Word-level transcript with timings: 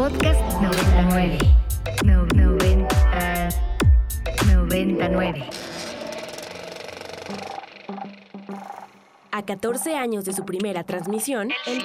Podcast 0.00 0.40
99. 0.62 1.38
No, 2.06 2.24
90, 2.24 2.88
99. 4.46 5.44
A 9.30 9.42
14 9.44 9.96
años 9.96 10.24
de 10.24 10.32
su 10.32 10.46
primera 10.46 10.84
transmisión, 10.84 11.50
el 11.66 11.80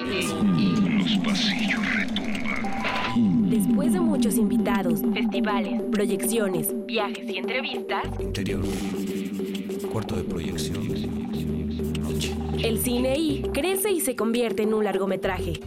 Los 0.97 1.17
pasillos 1.25 1.81
retumban. 1.93 3.49
después 3.49 3.91
de 3.91 3.99
muchos 3.99 4.37
invitados, 4.37 5.01
festivales, 5.13 5.81
proyecciones, 5.91 6.73
viajes 6.85 7.29
y 7.29 7.37
entrevistas, 7.37 8.05
Interior. 8.21 8.63
Cuarto 9.91 10.15
de 10.15 10.23
proyección. 10.23 10.87
Noche. 11.99 12.33
el 12.63 12.79
cine 12.79 13.17
I 13.17 13.41
crece 13.53 13.91
y 13.91 13.99
se 13.99 14.15
convierte 14.15 14.63
en 14.63 14.73
un 14.73 14.85
largometraje. 14.85 15.59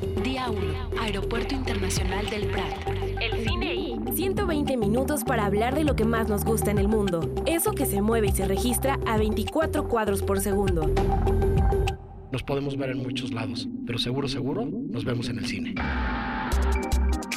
Día 0.49 0.59
1. 0.59 1.03
Aeropuerto 1.03 1.55
Internacional 1.55 2.29
del 2.31 2.47
Prat. 2.49 2.89
el 3.21 3.47
cine 3.47 3.75
y 3.75 3.99
120 4.15 4.77
minutos 4.79 5.23
para 5.25 5.45
hablar 5.45 5.75
de 5.75 5.85
lo 5.85 5.95
que 5.95 6.05
más 6.05 6.29
nos 6.29 6.45
gusta 6.45 6.71
en 6.71 6.79
el 6.79 6.89
mundo. 6.89 7.21
Eso 7.45 7.73
que 7.73 7.85
se 7.85 8.01
mueve 8.01 8.29
y 8.29 8.33
se 8.33 8.47
registra 8.47 8.99
a 9.07 9.19
24 9.19 9.89
cuadros 9.89 10.23
por 10.23 10.41
segundo. 10.41 10.91
Nos 12.33 12.43
podemos 12.43 12.77
ver 12.79 12.91
en 12.91 13.03
muchos 13.03 13.33
lados, 13.33 13.69
pero 13.87 13.99
seguro, 13.99 14.29
seguro, 14.29 14.65
nos 14.65 15.05
vemos 15.05 15.29
en 15.29 15.39
el 15.39 15.47
cine. 15.47 15.75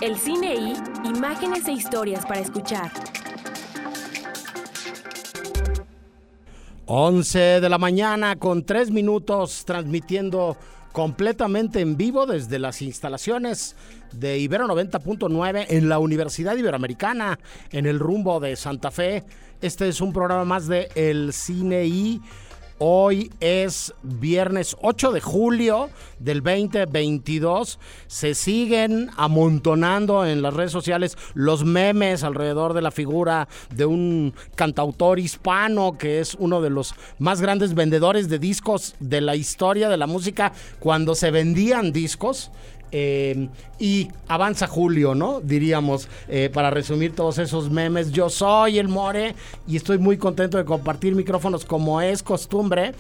El 0.02 0.16
cine 0.16 0.56
I, 0.56 0.74
imágenes 1.10 1.68
e 1.68 1.74
historias 1.74 2.26
para 2.26 2.40
escuchar. 2.40 2.92
11 6.86 7.62
de 7.62 7.70
la 7.70 7.78
mañana 7.78 8.38
con 8.38 8.66
3 8.66 8.92
minutos 8.92 9.64
transmitiendo 9.66 10.56
completamente 10.92 11.80
en 11.80 11.98
vivo 11.98 12.26
desde 12.26 12.60
las 12.60 12.82
instalaciones 12.82 13.76
de 14.14 14.38
Ibero 14.40 14.68
90.9 14.68 15.66
en 15.70 15.90
la 15.90 16.00
Universidad 16.00 16.56
Iberoamericana 16.56 17.40
en 17.72 17.86
el 17.86 18.00
rumbo 18.00 18.40
de 18.40 18.56
Santa 18.56 18.92
Fe. 18.92 19.24
Este 19.62 19.88
es 19.88 20.02
un 20.02 20.12
programa 20.12 20.46
más 20.46 20.68
de 20.68 20.90
El 20.96 21.34
Cine 21.34 21.86
I. 21.86 22.22
Hoy 22.84 23.32
es 23.42 23.94
viernes 24.02 24.76
8 24.82 25.12
de 25.12 25.22
julio 25.22 25.92
del 26.18 26.42
2022. 26.42 27.78
Se 28.08 28.34
siguen 28.34 29.12
amontonando 29.18 30.26
en 30.26 30.42
las 30.42 30.56
redes 30.56 30.72
sociales 30.72 31.16
los 31.36 31.64
memes 31.64 32.24
alrededor 32.24 32.74
de 32.74 32.82
la 32.82 32.90
figura 32.90 33.48
de 33.70 33.86
un 33.86 34.34
cantautor 34.56 35.20
hispano 35.20 35.96
que 36.00 36.22
es 36.22 36.34
uno 36.40 36.60
de 36.60 36.72
los 36.72 36.96
más 37.20 37.40
grandes 37.40 37.76
vendedores 37.76 38.30
de 38.30 38.40
discos 38.40 38.96
de 39.00 39.22
la 39.22 39.36
historia 39.36 39.88
de 39.88 39.98
la 39.98 40.08
música 40.08 40.52
cuando 40.80 41.14
se 41.14 41.30
vendían 41.30 41.92
discos. 41.92 42.50
Eh, 42.92 43.48
y 43.80 44.10
avanza 44.28 44.68
Julio, 44.68 45.16
¿no? 45.16 45.40
Diríamos, 45.42 46.10
eh, 46.28 46.50
para 46.54 46.70
resumir 46.70 47.16
todos 47.16 47.38
esos 47.38 47.70
memes. 47.70 48.12
Yo 48.12 48.30
soy 48.30 48.80
el 48.80 48.88
More 48.88 49.36
y 49.68 49.78
estoy 49.78 49.98
muy 49.98 50.18
contento 50.18 50.58
de 50.58 50.66
compartir 50.66 51.16
micrófonos 51.16 51.66
como 51.66 52.02
es 52.02 52.22
costumbre 52.24 52.94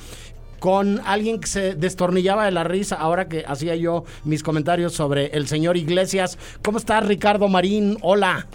con 0.59 1.01
alguien 1.05 1.39
que 1.39 1.47
se 1.47 1.73
destornillaba 1.73 2.45
de 2.45 2.51
la 2.51 2.63
risa 2.63 2.95
ahora 2.95 3.27
que 3.27 3.43
hacía 3.47 3.75
yo 3.75 4.03
mis 4.23 4.43
comentarios 4.43 4.93
sobre 4.93 5.25
el 5.27 5.47
señor 5.47 5.75
Iglesias. 5.75 6.37
¿Cómo 6.61 6.77
estás, 6.77 7.05
Ricardo 7.05 7.47
Marín? 7.47 7.97
Hola. 8.01 8.47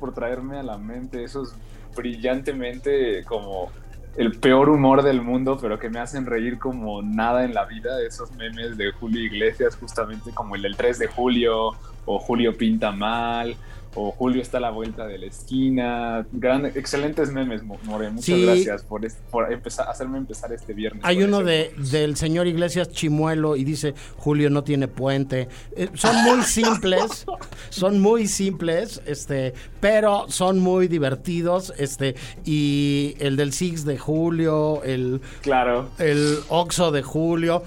por 0.00 0.14
traerme 0.14 0.58
a 0.58 0.62
la 0.62 0.78
mente 0.78 1.24
esos 1.24 1.54
brillantemente 1.94 3.24
como 3.24 3.70
el 4.16 4.32
peor 4.38 4.70
humor 4.70 5.02
del 5.02 5.20
mundo, 5.20 5.58
pero 5.60 5.78
que 5.78 5.90
me 5.90 5.98
hacen 5.98 6.24
reír 6.24 6.58
como 6.58 7.02
nada 7.02 7.44
en 7.44 7.52
la 7.52 7.66
vida, 7.66 8.00
esos 8.00 8.32
memes 8.32 8.76
de 8.76 8.90
Julio 8.92 9.22
Iglesias, 9.22 9.76
justamente 9.76 10.30
como 10.32 10.56
el 10.56 10.62
del 10.62 10.76
3 10.76 10.98
de 10.98 11.06
julio, 11.06 11.72
o 12.06 12.18
Julio 12.18 12.56
pinta 12.56 12.92
mal, 12.92 13.56
o 13.96 14.12
Julio 14.12 14.40
está 14.42 14.58
a 14.58 14.60
la 14.60 14.70
vuelta 14.70 15.06
de 15.06 15.18
la 15.18 15.26
esquina. 15.26 16.26
Gran, 16.32 16.66
excelentes 16.66 17.32
memes, 17.32 17.62
Mo- 17.62 17.78
More. 17.84 18.10
Muchas 18.10 18.24
Sí. 18.26 18.44
gracias 18.44 18.82
por, 18.82 19.00
por 19.30 19.52
empezar, 19.52 19.88
hacerme 19.88 20.18
empezar 20.18 20.52
este 20.52 20.72
viernes. 20.74 21.02
Hay 21.04 21.22
uno 21.22 21.42
de, 21.42 21.72
del 21.90 22.16
señor 22.16 22.46
Iglesias 22.46 22.90
Chimuelo 22.90 23.56
y 23.56 23.64
dice 23.64 23.94
Julio 24.16 24.50
no 24.50 24.62
tiene 24.64 24.86
puente. 24.88 25.48
Eh, 25.74 25.88
son 25.94 26.14
muy 26.24 26.42
simples, 26.44 27.26
son 27.70 28.00
muy 28.00 28.26
simples, 28.28 29.00
este, 29.06 29.54
pero 29.80 30.26
son 30.28 30.58
muy 30.60 30.88
divertidos, 30.88 31.72
este, 31.78 32.14
y 32.44 33.14
el 33.18 33.36
del 33.36 33.52
Six 33.52 33.84
de 33.84 33.98
Julio, 33.98 34.82
el 34.84 35.20
Claro. 35.42 35.88
el 35.98 36.38
Oxo 36.48 36.90
de 36.92 37.02
Julio. 37.02 37.62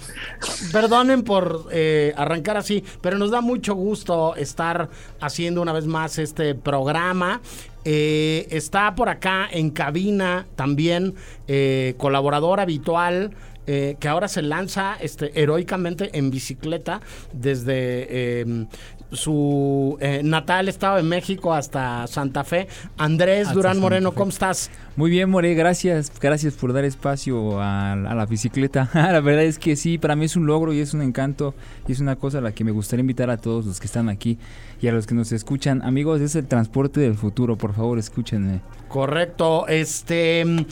Perdonen 0.71 1.23
por 1.23 1.67
eh, 1.71 2.13
arrancar 2.17 2.57
así, 2.57 2.83
pero 3.01 3.17
nos 3.17 3.31
da 3.31 3.41
mucho 3.41 3.73
gusto 3.73 4.35
estar 4.35 4.89
haciendo 5.19 5.61
una 5.61 5.73
vez 5.73 5.85
más 5.85 6.18
este 6.19 6.55
programa. 6.55 7.41
Eh, 7.85 8.47
está 8.51 8.93
por 8.93 9.09
acá 9.09 9.47
en 9.51 9.69
cabina 9.71 10.45
también 10.55 11.15
eh, 11.47 11.95
colaborador 11.97 12.59
habitual. 12.59 13.31
eh, 13.71 13.97
que 13.99 14.07
ahora 14.07 14.27
se 14.27 14.41
lanza 14.41 14.97
este, 14.99 15.39
heroicamente 15.39 16.09
en 16.17 16.31
bicicleta 16.31 17.01
desde 17.33 18.41
eh, 18.41 18.65
su 19.11 19.97
eh, 19.99 20.21
natal 20.23 20.69
estado 20.69 20.97
de 20.97 21.03
México 21.03 21.53
hasta 21.53 22.07
Santa 22.07 22.43
Fe. 22.43 22.67
Andrés 22.97 23.47
Hasta 23.47 23.53
Durán 23.53 23.73
Santa 23.73 23.81
Moreno, 23.81 24.11
Fe. 24.11 24.17
¿cómo 24.17 24.29
estás? 24.29 24.69
Muy 24.95 25.09
bien, 25.09 25.29
More, 25.29 25.53
gracias. 25.53 26.11
Gracias 26.19 26.53
por 26.55 26.73
dar 26.73 26.85
espacio 26.85 27.59
a, 27.59 27.93
a 27.93 28.15
la 28.15 28.25
bicicleta. 28.25 28.89
la 28.93 29.19
verdad 29.21 29.43
es 29.43 29.59
que 29.59 29.75
sí, 29.75 29.97
para 29.97 30.15
mí 30.15 30.25
es 30.25 30.35
un 30.35 30.45
logro 30.45 30.73
y 30.73 30.79
es 30.79 30.93
un 30.93 31.01
encanto 31.01 31.55
y 31.87 31.91
es 31.91 31.99
una 31.99 32.15
cosa 32.15 32.39
a 32.39 32.41
la 32.41 32.51
que 32.51 32.63
me 32.63 32.71
gustaría 32.71 33.01
invitar 33.01 33.29
a 33.29 33.37
todos 33.37 33.65
los 33.65 33.79
que 33.79 33.85
están 33.85 34.09
aquí 34.09 34.37
y 34.81 34.87
a 34.87 34.91
los 34.91 35.07
que 35.07 35.15
nos 35.15 35.31
escuchan. 35.31 35.81
Amigos, 35.83 36.21
es 36.21 36.35
el 36.35 36.47
transporte 36.47 36.99
del 36.99 37.15
futuro, 37.15 37.57
por 37.57 37.73
favor, 37.73 37.99
escúchenme. 37.99 38.61
Correcto. 38.87 39.67
Este 39.67 40.45
mm, 40.45 40.65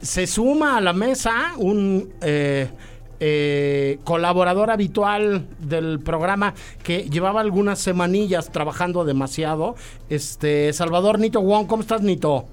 se 0.00 0.26
suma 0.26 0.76
a 0.76 0.80
la 0.80 0.92
mesa 0.92 1.52
un 1.58 2.10
eh, 2.20 2.68
eh, 3.20 3.98
colaborador 4.04 4.70
habitual 4.70 5.46
del 5.58 6.00
programa 6.00 6.54
que 6.82 7.08
llevaba 7.10 7.40
algunas 7.40 7.78
semanillas 7.78 8.50
trabajando 8.50 9.04
demasiado. 9.04 9.74
Este 10.08 10.72
Salvador 10.72 11.18
Nito 11.18 11.40
Wong, 11.40 11.66
¿cómo 11.66 11.82
estás, 11.82 12.02
Nito? 12.02 12.46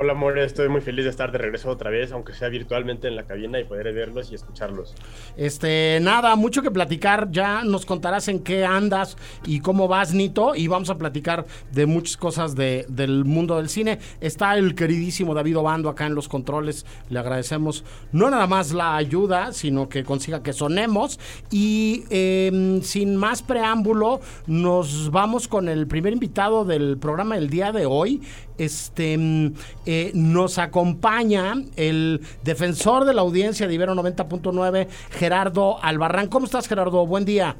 Hola, 0.00 0.14
More, 0.14 0.44
estoy 0.44 0.68
muy 0.68 0.80
feliz 0.80 1.06
de 1.06 1.10
estar 1.10 1.32
de 1.32 1.38
regreso 1.38 1.68
otra 1.70 1.90
vez, 1.90 2.12
aunque 2.12 2.32
sea 2.32 2.48
virtualmente 2.48 3.08
en 3.08 3.16
la 3.16 3.24
cabina 3.24 3.58
y 3.58 3.64
poder 3.64 3.92
verlos 3.92 4.30
y 4.30 4.36
escucharlos. 4.36 4.94
Este, 5.36 5.98
nada, 6.00 6.36
mucho 6.36 6.62
que 6.62 6.70
platicar. 6.70 7.32
Ya 7.32 7.64
nos 7.64 7.84
contarás 7.84 8.28
en 8.28 8.44
qué 8.44 8.64
andas 8.64 9.16
y 9.44 9.58
cómo 9.58 9.88
vas, 9.88 10.14
Nito. 10.14 10.54
Y 10.54 10.68
vamos 10.68 10.88
a 10.90 10.98
platicar 10.98 11.46
de 11.72 11.86
muchas 11.86 12.16
cosas 12.16 12.54
de- 12.54 12.86
del 12.88 13.24
mundo 13.24 13.56
del 13.56 13.68
cine. 13.68 13.98
Está 14.20 14.56
el 14.56 14.76
queridísimo 14.76 15.34
David 15.34 15.58
Obando 15.58 15.88
acá 15.88 16.06
en 16.06 16.14
los 16.14 16.28
controles. 16.28 16.86
Le 17.10 17.18
agradecemos 17.18 17.84
no 18.12 18.30
nada 18.30 18.46
más 18.46 18.72
la 18.72 18.94
ayuda, 18.94 19.52
sino 19.52 19.88
que 19.88 20.04
consiga 20.04 20.44
que 20.44 20.52
sonemos. 20.52 21.18
Y 21.50 22.04
eh, 22.10 22.78
sin 22.84 23.16
más 23.16 23.42
preámbulo, 23.42 24.20
nos 24.46 25.10
vamos 25.10 25.48
con 25.48 25.68
el 25.68 25.88
primer 25.88 26.12
invitado 26.12 26.64
del 26.64 26.98
programa 26.98 27.34
del 27.34 27.50
día 27.50 27.72
de 27.72 27.84
hoy. 27.84 28.22
Este 28.58 29.16
mm, 29.16 29.54
eh, 29.86 30.10
nos 30.14 30.58
acompaña 30.58 31.54
el 31.76 32.20
defensor 32.42 33.04
de 33.04 33.14
la 33.14 33.22
audiencia 33.22 33.66
de 33.66 33.74
Ibero 33.74 33.94
90.9, 33.94 34.88
Gerardo 35.10 35.82
Albarrán. 35.82 36.28
¿Cómo 36.28 36.46
estás, 36.46 36.68
Gerardo? 36.68 37.06
Buen 37.06 37.24
día. 37.24 37.56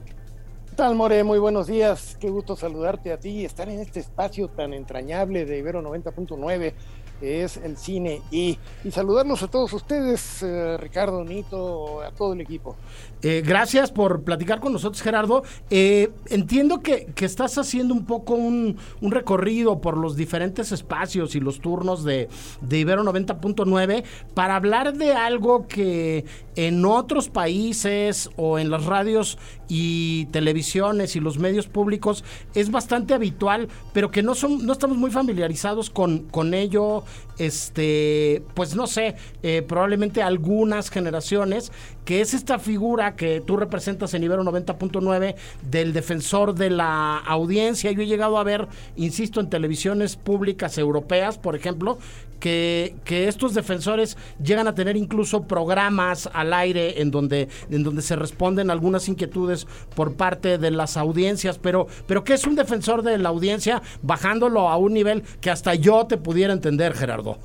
¿Qué 0.71 0.75
tal, 0.75 0.95
More? 0.95 1.25
Muy 1.25 1.39
buenos 1.39 1.67
días. 1.67 2.17
Qué 2.21 2.31
gusto 2.31 2.55
saludarte 2.55 3.13
a 3.13 3.19
ti 3.19 3.31
y 3.31 3.45
estar 3.45 3.69
en 3.69 3.81
este 3.81 4.01
espacio 4.01 4.49
tan 4.49 4.75
entrañable 4.75 5.45
de 5.45 5.59
Ibero 5.59 5.83
90.9, 5.83 6.75
es 7.21 7.57
el 7.57 7.77
cine. 7.77 8.23
Y, 8.31 8.59
y 8.85 8.89
a 8.99 9.47
todos 9.49 9.73
ustedes, 9.73 10.43
eh, 10.43 10.77
Ricardo, 10.79 11.25
Nito, 11.25 12.03
a 12.03 12.11
todo 12.11 12.33
el 12.33 12.41
equipo. 12.41 12.77
Eh, 13.23 13.43
gracias 13.45 13.91
por 13.91 14.23
platicar 14.23 14.61
con 14.61 14.73
nosotros, 14.73 15.03
Gerardo. 15.03 15.43
Eh, 15.71 16.11
entiendo 16.27 16.81
que, 16.81 17.07
que 17.15 17.25
estás 17.25 17.59
haciendo 17.59 17.95
un 17.95 18.05
poco 18.05 18.35
un, 18.35 18.77
un 19.01 19.11
recorrido 19.11 19.81
por 19.81 19.97
los 19.97 20.17
diferentes 20.17 20.73
espacios 20.73 21.35
y 21.35 21.41
los 21.41 21.61
turnos 21.61 22.05
de, 22.05 22.29
de 22.61 22.79
Ibero 22.79 23.03
90.9 23.05 24.05
para 24.35 24.57
hablar 24.57 24.95
de 24.97 25.13
algo 25.13 25.67
que 25.67 26.25
en 26.59 26.85
otros 26.85 27.29
países 27.29 28.31
o 28.37 28.59
en 28.59 28.69
las 28.69 28.85
radios 28.85 29.39
y 29.69 30.27
televisiones 30.33 31.15
y 31.15 31.21
los 31.21 31.39
medios 31.39 31.69
públicos 31.69 32.25
es 32.53 32.73
bastante 32.73 33.15
habitual, 33.15 33.69
pero 33.93 34.11
que 34.11 34.25
no, 34.25 34.35
son, 34.35 34.67
no 34.67 34.73
estamos 34.73 34.97
muy 34.97 35.13
familiarizados 35.13 35.89
con, 35.89 36.25
con 36.25 36.55
ello. 36.55 37.05
Este, 37.39 38.43
pues 38.55 38.75
no 38.75 38.89
sé, 38.89 39.15
eh, 39.45 39.63
probablemente 39.63 40.25
algunas 40.25 40.91
generaciones, 40.91 41.71
que 42.05 42.21
es 42.21 42.35
esta 42.35 42.59
figura 42.59 43.15
que 43.15 43.41
tú 43.41 43.57
representas 43.57 44.13
en 44.15 44.25
Ibero 44.25 44.43
90.9 44.43 45.37
del 45.71 45.93
defensor 45.93 46.57
de 46.57 46.71
la 46.71 47.19
audiencia. 47.19 47.93
Yo 47.93 48.03
he 48.03 48.07
llegado 48.07 48.37
a 48.37 48.43
ver, 48.43 48.67
insisto, 48.97 49.39
en 49.39 49.49
televisiones 49.49 50.17
públicas 50.17 50.77
europeas, 50.77 51.39
por 51.39 51.55
ejemplo, 51.55 51.99
que, 52.41 52.97
que 53.05 53.29
estos 53.29 53.55
defensores 53.55 54.17
llegan 54.43 54.69
a 54.69 54.75
tener 54.75 54.97
incluso 54.97 55.43
programas 55.43 56.29
al 56.33 56.53
aire 56.53 57.01
en 57.01 57.11
donde, 57.11 57.49
en 57.71 57.83
donde 57.83 58.03
se 58.03 58.17
responden 58.17 58.71
algunas 58.71 59.09
inquietudes 59.09 59.67
por 59.95 60.15
parte 60.15 60.59
de 60.59 60.71
las 60.71 60.97
audiencias, 60.97 61.59
pero, 61.59 61.87
pero 62.07 62.25
¿qué 62.25 62.35
es 62.35 62.47
un 62.47 62.55
defensor 62.55 63.03
de 63.03 63.19
la 63.19 63.29
audiencia 63.29 63.83
bajándolo 64.03 64.69
a 64.69 64.77
un 64.77 64.95
nivel 64.95 65.23
que 65.41 65.51
hasta 65.51 65.75
yo 65.75 66.07
te 66.07 66.17
pudiera 66.17 66.53
entender, 66.53 66.95
Gerardo? 66.95 67.39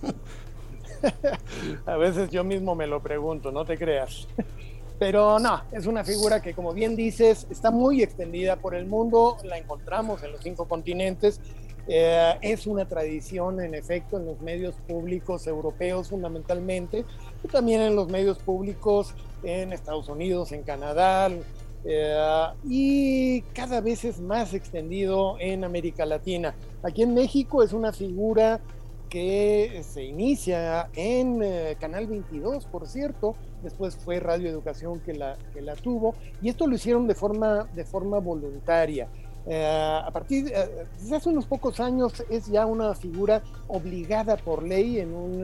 a 1.86 1.98
veces 1.98 2.30
yo 2.30 2.44
mismo 2.44 2.76
me 2.76 2.88
lo 2.88 3.02
pregunto, 3.02 3.52
no 3.52 3.66
te 3.66 3.78
creas. 3.78 4.28
Pero 5.00 5.40
no, 5.40 5.64
es 5.72 5.86
una 5.86 6.04
figura 6.04 6.42
que, 6.42 6.54
como 6.54 6.72
bien 6.72 6.96
dices, 6.96 7.48
está 7.50 7.72
muy 7.72 8.02
extendida 8.02 8.58
por 8.58 8.76
el 8.76 8.86
mundo, 8.86 9.38
la 9.44 9.58
encontramos 9.58 10.24
en 10.24 10.32
los 10.32 10.42
cinco 10.42 10.68
continentes. 10.68 11.42
Eh, 11.88 12.34
es 12.42 12.66
una 12.66 12.88
tradición, 12.88 13.62
en 13.62 13.76
efecto, 13.76 14.18
en 14.18 14.26
los 14.26 14.40
medios 14.42 14.76
públicos 14.88 15.48
europeos 15.48 16.10
fundamentalmente, 16.10 17.06
y 17.44 17.48
también 17.48 17.82
en 17.82 17.96
los 17.96 18.10
medios 18.10 18.40
públicos 18.40 19.14
en 19.44 19.74
Estados 19.74 20.08
Unidos, 20.08 20.52
en 20.54 20.64
Canadá, 20.64 21.30
eh, 21.86 22.48
y 22.64 23.42
cada 23.54 23.82
vez 23.82 24.06
es 24.06 24.22
más 24.22 24.54
extendido 24.54 25.36
en 25.40 25.66
América 25.66 26.06
Latina. 26.06 26.56
Aquí 26.82 27.04
en 27.04 27.14
México 27.14 27.62
es 27.62 27.74
una 27.74 27.92
figura 27.92 28.62
que 29.10 29.84
se 29.84 30.04
inicia 30.04 30.90
en 30.96 31.44
eh, 31.44 31.78
Canal 31.80 32.08
22, 32.08 32.66
por 32.66 32.88
cierto, 32.88 33.36
después 33.62 33.96
fue 33.96 34.20
Radio 34.20 34.50
Educación 34.50 35.02
que 35.02 35.14
la, 35.14 35.38
que 35.54 35.62
la 35.62 35.76
tuvo, 35.76 36.16
y 36.42 36.50
esto 36.50 36.66
lo 36.66 36.76
hicieron 36.76 37.08
de 37.08 37.14
forma, 37.14 37.66
de 37.76 37.86
forma 37.86 38.20
voluntaria. 38.20 39.10
Eh, 39.46 40.02
a 40.06 40.10
partir 40.12 40.48
eh, 40.54 40.86
desde 41.02 41.18
hace 41.18 41.30
unos 41.30 41.46
pocos 41.46 41.80
años 41.82 42.24
es 42.30 42.48
ya 42.48 42.66
una 42.66 42.96
figura 42.96 43.44
obligada 43.68 44.38
por 44.38 44.64
ley 44.64 45.00
en 45.00 45.14
un 45.14 45.44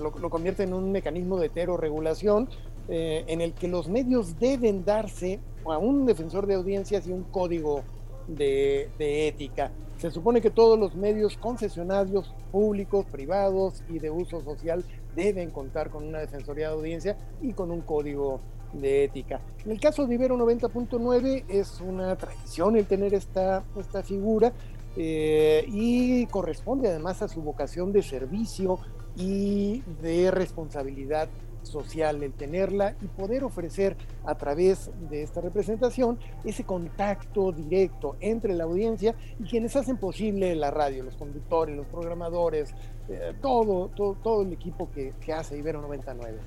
lo, 0.00 0.10
lo, 0.18 0.30
convierte 0.30 0.62
en 0.62 0.72
un 0.72 0.92
mecanismo 0.92 1.36
de 1.38 1.46
heterorregulación 1.46 2.48
en 2.88 3.40
el 3.40 3.52
que 3.52 3.66
los 3.66 3.88
medios 3.88 4.38
deben 4.38 4.84
darse 4.84 5.40
a 5.64 5.76
un 5.76 6.06
defensor 6.06 6.46
de 6.46 6.54
audiencias 6.54 7.06
y 7.08 7.12
un 7.12 7.24
código 7.24 7.82
de, 8.28 8.88
de 8.96 9.28
ética. 9.28 9.72
Se 9.98 10.10
supone 10.10 10.40
que 10.40 10.50
todos 10.50 10.78
los 10.78 10.94
medios 10.94 11.36
concesionarios 11.36 12.32
públicos, 12.52 13.06
privados 13.06 13.82
y 13.88 13.98
de 13.98 14.10
uso 14.10 14.40
social 14.42 14.84
deben 15.14 15.50
contar 15.50 15.90
con 15.90 16.04
una 16.06 16.20
defensoría 16.20 16.68
de 16.68 16.74
audiencia 16.74 17.16
y 17.40 17.52
con 17.54 17.70
un 17.70 17.80
código 17.80 18.40
de 18.40 18.55
ética. 18.84 19.40
En 19.64 19.72
el 19.72 19.80
caso 19.80 20.06
de 20.06 20.14
Ibero 20.14 20.36
90.9 20.36 21.44
es 21.48 21.80
una 21.80 22.16
tradición 22.16 22.76
el 22.76 22.86
tener 22.86 23.14
esta, 23.14 23.64
esta 23.78 24.02
figura 24.02 24.52
eh, 24.96 25.64
y 25.68 26.26
corresponde 26.26 26.88
además 26.88 27.22
a 27.22 27.28
su 27.28 27.42
vocación 27.42 27.92
de 27.92 28.02
servicio 28.02 28.78
y 29.16 29.82
de 30.02 30.30
responsabilidad 30.30 31.28
social, 31.62 32.22
el 32.22 32.32
tenerla 32.32 32.96
y 33.02 33.06
poder 33.06 33.44
ofrecer 33.44 33.96
a 34.24 34.36
través 34.36 34.90
de 35.10 35.22
esta 35.22 35.40
representación 35.40 36.18
ese 36.44 36.64
contacto 36.64 37.52
directo 37.52 38.16
entre 38.20 38.54
la 38.54 38.64
audiencia 38.64 39.14
y 39.38 39.44
quienes 39.44 39.76
hacen 39.76 39.96
posible 39.96 40.54
la 40.54 40.70
radio, 40.70 41.02
los 41.02 41.16
conductores, 41.16 41.76
los 41.76 41.86
programadores, 41.86 42.72
eh, 43.08 43.34
todo, 43.42 43.88
todo, 43.88 44.14
todo, 44.22 44.42
el 44.42 44.52
equipo 44.52 44.88
que, 44.90 45.12
que 45.20 45.32
hace 45.32 45.58
Ibero 45.58 45.82
99. 45.82 46.38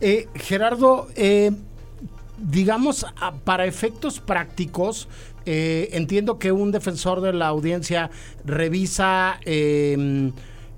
Eh, 0.00 0.28
Gerardo, 0.34 1.08
eh, 1.16 1.52
digamos, 2.38 3.06
para 3.44 3.66
efectos 3.66 4.20
prácticos, 4.20 5.08
eh, 5.44 5.88
entiendo 5.92 6.38
que 6.38 6.52
un 6.52 6.70
defensor 6.70 7.20
de 7.20 7.32
la 7.32 7.48
audiencia 7.48 8.10
revisa 8.44 9.40
eh, 9.44 10.30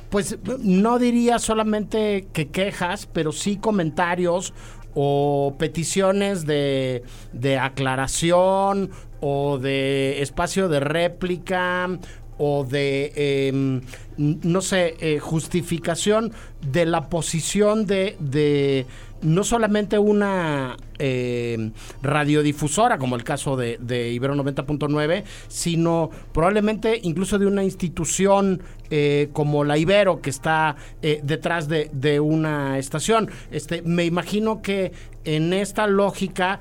pues 0.09 0.39
no 0.61 0.99
diría 0.99 1.39
solamente 1.39 2.29
que 2.33 2.49
quejas, 2.49 3.07
pero 3.13 3.33
sí 3.33 3.57
comentarios 3.57 4.55
o 4.95 5.57
peticiones 5.59 6.47
de, 6.47 7.03
de 7.33 7.59
aclaración 7.59 8.91
o 9.21 9.59
de 9.59 10.23
espacio 10.23 10.69
de 10.69 10.81
réplica 10.81 11.99
o 12.39 12.65
de, 12.65 13.13
eh, 13.15 13.81
no 14.17 14.61
sé, 14.61 14.97
eh, 15.01 15.19
justificación 15.19 16.33
de 16.61 16.87
la 16.87 17.09
posición 17.09 17.87
de, 17.87 18.17
de 18.19 18.87
no 19.25 19.43
solamente 19.43 19.99
una 19.99 20.77
eh, 20.99 21.71
radiodifusora, 22.03 22.99
como 22.99 23.17
el 23.17 23.25
caso 23.25 23.57
de, 23.57 23.79
de 23.81 24.13
Ibero 24.13 24.35
90.9, 24.35 25.25
sino 25.49 26.11
probablemente 26.33 27.01
incluso 27.03 27.39
de 27.39 27.47
una 27.47 27.65
institución 27.65 28.63
eh, 28.91 29.31
como 29.33 29.65
la 29.65 29.79
Ibero, 29.79 30.21
que 30.21 30.31
está 30.31 30.77
eh, 31.01 31.21
detrás 31.25 31.69
de, 31.69 31.91
de, 31.93 32.21
una 32.21 32.79
estación. 32.79 33.31
Este, 33.51 33.81
me 33.83 34.05
imagino 34.05 34.61
que 34.61 34.93
en 35.25 35.55
esta 35.55 35.87
lógica 35.87 36.61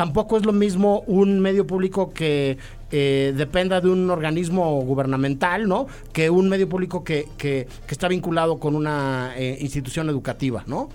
tampoco 0.00 0.38
es 0.38 0.46
lo 0.46 0.54
mismo 0.54 1.00
un 1.00 1.40
medio 1.40 1.66
público 1.66 2.08
que 2.14 2.56
eh, 2.90 3.34
dependa 3.36 3.82
de 3.82 3.90
un 3.90 4.08
organismo 4.08 4.80
gubernamental, 4.80 5.68
¿no? 5.68 5.88
Que 6.14 6.30
un 6.30 6.48
medio 6.48 6.70
público 6.70 7.04
que, 7.04 7.28
que, 7.36 7.68
que 7.86 7.92
está 7.92 8.08
vinculado 8.08 8.58
con 8.58 8.74
una 8.76 9.34
eh, 9.36 9.58
institución 9.60 10.08
educativa, 10.08 10.64
¿no? 10.66 10.88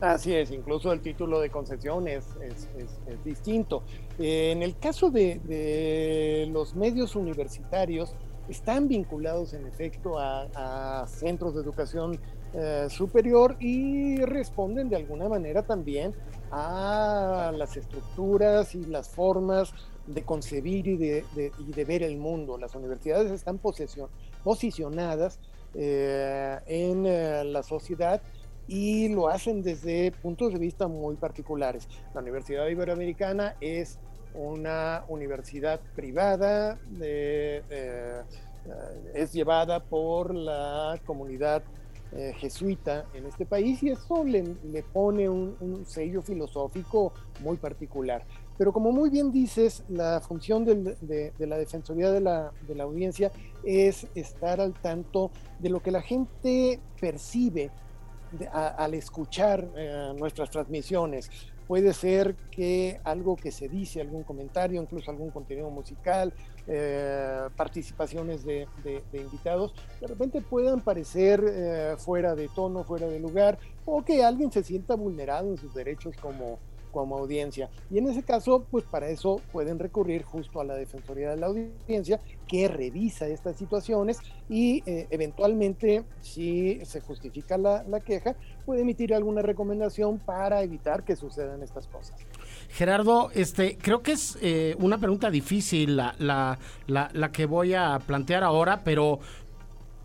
Así 0.00 0.32
es, 0.32 0.52
incluso 0.52 0.90
el 0.90 1.00
título 1.00 1.38
de 1.38 1.50
concesión 1.50 2.08
es, 2.08 2.24
es, 2.40 3.24
distinto. 3.26 3.82
Eh, 4.18 4.52
en 4.52 4.62
el 4.62 4.74
caso 4.78 5.10
de, 5.10 6.48
los 6.50 6.74
medios 6.74 7.16
universitarios, 7.16 8.14
están 8.48 8.88
vinculados 8.88 9.52
en 9.52 9.66
efecto 9.66 10.18
a, 10.18 11.04
centros 11.08 11.54
de 11.54 11.60
educación 11.60 12.18
superior 12.88 13.54
y 13.60 14.16
responden 14.24 14.88
de 14.88 14.96
alguna 14.96 15.28
manera 15.28 15.62
también 15.62 16.14
a 16.50 17.52
las 17.56 17.76
estructuras 17.76 18.74
y 18.74 18.84
las 18.86 19.08
formas 19.08 19.72
de 20.06 20.22
concebir 20.24 20.86
y 20.86 20.96
de, 20.96 21.24
y 21.58 21.72
de 21.72 21.84
ver 21.84 22.02
el 22.02 22.16
mundo. 22.16 22.58
Las 22.58 22.74
universidades 22.74 23.30
están 23.30 23.58
posesión, 23.58 24.08
posicionadas 24.42 25.38
eh, 25.74 26.58
en 26.66 27.06
eh, 27.06 27.44
la 27.44 27.62
sociedad 27.62 28.20
y 28.66 29.08
lo 29.08 29.28
hacen 29.28 29.62
desde 29.62 30.10
puntos 30.10 30.52
de 30.52 30.58
vista 30.58 30.88
muy 30.88 31.16
particulares. 31.16 31.88
La 32.14 32.20
Universidad 32.20 32.66
Iberoamericana 32.66 33.56
es 33.60 33.98
una 34.34 35.04
universidad 35.08 35.80
privada, 35.94 36.78
eh, 37.00 38.22
es 39.14 39.32
llevada 39.32 39.80
por 39.82 40.34
la 40.34 41.00
comunidad 41.04 41.62
eh, 42.12 42.34
jesuita 42.38 43.06
en 43.14 43.26
este 43.26 43.46
país 43.46 43.80
y 43.84 43.90
eso 43.90 44.24
le, 44.24 44.56
le 44.64 44.82
pone 44.82 45.28
un, 45.28 45.84
sello 45.86 46.22
filosófico 46.22 47.12
muy 47.38 47.56
particular. 47.56 48.24
Pero 48.58 48.72
como 48.72 48.90
muy 48.90 49.10
bien 49.10 49.30
dices, 49.30 49.84
la 49.88 50.20
función 50.20 50.64
de, 50.64 51.32
la 51.38 51.56
Defensoría 51.56 52.10
de 52.10 52.20
la, 52.20 52.52
Audiencia 52.80 53.30
es 53.62 54.08
estar 54.16 54.60
al 54.60 54.74
tanto 54.74 55.30
de 55.60 55.68
lo 55.68 55.80
que 55.80 55.92
la 55.92 56.02
gente 56.02 56.80
percibe 57.00 57.70
al 58.52 58.94
escuchar 58.94 59.68
eh, 59.76 60.12
nuestras 60.18 60.50
transmisiones. 60.50 61.30
Puede 61.70 61.94
ser 61.94 62.34
que 62.50 63.00
algo 63.04 63.36
que 63.36 63.52
se 63.52 63.68
dice, 63.68 64.00
algún 64.00 64.24
comentario, 64.24 64.82
incluso 64.82 65.08
algún 65.08 65.30
contenido 65.30 65.70
musical, 65.70 66.34
eh, 66.66 67.48
participaciones 67.56 68.44
de, 68.44 68.66
invitados, 69.12 69.72
de 70.00 70.08
repente 70.08 70.40
puedan 70.40 70.80
parecer 70.80 71.40
eh, 71.46 71.94
fuera 71.96 72.34
de 72.34 72.48
tono, 72.48 72.82
fuera 72.82 73.06
de 73.06 73.20
lugar, 73.20 73.56
o 73.84 74.04
que 74.04 74.24
alguien 74.24 74.50
se 74.50 74.64
sienta 74.64 74.96
vulnerado 74.96 75.48
en 75.48 75.58
sus 75.58 75.72
derechos 75.72 76.16
como, 76.20 76.58
como 76.90 77.16
audiencia. 77.16 77.70
Y 77.90 77.98
en 77.98 78.08
ese 78.08 78.22
caso, 78.22 78.64
pues 78.70 78.84
para 78.84 79.08
eso 79.08 79.40
pueden 79.52 79.78
recurrir 79.78 80.22
justo 80.22 80.60
a 80.60 80.64
la 80.64 80.74
Defensoría 80.74 81.30
de 81.30 81.36
la 81.36 81.46
Audiencia, 81.46 82.20
que 82.46 82.68
revisa 82.68 83.28
estas 83.28 83.56
situaciones 83.56 84.18
y 84.48 84.82
eh, 84.86 85.06
eventualmente, 85.10 86.04
si 86.20 86.80
se 86.84 87.00
justifica 87.00 87.56
la, 87.56 87.84
la, 87.84 88.00
queja, 88.00 88.34
puede 88.66 88.82
emitir 88.82 89.14
alguna 89.14 89.42
recomendación 89.42 90.18
para 90.18 90.62
evitar 90.62 91.04
que 91.04 91.16
sucedan 91.16 91.62
estas 91.62 91.86
cosas. 91.86 92.16
Gerardo, 92.70 93.30
este, 93.34 93.78
creo 93.78 94.02
que 94.02 94.12
es 94.12 94.36
eh, 94.42 94.74
una 94.78 94.98
pregunta 94.98 95.30
difícil 95.30 95.96
la, 95.96 96.14
la, 96.18 96.58
la, 96.86 97.10
la 97.12 97.32
que 97.32 97.46
voy 97.46 97.74
a 97.74 97.98
plantear 98.04 98.42
ahora, 98.42 98.82
pero 98.84 99.20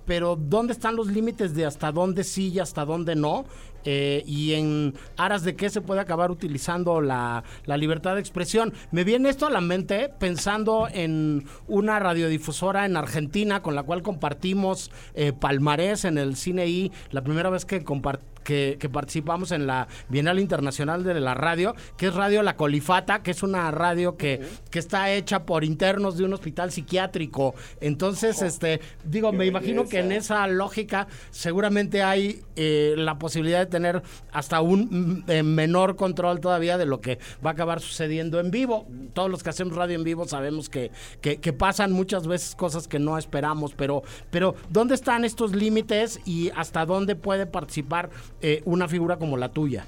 pero 0.05 0.35
¿dónde 0.35 0.73
están 0.73 0.95
los 0.95 1.07
límites 1.07 1.53
de 1.55 1.65
hasta 1.65 1.91
dónde 1.91 2.23
sí 2.23 2.49
y 2.49 2.59
hasta 2.59 2.85
dónde 2.85 3.15
no? 3.15 3.45
Eh, 3.85 4.23
y 4.25 4.53
en 4.53 4.95
aras 5.15 5.43
de 5.43 5.55
qué 5.55 5.69
se 5.69 5.79
puede 5.79 6.01
acabar 6.01 6.31
utilizando 6.31 7.01
la, 7.01 7.43
la, 7.65 7.77
libertad 7.77 8.15
de 8.15 8.19
expresión. 8.19 8.73
Me 8.91 9.03
viene 9.03 9.29
esto 9.29 9.45
a 9.45 9.51
la 9.51 9.61
mente 9.61 10.09
pensando 10.19 10.87
en 10.91 11.45
una 11.67 11.99
radiodifusora 11.99 12.85
en 12.85 12.97
Argentina 12.97 13.61
con 13.61 13.75
la 13.75 13.83
cual 13.83 14.01
compartimos 14.01 14.91
eh, 15.13 15.33
palmarés 15.33 16.03
en 16.05 16.17
el 16.17 16.35
cine 16.35 16.67
y 16.67 16.91
la 17.11 17.23
primera 17.23 17.49
vez 17.49 17.65
que 17.65 17.83
compartimos 17.83 18.34
que, 18.45 18.77
que 18.79 18.87
participamos 18.87 19.51
en 19.51 19.67
la 19.67 19.89
Bienal 20.07 20.39
Internacional 20.39 21.03
de 21.03 21.19
la 21.19 21.33
Radio, 21.33 21.75
que 21.97 22.07
es 22.07 22.13
Radio 22.13 22.43
La 22.43 22.55
Colifata, 22.55 23.21
que 23.21 23.31
es 23.31 23.43
una 23.43 23.69
radio 23.71 24.15
que, 24.15 24.39
que 24.69 24.79
está 24.79 25.11
hecha 25.11 25.45
por 25.45 25.65
internos 25.65 26.15
de 26.15 26.23
un 26.23 26.33
hospital 26.33 26.71
psiquiátrico. 26.71 27.55
Entonces, 27.81 28.41
este, 28.41 28.79
digo, 29.03 29.33
me 29.33 29.45
imagino 29.45 29.85
que 29.85 29.99
en 29.99 30.11
esa 30.11 30.47
lógica 30.47 31.07
seguramente 31.31 32.03
hay 32.03 32.41
eh, 32.55 32.93
la 32.97 33.17
posibilidad 33.17 33.59
de 33.59 33.65
tener 33.65 34.03
hasta 34.31 34.61
un 34.61 35.23
mm, 35.25 35.31
eh, 35.31 35.43
menor 35.43 35.95
control 35.95 36.39
todavía 36.39 36.77
de 36.77 36.85
lo 36.85 37.01
que 37.01 37.19
va 37.45 37.49
a 37.49 37.53
acabar 37.53 37.81
sucediendo 37.81 38.39
en 38.39 38.51
vivo. 38.51 38.87
Todos 39.13 39.29
los 39.29 39.41
que 39.41 39.49
hacemos 39.49 39.75
radio 39.75 39.95
en 39.95 40.03
vivo 40.03 40.27
sabemos 40.27 40.69
que, 40.69 40.91
que, 41.19 41.37
que 41.37 41.51
pasan 41.51 41.91
muchas 41.91 42.27
veces 42.27 42.55
cosas 42.55 42.87
que 42.87 42.99
no 42.99 43.17
esperamos, 43.17 43.73
pero, 43.73 44.03
pero 44.29 44.53
¿dónde 44.69 44.93
están 44.93 45.25
estos 45.25 45.55
límites 45.55 46.19
y 46.25 46.51
hasta 46.55 46.85
dónde 46.85 47.15
puede 47.15 47.47
participar 47.47 48.11
eh, 48.47 48.61
una 48.65 48.87
figura 48.87 49.17
como 49.17 49.37
la 49.37 49.49
tuya? 49.49 49.87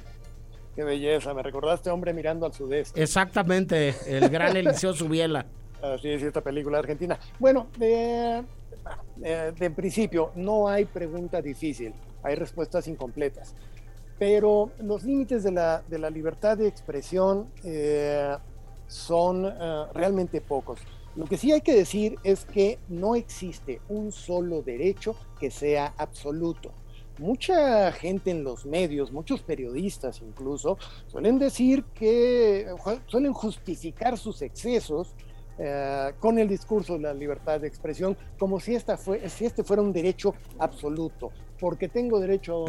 Qué 0.76 0.84
belleza, 0.84 1.32
me 1.36 1.44
recordaste 1.44 1.92
hombre 1.92 2.12
mirando 2.12 2.48
al 2.48 2.54
sudeste. 2.54 3.02
Exactamente, 3.02 3.94
el 4.08 4.30
gran 4.30 4.58
Eliseo 4.58 4.94
Subiela. 4.94 5.46
Así 5.80 6.10
es, 6.10 6.24
esta 6.24 6.42
película 6.42 6.80
argentina. 6.80 7.20
Bueno, 7.38 7.68
de, 7.78 8.44
eh, 9.24 9.54
de 9.56 9.70
principio, 9.70 10.32
no 10.34 10.68
hay 10.68 10.86
pregunta 10.86 11.40
difícil, 11.40 11.94
hay 12.24 12.34
respuestas 12.34 12.88
incompletas. 12.88 13.54
Pero 14.18 14.72
los 14.80 15.04
límites 15.04 15.44
de 15.44 15.52
la, 15.52 15.84
de 15.88 16.00
la 16.00 16.10
libertad 16.10 16.58
de 16.58 16.68
expresión 16.68 17.52
eh, 17.64 18.36
son 18.88 19.46
eh, 19.46 19.84
realmente 19.94 20.42
pocos. 20.42 20.80
Lo 21.16 21.26
que 21.26 21.38
sí 21.38 21.52
hay 21.52 21.62
que 21.62 21.76
decir 21.76 22.18
es 22.24 22.46
que 22.46 22.80
no 22.90 23.16
existe 23.16 23.82
un 23.88 24.12
solo 24.12 24.64
derecho 24.64 25.16
que 25.40 25.52
sea 25.52 25.94
absoluto. 25.98 26.74
Mucha 27.18 27.92
gente 27.92 28.32
en 28.32 28.44
los 28.44 28.66
medios, 28.66 29.12
muchos 29.12 29.42
periodistas 29.42 30.22
incluso, 30.22 30.78
suelen 31.08 31.40
decir 31.40 31.84
que 31.96 32.68
suelen 33.08 33.34
justificar 33.34 34.18
sus 34.18 34.42
excesos 34.42 35.16
eh, 35.60 36.14
con 36.20 36.38
el 36.38 36.48
discurso 36.48 36.94
de 36.94 37.00
la 37.00 37.14
libertad 37.14 37.60
de 37.60 37.68
expresión 37.68 38.16
como 38.38 38.60
si, 38.60 38.76
esta 38.76 38.96
fue, 38.96 39.28
si 39.30 39.46
este 39.46 39.64
fuera 39.64 39.82
un 39.82 39.92
derecho 39.92 40.36
absoluto. 40.60 41.32
Porque 41.60 41.88
tengo 41.88 42.20
derecho 42.20 42.66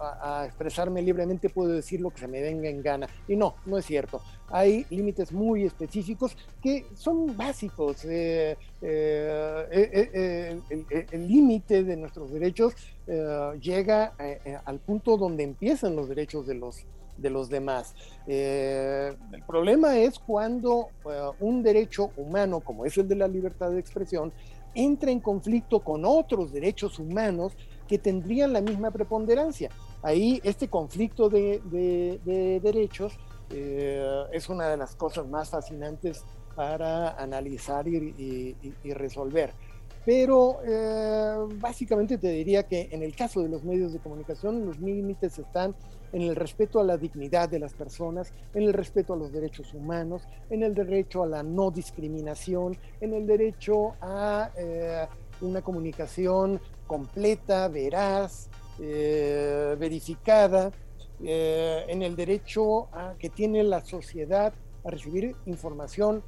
a, 0.00 0.42
expresarme 0.46 1.00
libremente, 1.00 1.48
puedo 1.48 1.70
decir 1.70 2.00
lo 2.00 2.10
que 2.10 2.18
se 2.18 2.26
me 2.26 2.42
venga 2.42 2.68
en 2.68 2.82
gana. 2.82 3.06
Y 3.28 3.36
no, 3.36 3.54
no 3.66 3.78
es 3.78 3.86
cierto. 3.86 4.20
Hay 4.48 4.84
límites 4.90 5.30
muy 5.30 5.62
específicos 5.62 6.36
que 6.60 6.86
son 6.96 7.36
básicos. 7.36 8.04
Eh, 8.04 8.56
eh, 8.82 10.60
el 11.12 11.28
límite 11.28 11.84
de 11.84 11.96
nuestros 11.96 12.32
derechos 12.32 12.74
llega 13.60 14.14
al 14.64 14.80
punto 14.80 15.16
donde 15.16 15.44
empiezan 15.44 15.94
los 15.94 16.08
derechos 16.08 16.48
de 16.48 16.54
los 16.54 16.84
de 17.16 17.30
los 17.30 17.48
demás. 17.48 17.94
Eh, 18.26 19.14
el 19.32 19.42
problema 19.44 19.98
es 19.98 20.18
cuando 20.18 20.88
uh, 21.04 21.32
un 21.40 21.62
derecho 21.62 22.10
humano, 22.16 22.60
como 22.60 22.84
es 22.84 22.96
el 22.98 23.08
de 23.08 23.16
la 23.16 23.28
libertad 23.28 23.70
de 23.70 23.80
expresión, 23.80 24.32
entra 24.74 25.10
en 25.10 25.20
conflicto 25.20 25.80
con 25.80 26.04
otros 26.04 26.52
derechos 26.52 26.98
humanos 26.98 27.52
que 27.88 27.98
tendrían 27.98 28.52
la 28.52 28.60
misma 28.60 28.90
preponderancia. 28.90 29.70
Ahí 30.02 30.40
este 30.44 30.68
conflicto 30.68 31.28
de, 31.28 31.62
de, 31.70 32.20
de 32.24 32.60
derechos 32.60 33.18
eh, 33.50 34.24
es 34.32 34.48
una 34.48 34.68
de 34.68 34.76
las 34.76 34.94
cosas 34.96 35.26
más 35.26 35.50
fascinantes 35.50 36.24
para 36.54 37.10
analizar 37.10 37.86
y, 37.86 38.56
resolver. 38.84 39.52
Pero 40.04 40.58
eh, 40.64 41.36
básicamente 41.56 42.16
te 42.16 42.28
diría 42.28 42.62
que 42.62 42.88
en 42.92 43.02
el 43.02 43.14
caso 43.14 43.42
de 43.42 43.48
los 43.48 43.64
medios 43.64 43.92
de 43.92 43.98
comunicación 43.98 44.64
los 44.64 44.78
límites 44.78 45.38
están 45.38 45.74
en 46.12 46.22
el 46.22 46.36
respeto 46.36 46.80
a 46.80 46.84
la 46.84 46.96
dignidad 46.96 47.48
de 47.48 47.58
las 47.58 47.74
personas, 47.74 48.32
en 48.54 48.62
el 48.62 48.72
respeto 48.72 49.14
a 49.14 49.16
los 49.16 49.32
derechos 49.32 49.74
humanos, 49.74 50.22
en 50.50 50.62
el 50.62 50.74
derecho 50.74 51.22
a 51.22 51.26
la 51.26 51.42
no 51.42 51.70
discriminación, 51.70 52.76
en 53.00 53.14
el 53.14 53.26
derecho 53.26 53.94
a 54.00 54.50
eh, 54.56 55.06
una 55.40 55.62
comunicación 55.62 56.60
completa, 56.86 57.68
veraz, 57.68 58.48
eh, 58.80 59.76
verificada, 59.78 60.70
eh, 61.22 61.84
en 61.88 62.02
el 62.02 62.14
derecho 62.14 62.88
a, 62.92 63.14
que 63.18 63.30
tiene 63.30 63.62
la 63.62 63.84
sociedad 63.84 64.52
a 64.84 64.90
recibir 64.90 65.34
información 65.46 66.22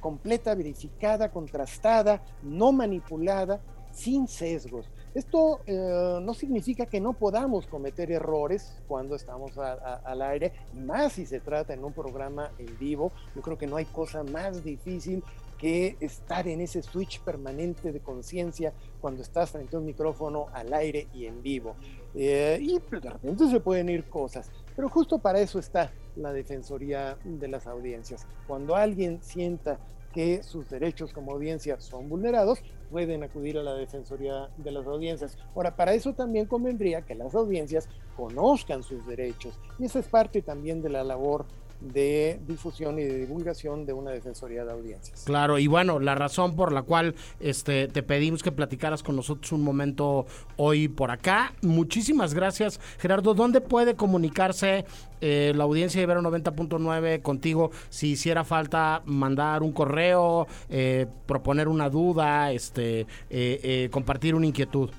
completa, 0.00 0.56
verificada, 0.56 1.30
contrastada, 1.30 2.20
no 2.42 2.72
manipulada, 2.72 3.60
sin 3.92 4.26
sesgos. 4.26 4.90
Esto 5.14 5.60
eh, 5.66 6.18
no 6.22 6.34
significa 6.34 6.86
que 6.86 7.00
no 7.00 7.12
podamos 7.12 7.66
cometer 7.66 8.10
errores 8.10 8.80
cuando 8.86 9.16
estamos 9.16 9.56
a, 9.58 9.72
a, 9.72 9.94
al 10.04 10.22
aire, 10.22 10.52
más 10.74 11.14
si 11.14 11.26
se 11.26 11.40
trata 11.40 11.74
en 11.74 11.84
un 11.84 11.92
programa 11.92 12.50
en 12.58 12.78
vivo. 12.78 13.12
Yo 13.34 13.42
creo 13.42 13.58
que 13.58 13.66
no 13.66 13.76
hay 13.76 13.86
cosa 13.86 14.22
más 14.22 14.62
difícil 14.62 15.22
que 15.58 15.96
estar 16.00 16.46
en 16.46 16.60
ese 16.60 16.82
switch 16.82 17.20
permanente 17.20 17.92
de 17.92 18.00
conciencia 18.00 18.72
cuando 19.00 19.22
estás 19.22 19.50
frente 19.50 19.76
a 19.76 19.80
un 19.80 19.86
micrófono 19.86 20.46
al 20.52 20.72
aire 20.72 21.08
y 21.12 21.26
en 21.26 21.42
vivo. 21.42 21.74
Eh, 22.14 22.58
y 22.60 22.78
de 22.78 23.10
repente 23.10 23.48
se 23.50 23.60
pueden 23.60 23.88
ir 23.88 24.08
cosas, 24.08 24.50
pero 24.74 24.88
justo 24.88 25.18
para 25.18 25.40
eso 25.40 25.58
está 25.58 25.92
la 26.16 26.32
Defensoría 26.32 27.18
de 27.24 27.48
las 27.48 27.66
Audiencias. 27.66 28.26
Cuando 28.46 28.76
alguien 28.76 29.20
sienta 29.22 29.78
que 30.12 30.42
sus 30.42 30.70
derechos 30.70 31.12
como 31.12 31.32
audiencia 31.32 31.78
son 31.80 32.08
vulnerados, 32.08 32.60
pueden 32.90 33.22
acudir 33.22 33.58
a 33.58 33.62
la 33.62 33.74
Defensoría 33.74 34.48
de 34.56 34.70
las 34.70 34.86
Audiencias. 34.86 35.36
Ahora, 35.54 35.76
para 35.76 35.94
eso 35.94 36.14
también 36.14 36.46
convendría 36.46 37.02
que 37.02 37.14
las 37.14 37.34
audiencias 37.34 37.88
conozcan 38.16 38.82
sus 38.82 39.06
derechos 39.06 39.58
y 39.78 39.84
esa 39.84 40.00
es 40.00 40.08
parte 40.08 40.42
también 40.42 40.82
de 40.82 40.90
la 40.90 41.04
labor 41.04 41.46
de 41.80 42.40
difusión 42.46 42.98
y 42.98 43.04
de 43.04 43.18
divulgación 43.18 43.86
de 43.86 43.92
una 43.92 44.10
defensoría 44.10 44.64
de 44.64 44.72
audiencias. 44.72 45.24
Claro, 45.24 45.58
y 45.58 45.66
bueno, 45.66 46.00
la 46.00 46.14
razón 46.14 46.56
por 46.56 46.72
la 46.72 46.82
cual 46.82 47.14
este, 47.40 47.88
te 47.88 48.02
pedimos 48.02 48.42
que 48.42 48.52
platicaras 48.52 49.02
con 49.02 49.16
nosotros 49.16 49.52
un 49.52 49.62
momento 49.62 50.26
hoy 50.56 50.88
por 50.88 51.10
acá. 51.10 51.52
Muchísimas 51.62 52.34
gracias, 52.34 52.80
Gerardo. 52.98 53.34
¿Dónde 53.34 53.60
puede 53.60 53.94
comunicarse 53.94 54.84
eh, 55.20 55.52
la 55.54 55.64
audiencia 55.64 56.00
de 56.00 56.04
Ibero 56.04 56.22
90.9 56.22 57.22
contigo 57.22 57.70
si 57.90 58.10
hiciera 58.10 58.44
falta 58.44 59.02
mandar 59.04 59.62
un 59.62 59.72
correo, 59.72 60.46
eh, 60.68 61.06
proponer 61.26 61.68
una 61.68 61.88
duda, 61.90 62.52
este, 62.52 63.00
eh, 63.00 63.06
eh 63.30 63.88
compartir 63.90 64.34
una 64.34 64.46
inquietud? 64.46 64.90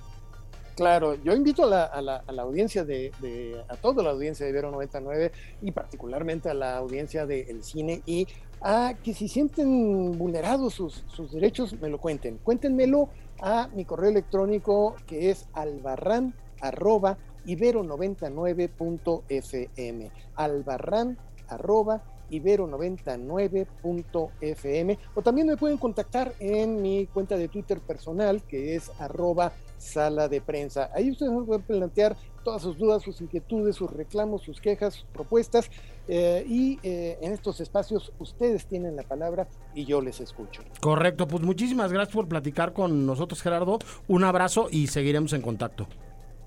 Claro, 0.79 1.15
yo 1.15 1.33
invito 1.33 1.65
a 1.65 1.67
la, 1.67 1.83
a 1.83 2.01
la, 2.01 2.24
a 2.25 2.31
la 2.31 2.43
audiencia 2.43 2.86
de, 2.86 3.12
de, 3.19 3.62
a 3.67 3.75
toda 3.75 4.01
la 4.01 4.12
audiencia 4.12 4.45
de 4.45 4.53
Ibero 4.53 4.71
99 4.71 5.33
y 5.62 5.71
particularmente 5.71 6.50
a 6.50 6.53
la 6.53 6.77
audiencia 6.77 7.25
del 7.25 7.65
cine 7.65 8.01
y 8.05 8.25
a 8.62 8.93
que 9.03 9.13
si 9.13 9.27
sienten 9.27 10.17
vulnerados 10.17 10.75
sus, 10.75 11.03
sus, 11.07 11.33
derechos, 11.33 11.77
me 11.81 11.89
lo 11.89 11.98
cuenten. 11.98 12.38
Cuéntenmelo 12.38 13.09
a 13.41 13.67
mi 13.75 13.83
correo 13.83 14.09
electrónico 14.09 14.95
que 15.05 15.31
es 15.31 15.50
albarran 15.51 16.33
arroba 16.62 17.17
ibero99.fm. 17.45 20.12
Albarran 20.36 21.17
arroba 21.50 22.03
ibero99.fm 22.31 24.98
o 25.13 25.21
también 25.21 25.48
me 25.48 25.57
pueden 25.57 25.77
contactar 25.77 26.31
en 26.39 26.81
mi 26.81 27.05
cuenta 27.07 27.36
de 27.36 27.50
Twitter 27.50 27.81
personal 27.81 28.41
que 28.43 28.75
es 28.75 28.89
arroba 28.98 29.51
sala 29.79 30.27
de 30.27 30.41
prensa. 30.41 30.89
Ahí 30.93 31.12
ustedes 31.12 31.31
nos 31.31 31.45
pueden 31.45 31.63
plantear 31.63 32.15
todas 32.43 32.62
sus 32.62 32.77
dudas, 32.77 33.03
sus 33.03 33.19
inquietudes, 33.21 33.75
sus 33.75 33.91
reclamos, 33.91 34.43
sus 34.43 34.62
quejas, 34.62 34.95
sus 34.95 35.05
propuestas 35.05 35.69
eh, 36.07 36.43
y 36.48 36.79
eh, 36.83 37.17
en 37.21 37.33
estos 37.33 37.59
espacios 37.59 38.12
ustedes 38.19 38.65
tienen 38.65 38.95
la 38.95 39.03
palabra 39.03 39.48
y 39.74 39.86
yo 39.86 40.01
les 40.01 40.19
escucho. 40.19 40.62
Correcto, 40.81 41.27
pues 41.27 41.43
muchísimas 41.43 41.91
gracias 41.91 42.15
por 42.15 42.27
platicar 42.27 42.74
con 42.74 43.05
nosotros 43.05 43.41
Gerardo. 43.41 43.79
Un 44.07 44.24
abrazo 44.24 44.67
y 44.71 44.88
seguiremos 44.88 45.33
en 45.33 45.41
contacto. 45.41 45.88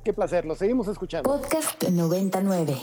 Qué 0.05 0.13
placer, 0.13 0.45
lo 0.45 0.55
seguimos 0.55 0.89
escuchando. 0.89 1.31
Podcast 1.31 1.83
99. 1.85 2.77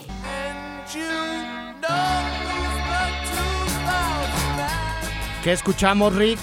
¿Qué 5.43 5.51
escuchamos, 5.53 6.15
Rick? 6.15 6.39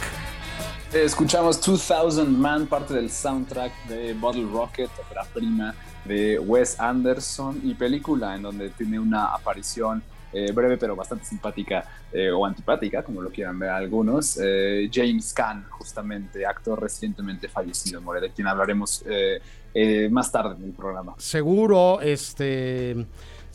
Escuchamos 1.05 1.61
2000 1.61 2.27
Man, 2.27 2.67
parte 2.67 2.95
del 2.95 3.11
soundtrack 3.11 3.87
de 3.87 4.15
Bottle 4.15 4.47
Rocket, 4.51 4.91
ópera 4.99 5.25
prima 5.33 5.75
de 6.07 6.39
Wes 6.39 6.81
Anderson 6.81 7.61
y 7.63 7.75
película 7.75 8.35
en 8.35 8.43
donde 8.43 8.71
tiene 8.71 8.99
una 8.99 9.27
aparición 9.27 10.03
eh, 10.33 10.53
breve 10.53 10.79
pero 10.79 10.97
bastante 10.97 11.27
simpática 11.27 11.85
eh, 12.13 12.31
o 12.31 12.47
antipática, 12.47 13.03
como 13.03 13.21
lo 13.21 13.31
quieran 13.31 13.59
ver 13.59 13.71
algunos. 13.71 14.39
Eh, 14.43 14.89
James 14.93 15.35
Caan, 15.35 15.67
justamente, 15.69 16.47
actor 16.47 16.81
recientemente 16.81 17.49
fallecido, 17.49 18.01
More, 18.01 18.21
de 18.21 18.31
quien 18.31 18.47
hablaremos 18.47 19.05
eh, 19.07 20.09
más 20.11 20.33
tarde 20.33 20.57
en 20.57 20.65
el 20.65 20.73
programa. 20.73 21.15
Seguro, 21.19 22.01
este 22.01 23.07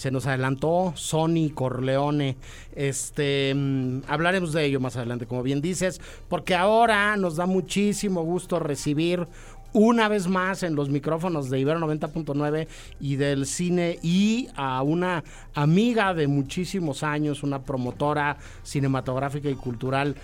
se 0.01 0.09
nos 0.09 0.25
adelantó 0.25 0.93
Sony 0.95 1.51
Corleone. 1.53 2.35
Este, 2.75 3.53
mmm, 3.55 3.99
hablaremos 4.07 4.51
de 4.51 4.65
ello 4.65 4.79
más 4.79 4.97
adelante, 4.97 5.27
como 5.27 5.43
bien 5.43 5.61
dices, 5.61 6.01
porque 6.27 6.55
ahora 6.55 7.15
nos 7.17 7.35
da 7.35 7.45
muchísimo 7.45 8.23
gusto 8.23 8.57
recibir 8.57 9.27
una 9.73 10.07
vez 10.07 10.27
más 10.27 10.63
en 10.63 10.73
los 10.73 10.89
micrófonos 10.89 11.51
de 11.51 11.59
Ibero 11.59 11.79
90.9 11.79 12.67
y 12.99 13.15
del 13.17 13.45
cine 13.45 13.99
y 14.01 14.49
a 14.55 14.81
una 14.81 15.23
amiga 15.53 16.15
de 16.15 16.27
muchísimos 16.27 17.03
años, 17.03 17.43
una 17.43 17.61
promotora 17.61 18.37
cinematográfica 18.63 19.49
y 19.51 19.55
cultural 19.55 20.15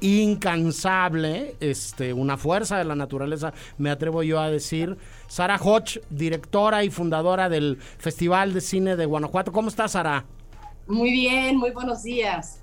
incansable, 0.00 1.56
este, 1.60 2.12
una 2.12 2.36
fuerza 2.36 2.78
de 2.78 2.84
la 2.84 2.94
naturaleza, 2.94 3.52
me 3.78 3.90
atrevo 3.90 4.22
yo 4.22 4.40
a 4.40 4.50
decir. 4.50 4.96
Sara 5.26 5.56
Hodge, 5.56 6.00
directora 6.10 6.84
y 6.84 6.90
fundadora 6.90 7.48
del 7.48 7.78
Festival 7.78 8.54
de 8.54 8.60
Cine 8.60 8.96
de 8.96 9.06
Guanajuato. 9.06 9.52
¿Cómo 9.52 9.68
estás, 9.68 9.92
Sara? 9.92 10.24
Muy 10.86 11.10
bien, 11.10 11.56
muy 11.56 11.70
buenos 11.70 12.02
días. 12.02 12.62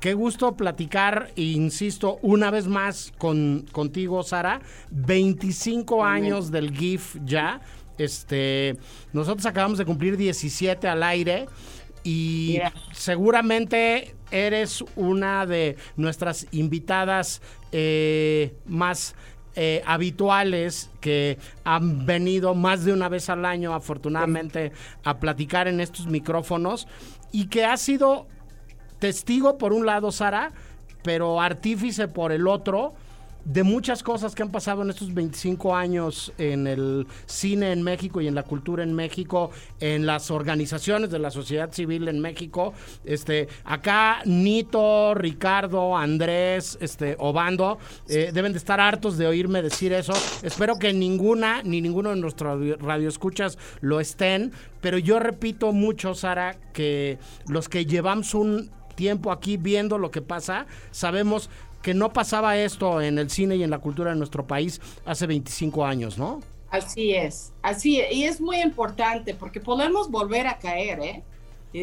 Qué 0.00 0.14
gusto 0.14 0.56
platicar, 0.56 1.30
e 1.36 1.42
insisto, 1.42 2.18
una 2.22 2.50
vez 2.50 2.66
más 2.66 3.12
con, 3.18 3.66
contigo, 3.70 4.22
Sara. 4.22 4.62
25 4.90 6.04
años 6.04 6.50
del 6.50 6.74
GIF 6.74 7.16
ya. 7.24 7.60
Este, 7.98 8.78
nosotros 9.12 9.44
acabamos 9.44 9.76
de 9.76 9.84
cumplir 9.84 10.16
17 10.16 10.88
al 10.88 11.02
aire 11.02 11.48
y 12.02 12.58
seguramente 12.92 14.14
eres 14.30 14.84
una 14.96 15.46
de 15.46 15.76
nuestras 15.96 16.46
invitadas 16.52 17.42
eh, 17.72 18.54
más 18.66 19.14
eh, 19.56 19.82
habituales 19.84 20.90
que 21.00 21.38
han 21.64 22.06
venido 22.06 22.54
más 22.54 22.84
de 22.84 22.92
una 22.92 23.08
vez 23.08 23.28
al 23.28 23.44
año, 23.44 23.74
afortunadamente, 23.74 24.72
a 25.04 25.18
platicar 25.18 25.66
en 25.66 25.80
estos 25.80 26.06
micrófonos 26.06 26.86
y 27.32 27.46
que 27.46 27.64
ha 27.64 27.76
sido 27.76 28.26
testigo 29.00 29.58
por 29.58 29.72
un 29.72 29.86
lado, 29.86 30.12
Sara, 30.12 30.52
pero 31.02 31.40
artífice 31.40 32.06
por 32.06 32.30
el 32.30 32.46
otro 32.46 32.94
de 33.44 33.62
muchas 33.62 34.02
cosas 34.02 34.34
que 34.34 34.42
han 34.42 34.50
pasado 34.50 34.82
en 34.82 34.90
estos 34.90 35.12
25 35.12 35.74
años 35.74 36.32
en 36.38 36.66
el 36.66 37.06
cine 37.26 37.72
en 37.72 37.82
México 37.82 38.20
y 38.20 38.28
en 38.28 38.34
la 38.34 38.42
cultura 38.42 38.82
en 38.82 38.94
México, 38.94 39.50
en 39.80 40.06
las 40.06 40.30
organizaciones 40.30 41.10
de 41.10 41.18
la 41.18 41.30
sociedad 41.30 41.72
civil 41.72 42.08
en 42.08 42.20
México. 42.20 42.72
Este, 43.04 43.48
acá 43.64 44.22
Nito, 44.24 45.14
Ricardo, 45.14 45.96
Andrés, 45.96 46.78
este, 46.80 47.16
Obando, 47.18 47.78
eh, 48.08 48.30
deben 48.32 48.52
de 48.52 48.58
estar 48.58 48.80
hartos 48.80 49.16
de 49.16 49.26
oírme 49.26 49.62
decir 49.62 49.92
eso. 49.92 50.12
Espero 50.42 50.78
que 50.78 50.92
ninguna 50.92 51.62
ni 51.62 51.80
ninguno 51.80 52.10
de 52.10 52.16
nuestros 52.16 52.78
radioescuchas 52.78 53.58
lo 53.80 54.00
estén, 54.00 54.52
pero 54.80 54.98
yo 54.98 55.18
repito 55.18 55.72
mucho, 55.72 56.14
Sara, 56.14 56.56
que 56.72 57.18
los 57.46 57.68
que 57.68 57.86
llevamos 57.86 58.34
un 58.34 58.70
tiempo 58.94 59.32
aquí 59.32 59.56
viendo 59.56 59.96
lo 59.96 60.10
que 60.10 60.20
pasa, 60.20 60.66
sabemos 60.90 61.48
que 61.82 61.94
no 61.94 62.12
pasaba 62.12 62.56
esto 62.56 63.00
en 63.00 63.18
el 63.18 63.30
cine 63.30 63.56
y 63.56 63.62
en 63.62 63.70
la 63.70 63.78
cultura 63.78 64.10
de 64.10 64.16
nuestro 64.16 64.46
país 64.46 64.80
hace 65.04 65.26
25 65.26 65.84
años, 65.84 66.18
¿no? 66.18 66.40
Así 66.70 67.14
es, 67.14 67.52
así 67.62 68.00
es, 68.00 68.12
y 68.12 68.24
es 68.24 68.40
muy 68.40 68.60
importante 68.60 69.34
porque 69.34 69.60
podemos 69.60 70.10
volver 70.10 70.46
a 70.46 70.58
caer, 70.58 71.00
¿eh? 71.00 71.24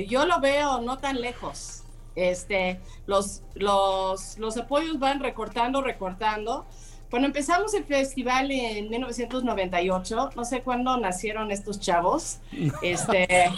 Yo 0.08 0.26
lo 0.26 0.40
veo 0.40 0.82
no 0.82 0.98
tan 0.98 1.22
lejos. 1.22 1.84
Este, 2.16 2.80
los, 3.06 3.44
los, 3.54 4.38
los 4.40 4.58
apoyos 4.58 4.98
van 4.98 5.20
recortando, 5.20 5.82
recortando, 5.82 6.66
cuando 7.10 7.28
empezamos 7.28 7.74
el 7.74 7.86
festival 7.86 8.52
en 8.52 8.90
1998, 8.90 10.32
no 10.36 10.44
sé 10.44 10.62
cuándo 10.62 10.98
nacieron 10.98 11.52
estos 11.52 11.80
chavos. 11.80 12.40
Este... 12.82 13.50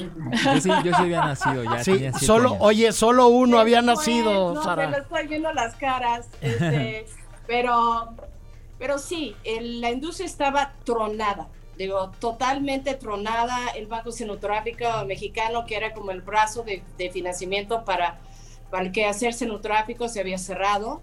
yo, 0.44 0.62
sí, 0.62 0.70
yo 0.84 0.92
sí 0.94 1.02
había 1.02 1.26
nacido 1.26 1.64
ya. 1.64 1.84
Sí, 1.84 2.12
solo, 2.22 2.58
oye, 2.60 2.92
solo 2.92 3.28
uno 3.28 3.60
había 3.60 3.82
nacido, 3.82 4.54
no, 4.54 4.64
Sara. 4.64 4.88
No, 4.88 4.98
estoy 4.98 5.28
viendo 5.28 5.52
las 5.52 5.76
caras. 5.76 6.28
Este, 6.42 7.08
pero, 7.48 8.10
pero 8.78 9.00
sí, 9.00 9.36
la 9.60 9.90
industria 9.90 10.28
estaba 10.28 10.74
tronada. 10.84 11.48
Digo, 11.76 12.12
totalmente 12.20 12.94
tronada. 12.94 13.70
El 13.70 13.88
Banco 13.88 14.12
Cenotráfico 14.12 14.86
Mexicano, 15.08 15.66
que 15.66 15.76
era 15.76 15.94
como 15.94 16.12
el 16.12 16.22
brazo 16.22 16.62
de, 16.62 16.84
de 17.00 17.10
financiamiento 17.10 17.84
para, 17.84 18.20
para 18.70 18.84
el 18.84 18.92
que 18.92 19.06
hacer 19.06 19.34
cenotráfico, 19.34 20.08
se 20.08 20.20
había 20.20 20.38
cerrado 20.38 21.02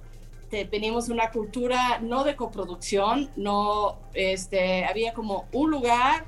teníamos 0.51 1.09
una 1.09 1.31
cultura 1.31 1.99
no 2.01 2.25
de 2.25 2.37
coproducción, 2.37 3.31
no, 3.37 3.99
este, 4.15 4.85
había 4.85 5.13
como 5.13 5.47
un 5.53 5.71
lugar, 5.71 6.25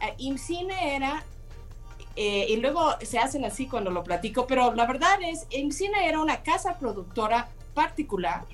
eh, 0.00 0.14
IMCINE 0.18 0.96
era, 0.96 1.24
eh, 2.16 2.46
y 2.48 2.56
luego 2.58 2.94
se 3.02 3.18
hacen 3.18 3.44
así 3.44 3.66
cuando 3.66 3.90
lo 3.90 4.04
platico, 4.04 4.46
pero 4.46 4.74
la 4.74 4.86
verdad 4.86 5.18
es, 5.22 5.46
IMCINE 5.50 6.06
era 6.06 6.20
una 6.20 6.42
casa 6.42 6.78
productora 6.78 7.48
particular 7.74 8.44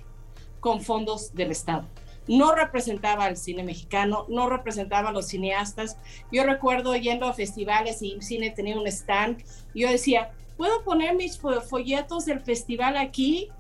con 0.61 0.81
fondos 0.81 1.35
del 1.35 1.51
Estado. 1.51 1.87
No 2.27 2.55
representaba 2.55 3.25
al 3.25 3.37
cine 3.37 3.65
mexicano, 3.65 4.25
no 4.29 4.49
representaba 4.49 5.09
a 5.09 5.13
los 5.13 5.27
cineastas. 5.27 5.97
Yo 6.31 6.45
recuerdo 6.45 6.95
yendo 6.95 7.27
a 7.27 7.33
festivales 7.33 8.03
y 8.03 8.13
IMCINE 8.13 8.51
tenía 8.51 8.79
un 8.79 8.87
stand. 8.87 9.43
Yo 9.75 9.89
decía, 9.89 10.31
¿puedo 10.57 10.85
poner 10.85 11.17
mis 11.17 11.39
folletos 11.39 12.27
del 12.27 12.41
festival 12.41 12.97
aquí? 12.97 13.51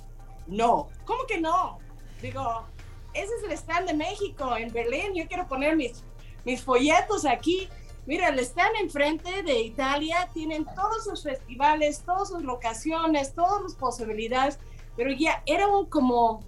No, 0.50 0.88
¿cómo 1.04 1.24
que 1.26 1.40
no? 1.40 1.78
Digo, 2.20 2.66
ese 3.14 3.32
es 3.38 3.44
el 3.44 3.52
stand 3.52 3.88
de 3.88 3.94
México 3.94 4.56
en 4.56 4.72
Berlín, 4.72 5.14
yo 5.14 5.26
quiero 5.26 5.46
poner 5.46 5.76
mis, 5.76 6.02
mis 6.44 6.62
folletos 6.62 7.24
aquí. 7.24 7.68
Mira, 8.06 8.28
el 8.28 8.38
stand 8.40 8.76
enfrente 8.80 9.42
de 9.42 9.60
Italia 9.60 10.28
tienen 10.34 10.66
todos 10.74 11.04
sus 11.04 11.22
festivales, 11.22 12.02
todas 12.04 12.28
sus 12.28 12.42
locaciones, 12.42 13.34
todas 13.34 13.62
las 13.62 13.74
posibilidades, 13.74 14.58
pero 14.96 15.12
ya 15.12 15.42
era 15.46 15.66
como 15.88 16.42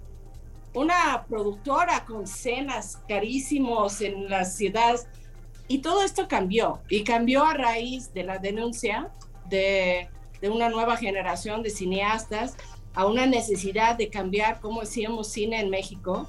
una 0.73 1.25
productora 1.29 2.03
con 2.05 2.27
cenas 2.27 3.01
carísimos 3.07 4.01
en 4.01 4.29
las 4.29 4.55
ciudades. 4.55 5.07
Y 5.69 5.79
todo 5.79 6.03
esto 6.03 6.27
cambió, 6.27 6.81
y 6.89 7.03
cambió 7.03 7.45
a 7.45 7.53
raíz 7.53 8.13
de 8.13 8.23
la 8.23 8.37
denuncia 8.37 9.11
de, 9.47 10.09
de 10.41 10.49
una 10.49 10.69
nueva 10.69 10.97
generación 10.97 11.63
de 11.63 11.69
cineastas 11.69 12.57
a 12.95 13.05
una 13.05 13.25
necesidad 13.25 13.97
de 13.97 14.09
cambiar 14.09 14.59
cómo 14.59 14.81
hacíamos 14.81 15.27
cine 15.27 15.59
en 15.59 15.69
México. 15.69 16.27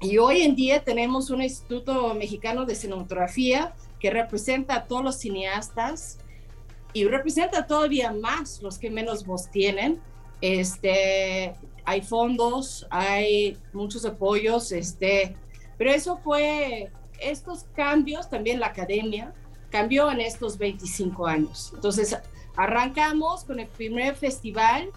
Y 0.00 0.18
hoy 0.18 0.42
en 0.42 0.54
día 0.54 0.84
tenemos 0.84 1.30
un 1.30 1.42
Instituto 1.42 2.14
Mexicano 2.14 2.64
de 2.64 2.74
Cinematografía 2.74 3.74
que 3.98 4.10
representa 4.10 4.76
a 4.76 4.84
todos 4.84 5.04
los 5.04 5.16
cineastas 5.16 6.18
y 6.92 7.04
representa 7.04 7.66
todavía 7.66 8.12
más 8.12 8.62
los 8.62 8.78
que 8.78 8.90
menos 8.90 9.26
voz 9.26 9.50
tienen. 9.50 10.00
Este, 10.40 11.54
hay 11.84 12.02
fondos, 12.02 12.86
hay 12.90 13.58
muchos 13.72 14.04
apoyos, 14.04 14.72
este, 14.72 15.36
pero 15.76 15.90
eso 15.90 16.18
fue, 16.18 16.90
estos 17.20 17.64
cambios, 17.74 18.30
también 18.30 18.60
la 18.60 18.66
academia 18.66 19.34
cambió 19.70 20.10
en 20.10 20.20
estos 20.20 20.58
25 20.58 21.26
años. 21.26 21.72
Entonces, 21.74 22.16
arrancamos 22.56 23.44
con 23.44 23.60
el 23.60 23.68
primer 23.68 24.14
festival 24.14 24.90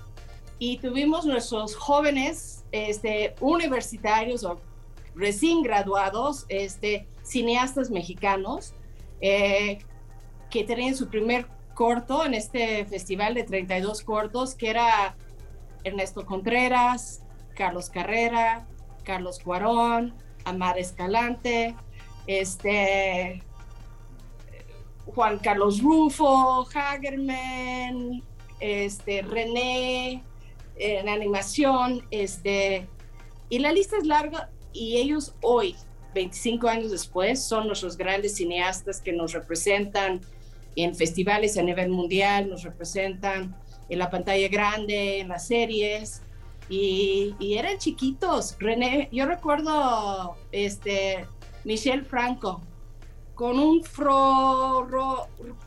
y 0.63 0.77
tuvimos 0.77 1.25
nuestros 1.25 1.75
jóvenes 1.75 2.65
este, 2.71 3.33
universitarios 3.39 4.43
o 4.43 4.61
recién 5.15 5.63
graduados, 5.63 6.45
este, 6.49 7.07
cineastas 7.23 7.89
mexicanos, 7.89 8.75
eh, 9.21 9.79
que 10.51 10.63
tenían 10.63 10.95
su 10.95 11.07
primer 11.07 11.47
corto 11.73 12.23
en 12.23 12.35
este 12.35 12.85
festival 12.85 13.33
de 13.33 13.43
32 13.43 14.03
cortos, 14.03 14.53
que 14.53 14.69
era 14.69 15.15
Ernesto 15.83 16.27
Contreras, 16.27 17.23
Carlos 17.55 17.89
Carrera, 17.89 18.67
Carlos 19.03 19.39
Cuarón, 19.39 20.13
Amar 20.45 20.77
Escalante, 20.77 21.75
este, 22.27 23.41
Juan 25.07 25.39
Carlos 25.39 25.81
Rufo, 25.81 26.67
Hagerman, 26.71 28.21
René, 28.59 30.23
en 30.81 31.09
animación, 31.09 32.05
este, 32.11 32.87
y 33.49 33.59
la 33.59 33.71
lista 33.71 33.97
es 33.97 34.05
larga 34.05 34.49
y 34.73 34.97
ellos 34.97 35.35
hoy, 35.41 35.75
25 36.13 36.67
años 36.67 36.91
después, 36.91 37.43
son 37.43 37.67
nuestros 37.67 37.97
grandes 37.97 38.35
cineastas 38.35 39.01
que 39.01 39.13
nos 39.13 39.33
representan 39.33 40.21
en 40.75 40.95
festivales 40.95 41.57
a 41.57 41.63
nivel 41.63 41.89
mundial, 41.89 42.49
nos 42.49 42.63
representan 42.63 43.55
en 43.89 43.99
la 43.99 44.09
pantalla 44.09 44.47
grande, 44.47 45.19
en 45.19 45.27
las 45.27 45.47
series, 45.47 46.21
y, 46.69 47.35
eran 47.57 47.77
chiquitos. 47.77 48.55
René, 48.59 49.09
yo 49.11 49.25
recuerdo 49.25 50.37
este, 50.51 51.25
Michelle 51.65 52.03
Franco, 52.03 52.61
con 53.35 53.59
un 53.59 53.83
fro 53.83 54.87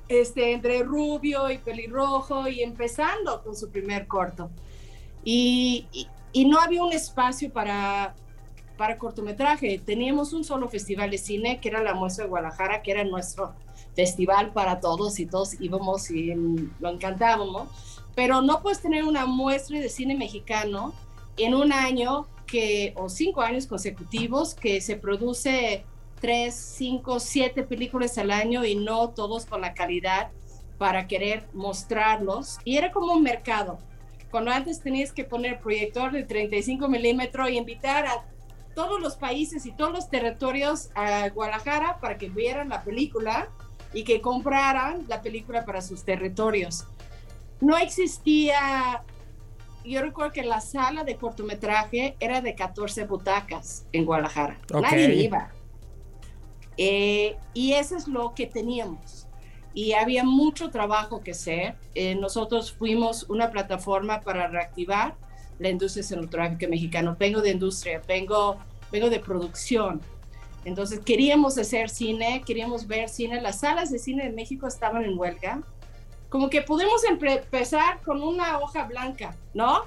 este, 0.08 0.52
entre 0.52 0.82
rubio 0.82 1.50
y 1.50 1.58
pelirrojo 1.58 2.48
y 2.48 2.62
empezando 2.62 3.42
con 3.42 3.54
su 3.54 3.70
primer 3.70 4.06
corto. 4.06 4.50
Y, 5.24 5.86
no 6.46 6.60
había 6.60 6.82
un 6.82 6.92
espacio 6.92 7.52
para, 7.52 8.14
para 8.76 8.98
cortometraje. 8.98 9.78
Teníamos 9.78 10.32
un 10.32 10.44
solo 10.44 10.68
festival 10.68 11.10
de 11.10 11.18
cine, 11.18 11.60
que 11.60 11.68
era 11.68 11.82
la 11.82 11.94
Muestra 11.94 12.24
de 12.24 12.30
Guadalajara, 12.30 12.82
que 12.82 12.90
era 12.90 13.04
nuestro 13.04 13.54
festival 13.94 14.52
para 14.52 14.80
todos 14.80 15.20
y 15.20 15.26
todos 15.26 15.60
íbamos 15.60 16.10
y 16.10 16.34
lo 16.80 16.90
encantábamos. 16.90 17.68
Pero 18.14 18.42
no 18.42 18.62
puedes 18.62 18.80
tener 18.80 19.04
una 19.04 19.26
muestra 19.26 19.78
de 19.78 19.88
cine 19.88 20.16
mexicano 20.16 20.92
en 21.36 21.54
un 21.54 21.72
año 21.72 22.26
que, 22.46 22.92
o 22.96 23.08
cinco 23.08 23.40
años 23.40 23.66
consecutivos 23.66 24.54
que 24.54 24.80
se 24.80 24.96
produce 24.96 25.84
tres, 26.20 26.54
cinco, 26.54 27.20
siete 27.20 27.64
películas 27.64 28.16
al 28.18 28.30
año 28.30 28.64
y 28.64 28.76
no 28.76 29.10
todos 29.10 29.46
con 29.46 29.60
la 29.60 29.74
calidad 29.74 30.30
para 30.78 31.06
querer 31.06 31.48
mostrarlos. 31.52 32.58
Y 32.64 32.76
era 32.76 32.92
como 32.92 33.12
un 33.12 33.22
mercado. 33.22 33.78
Cuando 34.34 34.50
antes 34.50 34.80
tenías 34.80 35.12
que 35.12 35.22
poner 35.22 35.60
proyector 35.60 36.10
de 36.10 36.24
35 36.24 36.88
milímetros 36.88 37.48
y 37.50 37.56
invitar 37.56 38.04
a 38.04 38.24
todos 38.74 39.00
los 39.00 39.14
países 39.14 39.64
y 39.64 39.70
todos 39.70 39.92
los 39.92 40.10
territorios 40.10 40.90
a 40.96 41.28
Guadalajara 41.28 42.00
para 42.00 42.18
que 42.18 42.30
vieran 42.30 42.68
la 42.68 42.82
película 42.82 43.48
y 43.92 44.02
que 44.02 44.20
compraran 44.20 45.04
la 45.06 45.22
película 45.22 45.64
para 45.64 45.80
sus 45.80 46.02
territorios. 46.02 46.84
No 47.60 47.76
existía, 47.76 49.04
yo 49.84 50.02
recuerdo 50.02 50.32
que 50.32 50.42
la 50.42 50.60
sala 50.60 51.04
de 51.04 51.14
cortometraje 51.14 52.16
era 52.18 52.40
de 52.40 52.56
14 52.56 53.04
butacas 53.04 53.86
en 53.92 54.04
Guadalajara. 54.04 54.58
Nadie 54.82 55.14
iba. 55.14 55.52
Eh, 56.76 57.36
y 57.52 57.74
eso 57.74 57.96
es 57.96 58.08
lo 58.08 58.34
que 58.34 58.48
teníamos. 58.48 59.23
Y 59.74 59.92
había 59.92 60.24
mucho 60.24 60.70
trabajo 60.70 61.22
que 61.22 61.32
hacer. 61.32 61.74
Eh, 61.94 62.14
nosotros 62.14 62.72
fuimos 62.72 63.24
una 63.28 63.50
plataforma 63.50 64.20
para 64.20 64.46
reactivar 64.46 65.16
la 65.58 65.68
industria 65.68 66.02
cinematográfica 66.02 66.68
mexicana. 66.68 67.16
Vengo 67.18 67.40
de 67.40 67.50
industria, 67.50 68.00
vengo, 68.06 68.56
vengo 68.90 69.10
de 69.10 69.20
producción. 69.20 70.00
Entonces 70.64 71.00
queríamos 71.00 71.58
hacer 71.58 71.90
cine, 71.90 72.42
queríamos 72.46 72.86
ver 72.86 73.08
cine. 73.08 73.40
Las 73.40 73.60
salas 73.60 73.90
de 73.90 73.98
cine 73.98 74.24
de 74.24 74.32
México 74.32 74.66
estaban 74.66 75.04
en 75.04 75.18
huelga. 75.18 75.62
Como 76.28 76.48
que 76.50 76.62
pudimos 76.62 77.02
empezar 77.04 78.00
con 78.02 78.22
una 78.22 78.58
hoja 78.58 78.84
blanca, 78.84 79.36
¿no? 79.52 79.82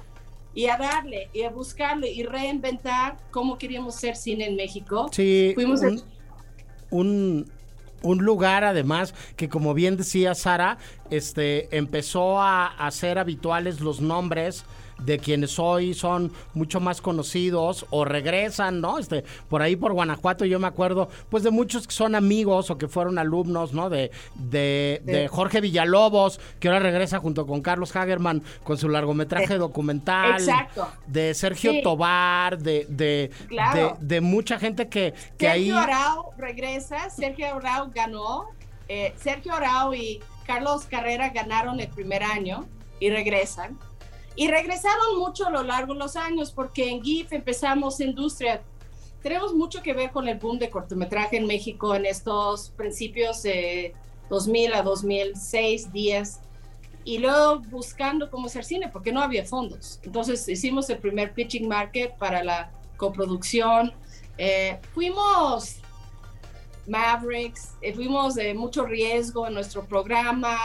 Y 0.54 0.66
a 0.66 0.76
darle, 0.76 1.28
y 1.32 1.42
a 1.42 1.50
buscarle, 1.50 2.10
y 2.10 2.22
reinventar 2.22 3.18
cómo 3.30 3.58
queríamos 3.58 3.96
hacer 3.96 4.16
cine 4.16 4.46
en 4.46 4.56
México. 4.56 5.08
Sí, 5.12 5.52
Fuimos 5.54 5.82
un, 5.82 6.02
un, 6.90 7.52
un 8.02 8.24
lugar 8.24 8.64
además 8.64 9.14
que 9.36 9.48
como 9.48 9.74
bien 9.74 9.96
decía 9.96 10.34
Sara, 10.34 10.78
este 11.10 11.76
empezó 11.76 12.40
a 12.40 12.66
hacer 12.66 13.18
habituales 13.18 13.80
los 13.80 14.00
nombres 14.00 14.64
de 14.98 15.18
quienes 15.18 15.58
hoy 15.58 15.94
son 15.94 16.32
mucho 16.54 16.80
más 16.80 17.00
conocidos 17.00 17.86
o 17.90 18.04
regresan, 18.04 18.80
¿no? 18.80 18.98
Este, 18.98 19.24
por 19.48 19.62
ahí 19.62 19.76
por 19.76 19.92
Guanajuato 19.92 20.44
yo 20.44 20.58
me 20.58 20.66
acuerdo, 20.66 21.08
pues 21.30 21.42
de 21.42 21.50
muchos 21.50 21.86
que 21.86 21.94
son 21.94 22.14
amigos 22.14 22.70
o 22.70 22.78
que 22.78 22.88
fueron 22.88 23.18
alumnos, 23.18 23.72
¿no? 23.72 23.90
De, 23.90 24.10
de, 24.34 25.28
Jorge 25.30 25.60
Villalobos, 25.60 26.40
que 26.60 26.68
ahora 26.68 26.80
regresa 26.80 27.18
junto 27.18 27.46
con 27.46 27.60
Carlos 27.60 27.94
Hagerman 27.94 28.42
con 28.64 28.78
su 28.78 28.88
largometraje 28.88 29.58
documental. 29.58 30.40
Exacto. 30.40 30.88
De 31.06 31.34
Sergio 31.34 31.82
Tobar, 31.82 32.58
de, 32.58 32.86
de, 32.88 33.30
de, 34.00 34.20
mucha 34.20 34.58
gente 34.58 34.88
que, 34.88 35.14
que 35.36 35.46
Sergio 35.46 35.78
ahí... 35.78 35.84
Arau 35.84 36.30
regresa, 36.36 37.10
Sergio 37.10 37.54
Arau 37.54 37.90
ganó, 37.94 38.46
eh, 38.88 39.14
Sergio 39.16 39.54
Arau 39.54 39.94
y 39.94 40.20
Carlos 40.46 40.86
Carrera 40.86 41.28
ganaron 41.30 41.78
el 41.80 41.88
primer 41.88 42.22
año 42.22 42.66
y 43.00 43.10
regresan. 43.10 43.78
Y 44.38 44.46
regresaron 44.46 45.18
mucho 45.18 45.48
a 45.48 45.50
lo 45.50 45.64
largo 45.64 45.94
de 45.94 45.98
los 45.98 46.14
años 46.14 46.52
porque 46.52 46.88
en 46.88 47.02
GIF 47.02 47.32
empezamos 47.32 47.98
industria. 47.98 48.62
Tenemos 49.20 49.52
mucho 49.52 49.82
que 49.82 49.92
ver 49.92 50.12
con 50.12 50.28
el 50.28 50.38
boom 50.38 50.60
de 50.60 50.70
cortometraje 50.70 51.38
en 51.38 51.46
México 51.48 51.92
en 51.96 52.06
estos 52.06 52.70
principios 52.70 53.42
de 53.42 53.96
2000 54.30 54.74
a 54.74 54.82
2006, 54.82 55.92
10. 55.92 56.38
Y 57.02 57.18
luego 57.18 57.58
buscando 57.68 58.30
cómo 58.30 58.46
hacer 58.46 58.64
cine 58.64 58.88
porque 58.88 59.10
no 59.10 59.22
había 59.22 59.44
fondos. 59.44 59.98
Entonces 60.04 60.48
hicimos 60.48 60.88
el 60.88 60.98
primer 60.98 61.34
pitching 61.34 61.66
market 61.66 62.16
para 62.16 62.44
la 62.44 62.70
coproducción. 62.96 63.92
Eh, 64.36 64.78
fuimos 64.94 65.78
Mavericks, 66.86 67.72
eh, 67.80 67.92
fuimos 67.92 68.36
de 68.36 68.54
mucho 68.54 68.86
riesgo 68.86 69.48
en 69.48 69.54
nuestro 69.54 69.84
programa, 69.84 70.56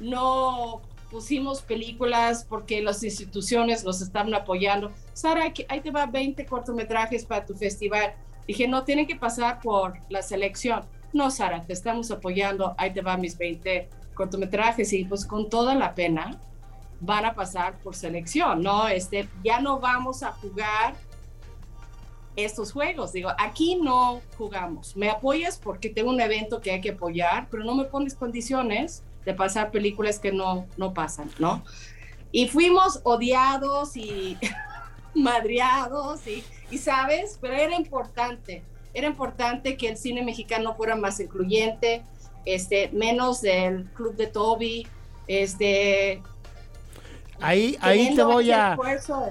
no 0.00 0.80
pusimos 1.12 1.60
películas 1.60 2.44
porque 2.48 2.82
las 2.82 3.04
instituciones 3.04 3.84
nos 3.84 4.00
estaban 4.00 4.34
apoyando. 4.34 4.90
Sara, 5.12 5.52
ahí 5.68 5.80
te 5.80 5.90
va 5.90 6.06
20 6.06 6.46
cortometrajes 6.46 7.26
para 7.26 7.44
tu 7.44 7.54
festival. 7.54 8.14
Dije, 8.48 8.66
no, 8.66 8.82
tienen 8.82 9.06
que 9.06 9.14
pasar 9.14 9.60
por 9.60 9.98
la 10.08 10.22
selección. 10.22 10.84
No, 11.12 11.30
Sara, 11.30 11.62
te 11.62 11.74
estamos 11.74 12.10
apoyando, 12.10 12.74
ahí 12.78 12.92
te 12.92 13.02
va 13.02 13.18
mis 13.18 13.36
20 13.36 13.88
cortometrajes 14.14 14.92
y 14.94 15.04
pues 15.04 15.26
con 15.26 15.50
toda 15.50 15.74
la 15.74 15.94
pena 15.94 16.40
van 17.00 17.26
a 17.26 17.34
pasar 17.34 17.78
por 17.80 17.94
selección, 17.94 18.62
¿no? 18.62 18.88
Este, 18.88 19.28
ya 19.44 19.60
no 19.60 19.78
vamos 19.78 20.22
a 20.22 20.32
jugar 20.32 20.94
estos 22.36 22.72
juegos. 22.72 23.12
Digo, 23.12 23.30
aquí 23.38 23.76
no 23.76 24.22
jugamos. 24.38 24.96
Me 24.96 25.10
apoyas 25.10 25.58
porque 25.58 25.90
tengo 25.90 26.10
un 26.10 26.20
evento 26.20 26.62
que 26.62 26.70
hay 26.70 26.80
que 26.80 26.92
apoyar, 26.92 27.48
pero 27.50 27.64
no 27.64 27.74
me 27.74 27.84
pones 27.84 28.14
condiciones 28.14 29.02
de 29.24 29.34
pasar 29.34 29.70
películas 29.70 30.18
que 30.18 30.32
no, 30.32 30.66
no 30.76 30.94
pasan, 30.94 31.30
¿no? 31.38 31.62
Y 32.30 32.48
fuimos 32.48 33.00
odiados 33.04 33.96
y 33.96 34.38
madreados 35.14 36.26
y, 36.26 36.42
y, 36.70 36.78
¿sabes? 36.78 37.38
Pero 37.40 37.54
era 37.54 37.76
importante, 37.76 38.62
era 38.94 39.06
importante 39.06 39.76
que 39.76 39.88
el 39.88 39.96
cine 39.96 40.22
mexicano 40.22 40.74
fuera 40.74 40.96
más 40.96 41.20
incluyente, 41.20 42.02
este, 42.44 42.90
menos 42.92 43.42
del 43.42 43.84
club 43.94 44.16
de 44.16 44.26
Toby, 44.26 44.86
este... 45.26 46.22
Ahí, 47.40 47.76
ahí 47.80 48.14
te 48.14 48.22
voy 48.22 48.52
a 48.52 48.78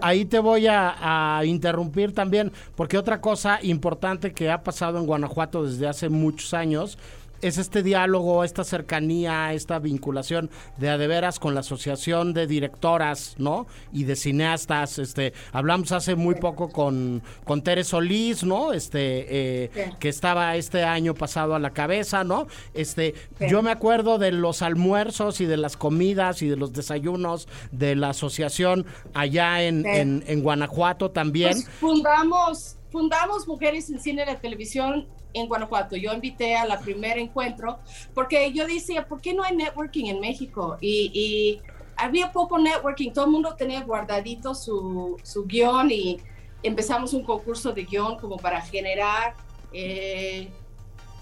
ahí 0.01 0.25
te 0.25 0.39
voy 0.39 0.67
a, 0.67 1.37
a, 1.37 1.45
interrumpir 1.45 2.13
también 2.13 2.51
porque 2.75 2.97
otra 2.97 3.21
cosa 3.21 3.59
importante 3.61 4.33
que 4.33 4.51
ha 4.51 4.63
pasado 4.63 4.97
en 4.97 5.05
Guanajuato 5.05 5.63
desde 5.63 5.87
hace 5.87 6.09
muchos 6.09 6.53
años 6.53 6.97
es 7.41 7.57
este 7.57 7.83
diálogo, 7.83 8.43
esta 8.43 8.63
cercanía, 8.63 9.53
esta 9.53 9.79
vinculación 9.79 10.49
de 10.77 10.89
a 10.89 10.97
de 10.97 11.07
veras 11.07 11.39
con 11.39 11.53
la 11.53 11.61
asociación 11.61 12.33
de 12.33 12.47
directoras, 12.47 13.35
¿no? 13.37 13.67
Y 13.91 14.03
de 14.03 14.15
cineastas, 14.15 14.99
este, 14.99 15.33
hablamos 15.51 15.91
hace 15.91 16.15
muy 16.15 16.35
poco 16.35 16.69
con, 16.69 17.21
con 17.43 17.61
Tere 17.61 17.83
Solís, 17.83 18.43
¿no? 18.43 18.73
Este, 18.73 19.65
eh, 19.65 19.91
que 19.99 20.09
estaba 20.09 20.55
este 20.55 20.83
año 20.83 21.13
pasado 21.13 21.55
a 21.55 21.59
la 21.59 21.71
cabeza, 21.71 22.23
¿no? 22.23 22.47
Este, 22.73 23.15
yo 23.39 23.61
me 23.61 23.71
acuerdo 23.71 24.17
de 24.17 24.31
los 24.31 24.61
almuerzos 24.61 25.41
y 25.41 25.45
de 25.45 25.57
las 25.57 25.77
comidas 25.77 26.41
y 26.41 26.47
de 26.47 26.55
los 26.55 26.73
desayunos 26.73 27.47
de 27.71 27.95
la 27.95 28.09
asociación 28.09 28.85
allá 29.13 29.63
en, 29.63 29.85
en, 29.85 30.41
Guanajuato 30.41 31.11
también. 31.11 31.53
Pues 31.53 31.69
fundamos, 31.79 32.77
fundamos 32.91 33.47
Mujeres 33.47 33.89
en 33.89 33.99
Cine 33.99 34.25
y 34.31 34.35
Televisión 34.35 35.07
en 35.33 35.47
Guanajuato. 35.47 35.95
Yo 35.95 36.13
invité 36.13 36.55
a 36.55 36.65
la 36.65 36.79
primer 36.79 37.17
encuentro 37.17 37.79
porque 38.13 38.51
yo 38.51 38.67
decía, 38.67 39.07
¿por 39.07 39.21
qué 39.21 39.33
no 39.33 39.43
hay 39.43 39.55
networking 39.55 40.05
en 40.05 40.19
México? 40.19 40.77
Y, 40.81 41.61
había 41.97 42.31
poco 42.31 42.57
networking, 42.57 43.11
todo 43.11 43.25
el 43.25 43.31
mundo 43.31 43.53
tenía 43.55 43.81
guardadito 43.81 44.55
su, 44.55 45.17
su, 45.21 45.45
guion 45.45 45.91
y 45.91 46.19
empezamos 46.63 47.13
un 47.13 47.23
concurso 47.23 47.73
de 47.73 47.83
guion 47.83 48.17
como 48.17 48.37
para 48.37 48.59
generar 48.59 49.35
eh, 49.71 50.49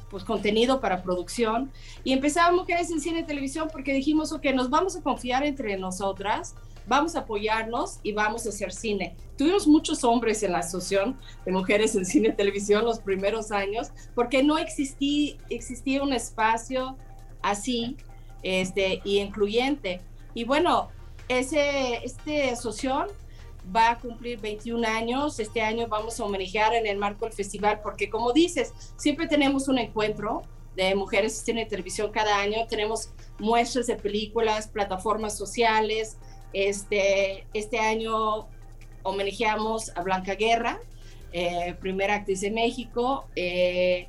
pues 0.10 0.23
contenido 0.23 0.79
para 0.79 1.03
producción 1.03 1.69
y 2.05 2.13
empezamos 2.13 2.62
Mujeres 2.62 2.91
en 2.91 3.01
Cine 3.01 3.19
y 3.19 3.23
Televisión 3.23 3.67
porque 3.69 3.91
dijimos, 3.91 4.32
ok, 4.32 4.45
nos 4.53 4.69
vamos 4.69 4.95
a 4.95 5.01
confiar 5.01 5.43
entre 5.43 5.75
nosotras 5.75 6.55
vamos 6.89 7.15
a 7.15 7.19
apoyarnos 7.19 7.99
y 8.04 8.12
vamos 8.12 8.45
a 8.45 8.49
hacer 8.49 8.73
cine. 8.73 9.15
Tuvimos 9.38 9.67
muchos 9.67 10.04
hombres 10.04 10.43
en 10.43 10.52
la 10.52 10.60
asociación 10.60 11.17
de 11.45 11.52
mujeres 11.52 11.95
en 11.95 12.06
cine 12.06 12.30
y 12.30 12.34
televisión 12.34 12.84
los 12.84 12.99
primeros 12.99 13.52
años, 13.52 13.91
porque 14.15 14.43
no 14.43 14.58
existía, 14.58 15.38
existía 15.49 16.04
un 16.04 16.12
espacio 16.12 16.97
así 17.41 17.95
este, 18.41 19.02
y 19.06 19.19
incluyente. 19.19 20.02
Y 20.34 20.43
bueno, 20.43 20.89
ese, 21.28 22.04
este 22.04 22.49
asociación 22.49 23.08
va 23.73 23.91
a 23.91 23.99
cumplir 23.99 24.39
21 24.41 24.88
años. 24.88 25.39
Este 25.39 25.62
año 25.62 25.88
vamos 25.88 26.19
a 26.19 26.25
homenajear 26.25 26.73
en 26.73 26.88
el 26.88 26.97
marco 26.97 27.25
del 27.25 27.34
festival, 27.34 27.82
porque 27.84 28.10
como 28.10 28.34
dices, 28.34 28.73
siempre 28.97 29.28
tenemos 29.28 29.67
un 29.67 29.78
encuentro 29.78 30.41
de 30.75 30.95
mujeres 30.95 31.38
en 31.39 31.45
cine 31.45 31.62
y 31.62 31.67
televisión 31.67 32.12
cada 32.12 32.39
año. 32.39 32.65
Tenemos 32.67 33.10
muestras 33.38 33.88
de 33.88 33.95
películas, 33.95 34.67
plataformas 34.67 35.38
sociales, 35.38 36.17
este, 36.53 37.47
este 37.53 37.79
año 37.79 38.47
homenajeamos 39.03 39.91
a 39.95 40.01
Blanca 40.01 40.35
Guerra, 40.35 40.79
eh, 41.31 41.75
primera 41.79 42.15
actriz 42.15 42.41
de 42.41 42.51
México. 42.51 43.25
Eh, 43.35 44.07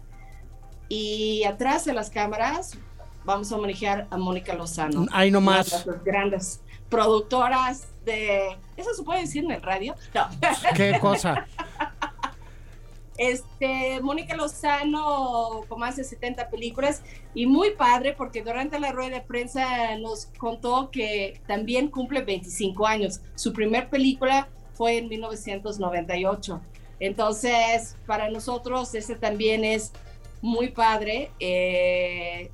y 0.88 1.44
atrás 1.44 1.84
de 1.84 1.92
las 1.92 2.10
cámaras 2.10 2.76
vamos 3.24 3.52
a 3.52 3.56
homenajear 3.56 4.06
a 4.10 4.16
Mónica 4.16 4.54
Lozano. 4.54 5.06
Ahí 5.12 5.30
nomás. 5.30 5.86
Las 5.86 6.04
grandes 6.04 6.62
productoras 6.88 7.88
de... 8.04 8.58
¿Eso 8.76 8.94
se 8.94 9.02
puede 9.02 9.20
decir 9.20 9.44
en 9.44 9.52
el 9.52 9.62
radio? 9.62 9.94
No. 10.14 10.28
¿Qué 10.74 10.98
cosa? 11.00 11.46
Este, 13.20 14.00
Mónica 14.00 14.34
Lozano 14.34 15.66
con 15.68 15.78
más 15.78 15.96
de 15.96 16.04
70 16.04 16.48
películas 16.48 17.02
y 17.34 17.44
muy 17.44 17.72
padre 17.72 18.14
porque 18.14 18.40
durante 18.40 18.80
la 18.80 18.92
rueda 18.92 19.16
de 19.16 19.20
prensa 19.20 19.94
nos 19.98 20.24
contó 20.38 20.90
que 20.90 21.38
también 21.46 21.88
cumple 21.88 22.22
25 22.22 22.86
años. 22.86 23.20
Su 23.34 23.52
primer 23.52 23.90
película 23.90 24.48
fue 24.72 24.96
en 24.96 25.10
1998. 25.10 26.62
Entonces, 26.98 27.98
para 28.06 28.30
nosotros 28.30 28.94
ese 28.94 29.16
también 29.16 29.66
es 29.66 29.92
muy 30.40 30.70
padre 30.70 31.30
eh, 31.40 32.50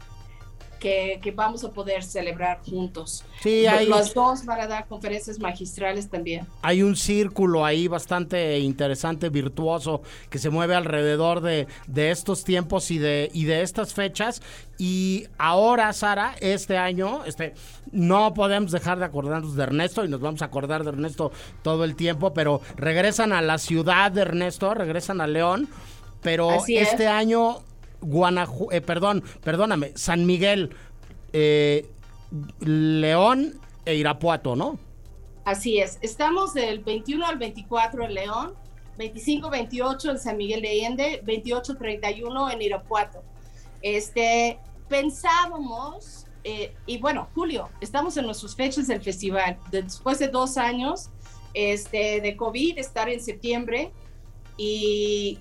que, 0.78 1.18
que 1.22 1.30
vamos 1.30 1.64
a 1.64 1.70
poder 1.72 2.02
celebrar 2.02 2.60
juntos. 2.68 3.24
Sí, 3.42 3.66
hay- 3.66 3.86
Los 3.86 4.14
dos 4.14 4.44
van 4.44 4.60
a 4.60 4.66
dar 4.66 4.86
conferencias 4.86 5.38
magistrales 5.38 6.08
también. 6.08 6.46
Hay 6.62 6.82
un 6.82 6.96
círculo 6.96 7.64
ahí 7.64 7.88
bastante 7.88 8.58
interesante, 8.58 9.28
virtuoso, 9.28 10.02
que 10.30 10.38
se 10.38 10.50
mueve 10.50 10.74
alrededor 10.74 11.40
de, 11.40 11.66
de 11.86 12.10
estos 12.10 12.44
tiempos 12.44 12.90
y 12.90 12.98
de, 12.98 13.30
y 13.32 13.44
de 13.44 13.62
estas 13.62 13.94
fechas. 13.94 14.42
Y 14.78 15.26
ahora, 15.38 15.92
Sara, 15.92 16.34
este 16.40 16.76
año, 16.76 17.24
este, 17.24 17.54
no 17.92 18.34
podemos 18.34 18.72
dejar 18.72 18.98
de 18.98 19.06
acordarnos 19.06 19.56
de 19.56 19.62
Ernesto 19.62 20.04
y 20.04 20.08
nos 20.08 20.20
vamos 20.20 20.42
a 20.42 20.46
acordar 20.46 20.82
de 20.84 20.90
Ernesto 20.90 21.32
todo 21.62 21.84
el 21.84 21.96
tiempo, 21.96 22.34
pero 22.34 22.60
regresan 22.76 23.32
a 23.32 23.40
la 23.40 23.58
ciudad 23.58 24.12
de 24.12 24.22
Ernesto, 24.22 24.74
regresan 24.74 25.20
a 25.20 25.26
León, 25.26 25.68
pero 26.22 26.50
Así 26.50 26.76
es. 26.76 26.88
este 26.90 27.06
año, 28.00 28.10
Guanajuato, 28.10 28.86
perdón, 28.86 29.24
perdóname, 29.42 29.92
San 29.94 30.26
Miguel, 30.26 30.70
eh, 31.32 31.88
León 32.60 33.60
e 33.84 33.94
Irapuato, 33.94 34.56
¿no? 34.56 34.78
Así 35.44 35.78
es. 35.78 35.98
Estamos 36.02 36.54
del 36.54 36.80
21 36.80 37.24
al 37.24 37.38
24 37.38 38.04
en 38.04 38.14
León, 38.14 38.54
25-28 38.98 40.10
en 40.10 40.18
San 40.18 40.36
Miguel 40.36 40.62
de 40.62 40.70
Allende, 40.70 41.22
28-31 41.24 42.52
en 42.52 42.62
Irapuato. 42.62 43.22
Este, 43.80 44.58
pensábamos, 44.88 46.26
eh, 46.42 46.74
y 46.86 46.98
bueno, 46.98 47.28
Julio, 47.34 47.68
estamos 47.80 48.16
en 48.16 48.26
nuestras 48.26 48.56
fechas 48.56 48.88
del 48.88 49.00
festival. 49.00 49.58
Después 49.70 50.18
de 50.18 50.28
dos 50.28 50.56
años 50.56 51.10
este, 51.54 52.20
de 52.20 52.36
COVID, 52.36 52.78
estar 52.78 53.08
en 53.08 53.20
septiembre 53.20 53.92
y, 54.56 55.38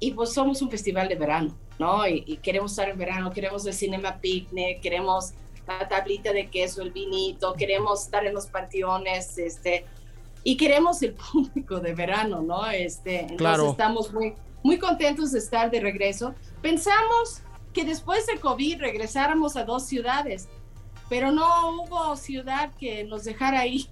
y 0.00 0.12
pues 0.12 0.32
somos 0.32 0.62
un 0.62 0.70
festival 0.70 1.08
de 1.08 1.16
verano, 1.16 1.58
¿no? 1.78 2.06
Y, 2.06 2.24
y 2.26 2.36
queremos 2.38 2.72
estar 2.72 2.88
en 2.88 2.98
verano, 2.98 3.30
queremos 3.32 3.66
el 3.66 3.74
cinema 3.74 4.18
picnic, 4.18 4.80
queremos 4.80 5.32
la 5.66 5.88
tablita 5.88 6.32
de 6.32 6.48
queso, 6.50 6.82
el 6.82 6.90
vinito, 6.92 7.54
queremos 7.54 8.02
estar 8.04 8.26
en 8.26 8.34
los 8.34 8.46
panteones, 8.46 9.38
este, 9.38 9.84
y 10.44 10.56
queremos 10.56 11.02
el 11.02 11.14
público 11.32 11.80
de 11.80 11.94
verano, 11.94 12.42
¿no? 12.42 12.66
Este, 12.66 13.20
entonces 13.20 13.38
Claro. 13.38 13.70
estamos 13.70 14.12
muy, 14.12 14.34
muy 14.62 14.78
contentos 14.78 15.32
de 15.32 15.38
estar 15.38 15.70
de 15.70 15.80
regreso. 15.80 16.34
Pensamos 16.60 17.42
que 17.72 17.84
después 17.84 18.26
de 18.26 18.38
COVID 18.38 18.80
regresáramos 18.80 19.56
a 19.56 19.64
dos 19.64 19.84
ciudades, 19.86 20.48
pero 21.08 21.30
no 21.32 21.70
hubo 21.82 22.16
ciudad 22.16 22.72
que 22.78 23.04
nos 23.04 23.24
dejara 23.24 23.60
ahí, 23.60 23.86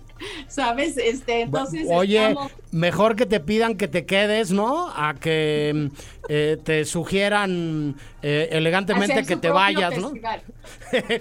¿sabes? 0.48 0.96
Este, 0.96 1.42
entonces 1.42 1.86
Oye, 1.90 2.28
estamos- 2.28 2.52
mejor 2.70 3.16
que 3.16 3.26
te 3.26 3.40
pidan 3.40 3.76
que 3.76 3.88
te 3.88 4.06
quedes, 4.06 4.50
¿no? 4.52 4.88
A 4.94 5.14
que 5.14 5.90
eh, 6.28 6.56
te 6.62 6.84
sugieran 6.84 7.96
eh, 8.22 8.48
elegantemente 8.52 9.12
hacer 9.14 9.26
que 9.26 9.34
su 9.34 9.40
te 9.40 9.50
vayas, 9.50 9.98
¿no? 9.98 10.12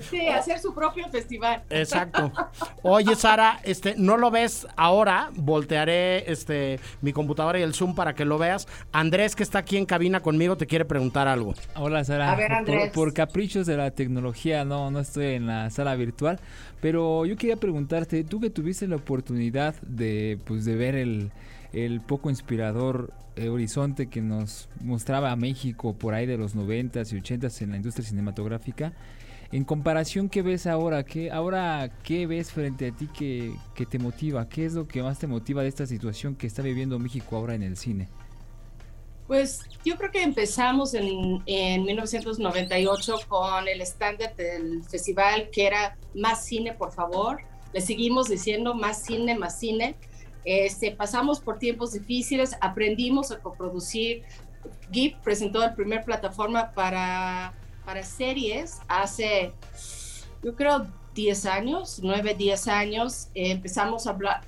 Sí, 0.10 0.28
hacer 0.28 0.60
su 0.60 0.74
propio 0.74 1.08
festival. 1.10 1.64
Exacto. 1.70 2.32
Oye, 2.84 3.16
Sara, 3.16 3.60
este, 3.64 3.96
no 3.98 4.18
lo 4.18 4.32
ves 4.32 4.68
ahora. 4.76 5.30
Voltearé 5.34 6.30
este 6.32 6.80
mi 7.02 7.14
computadora 7.14 7.60
y 7.60 7.64
el 7.64 7.74
Zoom 7.74 7.96
para 7.96 8.14
que 8.14 8.26
lo 8.26 8.38
veas. 8.38 8.68
Andrés, 8.92 9.36
que 9.36 9.44
está 9.44 9.60
aquí 9.60 9.78
en 9.78 9.86
cabina 9.86 10.20
conmigo, 10.20 10.58
te 10.58 10.68
quiere 10.68 10.86
preguntar 10.86 11.28
algo. 11.28 11.54
Hola 11.76 12.04
Sara, 12.04 12.32
A 12.32 12.36
ver, 12.36 12.48
Por- 12.50 12.58
Andrés. 12.58 12.92
Por, 12.92 13.14
caprichos 13.14 13.66
de 13.66 13.78
la 13.78 13.92
tecnología 13.92 14.64
no, 14.66 14.92
no 14.92 15.00
estoy 15.00 15.36
en 15.36 15.48
la 15.48 15.70
sala 15.70 15.96
virtual, 15.96 16.40
pero 16.82 17.26
yo 17.26 17.38
quería 17.38 17.56
preguntarte, 17.56 18.24
tú 18.24 18.40
que 18.40 18.50
tuviste 18.50 18.88
la 18.88 18.98
oportunidad 18.98 19.80
de, 19.84 20.40
pues, 20.46 20.66
de 20.66 20.76
ver 20.76 20.96
el, 20.96 21.32
el 21.74 22.02
poco 22.02 22.30
inspirador 22.30 23.14
eh, 23.36 23.50
horizonte 23.50 24.08
que 24.08 24.22
nos 24.22 24.68
mostraba 24.82 25.32
a 25.32 25.36
México 25.36 25.94
por 25.94 26.14
ahí 26.14 26.26
de 26.26 26.38
los 26.38 26.56
90s 26.56 27.14
y 27.14 27.22
80s 27.22 27.62
en 27.62 27.72
la 27.72 27.78
industria 27.78 28.06
cinematográfica, 28.06 28.94
en 29.52 29.64
comparación, 29.64 30.30
¿qué 30.30 30.42
ves 30.42 30.66
ahora? 30.66 31.04
¿Qué, 31.04 31.30
ahora, 31.30 31.92
¿qué 32.04 32.26
ves 32.26 32.52
frente 32.52 32.88
a 32.88 32.92
ti 32.92 33.08
que, 33.08 33.54
que 33.76 33.86
te 33.86 34.00
motiva? 34.00 34.48
¿Qué 34.48 34.66
es 34.66 34.74
lo 34.74 34.88
que 34.88 35.04
más 35.04 35.20
te 35.20 35.28
motiva 35.28 35.62
de 35.62 35.68
esta 35.68 35.86
situación 35.86 36.36
que 36.36 36.48
está 36.48 36.62
viviendo 36.62 36.98
México 37.00 37.36
ahora 37.36 37.54
en 37.54 37.64
el 37.64 37.78
cine? 37.78 38.08
Pues 39.32 39.62
yo 39.86 39.96
creo 39.96 40.12
que 40.12 40.24
empezamos 40.24 40.94
en, 40.94 41.42
en 41.46 41.86
1998 41.86 43.16
con 43.30 43.66
el 43.66 43.80
estándar 43.80 44.36
del 44.36 44.84
festival 44.84 45.50
que 45.54 45.68
era 45.68 45.98
más 46.14 46.44
cine, 46.44 46.74
por 46.74 46.92
favor. 46.92 47.40
Le 47.72 47.80
seguimos 47.80 48.28
diciendo 48.28 48.74
más 48.74 49.04
cine, 49.04 49.40
más 49.40 49.58
cine. 49.58 49.96
Este, 50.44 50.92
pasamos 50.92 51.40
por 51.40 51.60
tiempos 51.60 51.94
difíciles, 51.94 52.58
aprendimos 52.60 53.32
a 53.32 53.40
coproducir. 53.40 54.24
GIP 54.92 55.16
presentó 55.24 55.60
la 55.60 55.76
primera 55.76 56.04
plataforma 56.04 56.74
para, 56.74 57.54
para 57.86 58.04
series 58.04 58.80
hace, 58.90 59.54
yo 60.44 60.58
creo, 60.58 60.88
10 61.16 61.46
años, 61.46 62.00
9, 62.04 62.36
10 62.36 62.68
años. 62.68 63.30
Empezamos 63.34 64.08
a 64.08 64.10
hablar, 64.10 64.42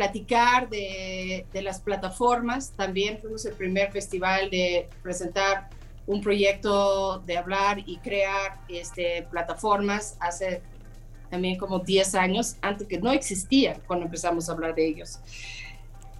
platicar 0.00 0.70
de, 0.70 1.44
de, 1.52 1.60
las 1.60 1.78
plataformas. 1.78 2.72
También 2.74 3.18
fuimos 3.20 3.44
el 3.44 3.52
primer 3.52 3.92
festival 3.92 4.48
de 4.48 4.88
presentar 5.02 5.68
un 6.06 6.22
proyecto 6.22 7.18
de 7.18 7.36
hablar 7.36 7.82
y 7.84 7.98
crear 7.98 8.62
este, 8.70 9.26
plataformas 9.30 10.16
hace 10.18 10.62
también 11.28 11.58
como 11.58 11.80
10 11.80 12.14
años, 12.14 12.56
antes 12.62 12.88
que 12.88 12.98
no 12.98 13.12
existían 13.12 13.82
cuando 13.86 14.06
empezamos 14.06 14.48
a 14.48 14.52
hablar 14.52 14.74
de 14.74 14.88
ellos. 14.88 15.18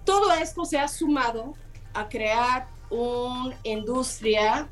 Todo 0.05 0.31
esto 0.31 0.63
se 0.63 0.77
ha 0.77 0.87
sumado 0.87 1.55
a 1.95 2.07
crear 2.07 2.67
una 2.91 3.57
industria 3.63 4.69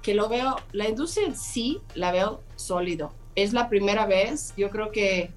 que 0.00 0.14
lo 0.14 0.30
veo, 0.30 0.56
la 0.72 0.88
industria 0.88 1.26
en 1.26 1.36
sí 1.36 1.82
la 1.94 2.10
veo 2.10 2.40
sólido. 2.56 3.12
Es 3.34 3.52
la 3.52 3.68
primera 3.68 4.06
vez, 4.06 4.54
yo 4.56 4.70
creo 4.70 4.92
que 4.92 5.30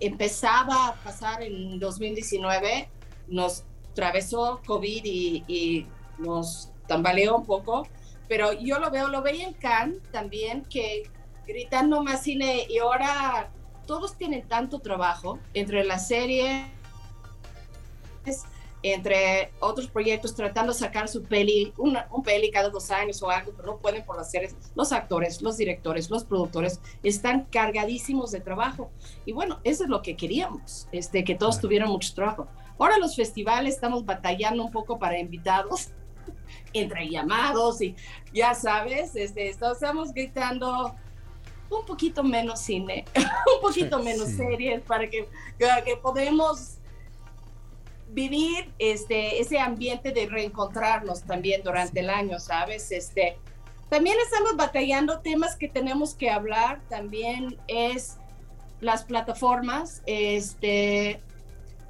empezaba 0.00 0.88
a 0.88 0.94
pasar 0.94 1.42
en 1.42 1.78
2019, 1.78 2.88
nos 3.28 3.64
atravesó 3.90 4.60
COVID 4.66 5.04
y, 5.04 5.44
y, 5.46 5.86
nos 6.18 6.70
tambaleó 6.86 7.36
un 7.36 7.46
poco, 7.46 7.86
pero 8.28 8.52
yo 8.52 8.80
lo 8.80 8.90
veo, 8.90 9.08
lo 9.08 9.22
veía 9.22 9.46
en 9.46 9.54
Cannes 9.54 10.02
también, 10.10 10.64
que 10.64 11.04
gritando 11.46 12.02
más 12.02 12.22
cine 12.22 12.66
y 12.68 12.78
ahora 12.78 13.50
todos 13.86 14.16
tienen 14.16 14.46
tanto 14.48 14.80
trabajo 14.80 15.38
entre 15.54 15.84
las 15.84 16.08
series, 16.08 16.66
entre 18.82 19.52
otros 19.60 19.88
proyectos, 19.88 20.34
tratando 20.34 20.72
de 20.72 20.78
sacar 20.78 21.08
su 21.08 21.22
peli, 21.22 21.72
una, 21.76 22.08
un 22.12 22.22
peli 22.22 22.50
cada 22.50 22.68
dos 22.68 22.90
años 22.90 23.22
o 23.22 23.30
algo, 23.30 23.52
pero 23.56 23.72
no 23.72 23.78
pueden 23.78 24.04
por 24.04 24.16
las 24.16 24.30
series. 24.30 24.54
Los 24.74 24.92
actores, 24.92 25.42
los 25.42 25.56
directores, 25.56 26.10
los 26.10 26.24
productores 26.24 26.80
están 27.02 27.46
cargadísimos 27.50 28.30
de 28.30 28.40
trabajo. 28.40 28.90
Y 29.26 29.32
bueno, 29.32 29.60
eso 29.64 29.84
es 29.84 29.90
lo 29.90 30.02
que 30.02 30.16
queríamos, 30.16 30.88
este, 30.92 31.24
que 31.24 31.34
todos 31.34 31.60
tuvieran 31.60 31.88
mucho 31.88 32.14
trabajo. 32.14 32.46
Ahora 32.78 32.98
los 32.98 33.16
festivales 33.16 33.74
estamos 33.74 34.04
batallando 34.04 34.64
un 34.64 34.70
poco 34.70 34.98
para 34.98 35.18
invitados, 35.18 35.88
entre 36.72 37.08
llamados 37.08 37.80
y 37.80 37.96
ya 38.32 38.54
sabes, 38.54 39.16
este, 39.16 39.48
estamos 39.48 40.12
gritando 40.12 40.94
un 41.70 41.84
poquito 41.84 42.22
menos 42.22 42.60
cine, 42.60 43.04
un 43.16 43.60
poquito 43.60 44.02
menos 44.02 44.28
sí. 44.28 44.36
series 44.36 44.82
para 44.82 45.08
que, 45.10 45.28
que 45.58 45.96
podemos 45.96 46.77
vivir 48.10 48.72
este, 48.78 49.40
ese 49.40 49.58
ambiente 49.58 50.12
de 50.12 50.26
reencontrarnos 50.26 51.22
también 51.22 51.62
durante 51.62 52.00
el 52.00 52.10
año, 52.10 52.38
¿sabes? 52.38 52.90
Este, 52.90 53.36
también 53.88 54.16
estamos 54.24 54.56
batallando 54.56 55.20
temas 55.20 55.56
que 55.56 55.68
tenemos 55.68 56.14
que 56.14 56.30
hablar, 56.30 56.80
también 56.88 57.58
es 57.68 58.16
las 58.80 59.04
plataformas, 59.04 60.02
este, 60.06 61.20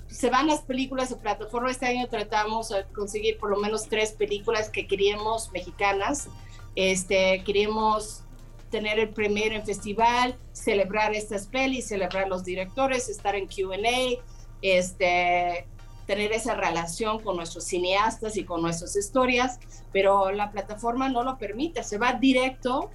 se 0.08 0.30
van 0.30 0.46
las 0.46 0.62
películas 0.62 1.10
de 1.10 1.16
plataforma, 1.16 1.70
este 1.70 1.86
año 1.86 2.08
tratamos 2.08 2.70
de 2.70 2.84
conseguir 2.94 3.38
por 3.38 3.50
lo 3.50 3.58
menos 3.58 3.88
tres 3.88 4.12
películas 4.12 4.70
que 4.70 4.86
queríamos 4.86 5.50
mexicanas, 5.52 6.28
este, 6.76 7.42
queríamos 7.44 8.22
tener 8.70 8.98
el 8.98 9.10
premier 9.10 9.52
en 9.52 9.64
festival, 9.64 10.36
celebrar 10.52 11.14
estas 11.14 11.46
pelis, 11.46 11.88
celebrar 11.88 12.28
los 12.28 12.44
directores, 12.44 13.08
estar 13.08 13.34
en 13.34 13.46
Q&A, 13.46 14.22
este, 14.62 15.66
tener 16.08 16.32
esa 16.32 16.54
relación 16.54 17.20
con 17.20 17.36
nuestros 17.36 17.64
cineastas 17.64 18.38
y 18.38 18.44
con 18.44 18.62
nuestras 18.62 18.96
historias, 18.96 19.60
pero 19.92 20.32
la 20.32 20.50
plataforma 20.50 21.10
no 21.10 21.22
lo 21.22 21.36
permite, 21.36 21.84
se 21.84 21.98
va 21.98 22.14
directo 22.14 22.90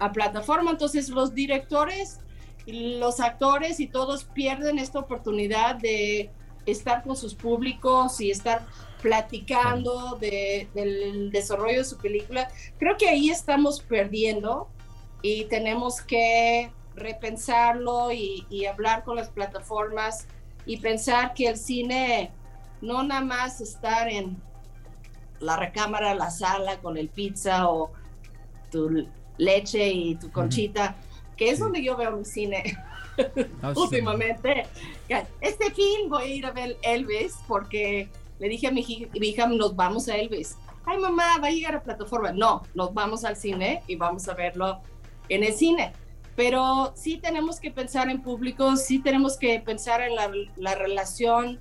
a 0.00 0.10
plataforma, 0.10 0.72
entonces 0.72 1.08
los 1.08 1.32
directores, 1.32 2.18
los 2.66 3.20
actores 3.20 3.78
y 3.78 3.86
todos 3.86 4.24
pierden 4.24 4.80
esta 4.80 4.98
oportunidad 4.98 5.76
de 5.76 6.28
estar 6.66 7.04
con 7.04 7.16
sus 7.16 7.36
públicos 7.36 8.20
y 8.20 8.32
estar 8.32 8.66
platicando 9.00 10.16
de, 10.20 10.68
del 10.74 11.30
desarrollo 11.30 11.78
de 11.78 11.84
su 11.84 11.98
película. 11.98 12.48
Creo 12.80 12.96
que 12.96 13.08
ahí 13.08 13.30
estamos 13.30 13.80
perdiendo 13.80 14.66
y 15.22 15.44
tenemos 15.44 16.00
que 16.00 16.72
repensarlo 16.96 18.10
y, 18.10 18.44
y 18.50 18.66
hablar 18.66 19.04
con 19.04 19.14
las 19.14 19.28
plataformas 19.28 20.26
y 20.66 20.78
pensar 20.78 21.32
que 21.32 21.46
el 21.46 21.56
cine 21.56 22.32
no 22.80 23.02
nada 23.02 23.20
más 23.22 23.60
estar 23.60 24.08
en 24.08 24.36
la 25.40 25.56
recámara, 25.56 26.14
la 26.14 26.30
sala 26.30 26.78
con 26.78 26.96
el 26.96 27.08
pizza 27.08 27.68
o 27.68 27.90
tu 28.70 29.06
leche 29.38 29.88
y 29.88 30.14
tu 30.16 30.30
conchita, 30.30 30.96
que 31.36 31.50
es 31.50 31.58
donde 31.58 31.82
yo 31.82 31.96
veo 31.96 32.12
mi 32.16 32.24
cine 32.24 32.62
Ah, 33.62 33.72
sí. 33.74 33.80
últimamente. 33.80 34.66
Este 35.40 35.70
fin 35.72 36.08
voy 36.08 36.22
a 36.22 36.26
ir 36.26 36.46
a 36.46 36.50
ver 36.52 36.76
Elvis 36.82 37.34
porque 37.48 38.08
le 38.38 38.48
dije 38.48 38.66
a 38.66 38.70
mi, 38.70 38.82
hij- 38.82 39.08
mi 39.18 39.28
hija, 39.28 39.46
nos 39.46 39.74
vamos 39.74 40.08
a 40.08 40.16
Elvis. 40.16 40.56
Ay, 40.84 40.98
mamá, 40.98 41.38
va 41.42 41.48
a 41.48 41.50
llegar 41.50 41.74
a 41.74 41.82
plataforma. 41.82 42.32
No, 42.32 42.62
nos 42.74 42.92
vamos 42.92 43.24
al 43.24 43.36
cine 43.36 43.82
y 43.86 43.96
vamos 43.96 44.28
a 44.28 44.34
verlo 44.34 44.80
en 45.30 45.42
el 45.44 45.54
cine. 45.54 45.92
Pero 46.36 46.92
sí 46.94 47.16
tenemos 47.16 47.58
que 47.58 47.70
pensar 47.70 48.10
en 48.10 48.20
público, 48.22 48.76
sí 48.76 48.98
tenemos 48.98 49.38
que 49.38 49.58
pensar 49.60 50.02
en 50.02 50.14
la, 50.14 50.30
la 50.56 50.74
relación 50.74 51.58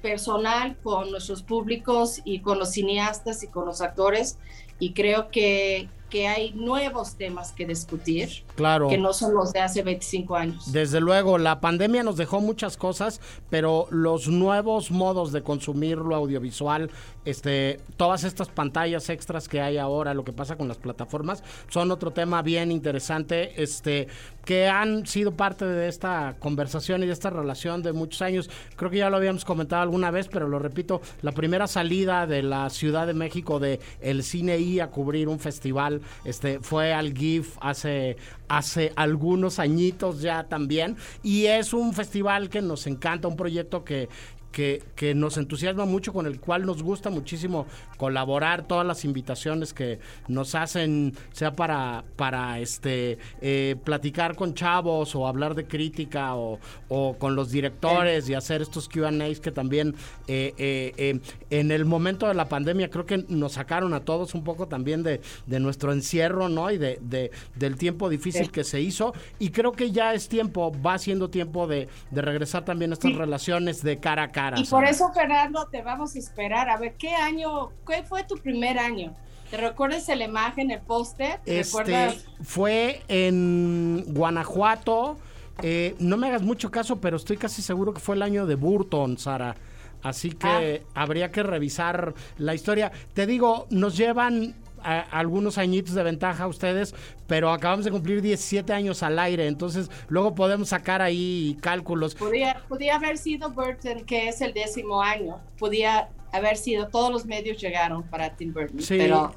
personal 0.00 0.76
con 0.82 1.10
nuestros 1.10 1.42
públicos 1.42 2.20
y 2.24 2.40
con 2.40 2.58
los 2.58 2.72
cineastas 2.72 3.42
y 3.42 3.48
con 3.48 3.66
los 3.66 3.80
actores. 3.80 4.38
Y 4.78 4.92
creo 4.92 5.28
que, 5.30 5.88
que 6.08 6.28
hay 6.28 6.52
nuevos 6.52 7.14
temas 7.16 7.52
que 7.52 7.66
discutir, 7.66 8.44
Claro. 8.56 8.88
que 8.88 8.98
no 8.98 9.12
son 9.12 9.34
los 9.34 9.52
de 9.52 9.60
hace 9.60 9.82
25 9.82 10.36
años. 10.36 10.72
Desde 10.72 11.00
luego, 11.00 11.38
la 11.38 11.60
pandemia 11.60 12.02
nos 12.02 12.16
dejó 12.16 12.40
muchas 12.40 12.76
cosas, 12.76 13.20
pero 13.50 13.86
los 13.90 14.28
nuevos 14.28 14.90
modos 14.90 15.32
de 15.32 15.42
consumir 15.42 15.98
lo 15.98 16.14
audiovisual, 16.14 16.90
este, 17.24 17.80
todas 17.96 18.24
estas 18.24 18.48
pantallas 18.48 19.08
extras 19.10 19.48
que 19.48 19.60
hay 19.60 19.78
ahora, 19.78 20.14
lo 20.14 20.24
que 20.24 20.32
pasa 20.32 20.56
con 20.56 20.68
las 20.68 20.78
plataformas, 20.78 21.42
son 21.68 21.90
otro 21.90 22.10
tema 22.12 22.42
bien 22.42 22.72
interesante, 22.72 23.62
este, 23.62 24.08
que 24.44 24.66
han 24.66 25.06
sido 25.06 25.32
parte 25.32 25.66
de 25.66 25.88
esta 25.88 26.36
conversación 26.38 27.02
y 27.02 27.06
de 27.06 27.12
esta 27.12 27.28
relación 27.30 27.82
de 27.82 27.92
muchos 27.92 28.22
años. 28.22 28.48
Creo 28.76 28.90
que 28.90 28.96
ya 28.98 29.10
lo 29.10 29.18
habíamos 29.18 29.44
comentado 29.44 29.82
alguna 29.82 30.10
vez, 30.10 30.28
pero 30.28 30.48
lo 30.48 30.58
repito, 30.58 31.02
la 31.20 31.32
primera 31.32 31.66
salida 31.66 32.26
de 32.26 32.42
la 32.42 32.70
Ciudad 32.70 33.06
de 33.06 33.12
México 33.14 33.58
de 33.58 33.78
el 34.00 34.22
cine 34.22 34.58
I 34.58 34.80
a 34.80 34.90
cubrir 34.90 35.28
un 35.28 35.38
festival, 35.38 35.97
este, 36.24 36.60
fue 36.60 36.92
al 36.92 37.14
GIF 37.14 37.56
hace 37.60 38.16
hace 38.48 38.92
algunos 38.96 39.58
añitos 39.58 40.20
ya 40.20 40.44
también. 40.44 40.96
Y 41.22 41.46
es 41.46 41.72
un 41.72 41.92
festival 41.92 42.48
que 42.48 42.62
nos 42.62 42.86
encanta, 42.86 43.28
un 43.28 43.36
proyecto 43.36 43.84
que 43.84 44.08
que, 44.52 44.82
que 44.96 45.14
nos 45.14 45.36
entusiasma 45.36 45.84
mucho, 45.84 46.12
con 46.12 46.26
el 46.26 46.40
cual 46.40 46.64
nos 46.66 46.82
gusta 46.82 47.10
muchísimo 47.10 47.66
colaborar, 47.96 48.66
todas 48.66 48.86
las 48.86 49.04
invitaciones 49.04 49.72
que 49.74 49.98
nos 50.28 50.54
hacen, 50.54 51.14
sea 51.32 51.52
para, 51.52 52.04
para 52.16 52.58
este 52.60 53.18
eh, 53.40 53.76
platicar 53.84 54.34
con 54.36 54.54
chavos 54.54 55.14
o 55.14 55.26
hablar 55.26 55.54
de 55.54 55.66
crítica 55.66 56.34
o, 56.34 56.58
o 56.88 57.16
con 57.18 57.36
los 57.36 57.50
directores 57.50 58.28
y 58.28 58.34
hacer 58.34 58.62
estos 58.62 58.88
QAs 58.88 59.40
que 59.40 59.50
también 59.50 59.94
eh, 60.28 60.54
eh, 60.58 60.92
eh, 60.96 61.20
en 61.50 61.70
el 61.70 61.84
momento 61.84 62.26
de 62.28 62.34
la 62.34 62.48
pandemia 62.48 62.88
creo 62.90 63.04
que 63.06 63.24
nos 63.28 63.52
sacaron 63.52 63.92
a 63.94 64.00
todos 64.00 64.34
un 64.34 64.44
poco 64.44 64.66
también 64.68 65.02
de, 65.02 65.20
de 65.46 65.60
nuestro 65.60 65.92
encierro, 65.92 66.48
¿no? 66.48 66.70
Y 66.70 66.78
de, 66.78 66.98
de- 67.02 67.30
del 67.54 67.76
tiempo 67.76 68.08
difícil 68.08 68.46
Sí. 68.46 68.48
que 68.52 68.62
se 68.64 68.80
hizo. 68.80 69.12
Y 69.38 69.50
creo 69.50 69.72
que 69.72 69.90
ya 69.90 70.14
es 70.14 70.28
tiempo, 70.28 70.72
va 70.80 70.98
siendo 70.98 71.28
tiempo 71.30 71.66
de, 71.66 71.88
de 72.10 72.22
regresar 72.22 72.64
también 72.64 72.92
a 72.92 72.94
estas 72.94 73.10
Sí. 73.12 73.16
relaciones 73.18 73.82
de 73.82 73.98
cara 73.98 74.22
a 74.24 74.28
cara. 74.32 74.37
Y 74.60 74.64
por 74.64 74.80
Sara. 74.84 74.90
eso, 74.90 75.12
Fernando, 75.12 75.66
te 75.70 75.82
vamos 75.82 76.14
a 76.14 76.18
esperar. 76.18 76.68
A 76.70 76.76
ver, 76.76 76.94
¿qué 76.96 77.14
año, 77.14 77.70
cuál 77.84 78.04
fue 78.04 78.24
tu 78.24 78.36
primer 78.36 78.78
año? 78.78 79.14
¿Te 79.50 79.56
recuerdas 79.56 80.06
la 80.08 80.24
imagen, 80.24 80.70
el 80.70 80.80
póster? 80.80 81.40
¿Te 81.44 81.60
Este 81.60 81.78
recuerdas? 81.78 82.24
fue 82.42 83.02
en 83.08 84.04
Guanajuato. 84.08 85.18
Eh, 85.62 85.96
no 85.98 86.16
me 86.16 86.28
hagas 86.28 86.42
mucho 86.42 86.70
caso, 86.70 87.00
pero 87.00 87.16
estoy 87.16 87.36
casi 87.36 87.62
seguro 87.62 87.92
que 87.94 88.00
fue 88.00 88.14
el 88.14 88.22
año 88.22 88.46
de 88.46 88.54
Burton, 88.54 89.18
Sara. 89.18 89.56
Así 90.02 90.30
que 90.30 90.84
habría 90.94 91.32
que 91.32 91.42
revisar 91.42 92.14
la 92.36 92.54
historia. 92.54 92.92
Te 93.14 93.26
digo, 93.26 93.66
nos 93.70 93.96
llevan 93.96 94.54
a- 94.82 95.00
algunos 95.00 95.58
añitos 95.58 95.94
de 95.94 96.02
ventaja 96.02 96.44
a 96.44 96.46
ustedes, 96.48 96.94
pero 97.26 97.50
acabamos 97.50 97.84
de 97.84 97.90
cumplir 97.90 98.22
17 98.22 98.72
años 98.72 99.02
al 99.02 99.18
aire, 99.18 99.46
entonces 99.46 99.90
luego 100.08 100.34
podemos 100.34 100.68
sacar 100.70 101.02
ahí 101.02 101.56
cálculos. 101.60 102.14
Podía, 102.14 102.62
podía 102.68 102.96
haber 102.96 103.18
sido 103.18 103.50
Burton, 103.50 104.04
que 104.04 104.28
es 104.28 104.40
el 104.40 104.52
décimo 104.54 105.02
año. 105.02 105.40
Podía 105.58 106.08
haber 106.32 106.56
sido, 106.56 106.88
todos 106.88 107.10
los 107.10 107.24
medios 107.26 107.58
llegaron 107.60 108.02
para 108.02 108.36
Tim 108.36 108.52
Burton. 108.52 108.80
Sí. 108.80 108.96
Pero, 108.98 109.32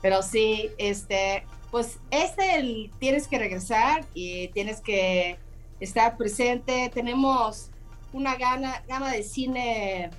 pero 0.00 0.22
sí, 0.22 0.70
este, 0.78 1.44
pues 1.70 1.98
este 2.10 2.56
el- 2.56 2.90
tienes 2.98 3.28
que 3.28 3.38
regresar 3.38 4.04
y 4.14 4.48
tienes 4.48 4.80
que 4.80 5.38
estar 5.80 6.16
presente. 6.16 6.90
Tenemos 6.92 7.70
una 8.12 8.36
gana, 8.36 8.82
gama 8.88 9.10
de 9.10 9.22
cine 9.22 10.10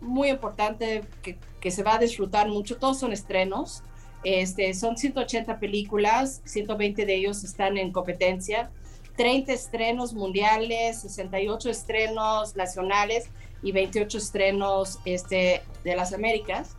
muy 0.00 0.28
importante 0.30 1.02
que, 1.22 1.38
que 1.60 1.70
se 1.70 1.82
va 1.82 1.94
a 1.94 1.98
disfrutar 1.98 2.48
mucho. 2.48 2.76
Todos 2.76 2.98
son 3.00 3.12
estrenos. 3.12 3.82
Este, 4.24 4.72
son 4.74 4.96
180 4.96 5.58
películas, 5.58 6.42
120 6.44 7.06
de 7.06 7.14
ellos 7.14 7.44
están 7.44 7.76
en 7.76 7.92
competencia. 7.92 8.70
30 9.16 9.52
estrenos 9.52 10.14
mundiales, 10.14 11.02
68 11.02 11.70
estrenos 11.70 12.56
nacionales 12.56 13.28
y 13.62 13.72
28 13.72 14.18
estrenos 14.18 14.98
este, 15.04 15.62
de 15.84 15.96
las 15.96 16.12
Américas. 16.12 16.76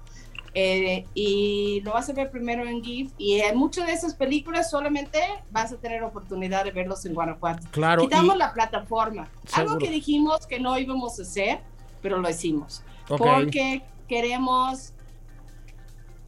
Eh, 0.55 1.05
y 1.15 1.81
lo 1.83 1.93
vas 1.93 2.09
a 2.09 2.13
ver 2.13 2.29
primero 2.29 2.67
en 2.67 2.83
GIF 2.83 3.11
y 3.17 3.39
en 3.39 3.57
muchas 3.57 3.87
de 3.87 3.93
esas 3.93 4.13
películas 4.13 4.69
solamente 4.69 5.19
vas 5.49 5.73
a 5.73 5.77
tener 5.77 6.03
oportunidad 6.03 6.63
de 6.63 6.71
verlos 6.71 7.05
en 7.05 7.15
Guanajuato. 7.15 7.67
Claro, 7.71 8.03
Quitamos 8.03 8.37
la 8.37 8.53
plataforma. 8.53 9.29
Algo 9.53 9.71
Seguro. 9.71 9.79
que 9.79 9.89
dijimos 9.89 10.45
que 10.45 10.59
no 10.59 10.77
íbamos 10.77 11.19
a 11.19 11.23
hacer, 11.23 11.59
pero 12.03 12.19
lo 12.19 12.29
hicimos. 12.29 12.83
Ok. 13.09 13.17
Porque 13.17 13.81
queremos 14.07 14.93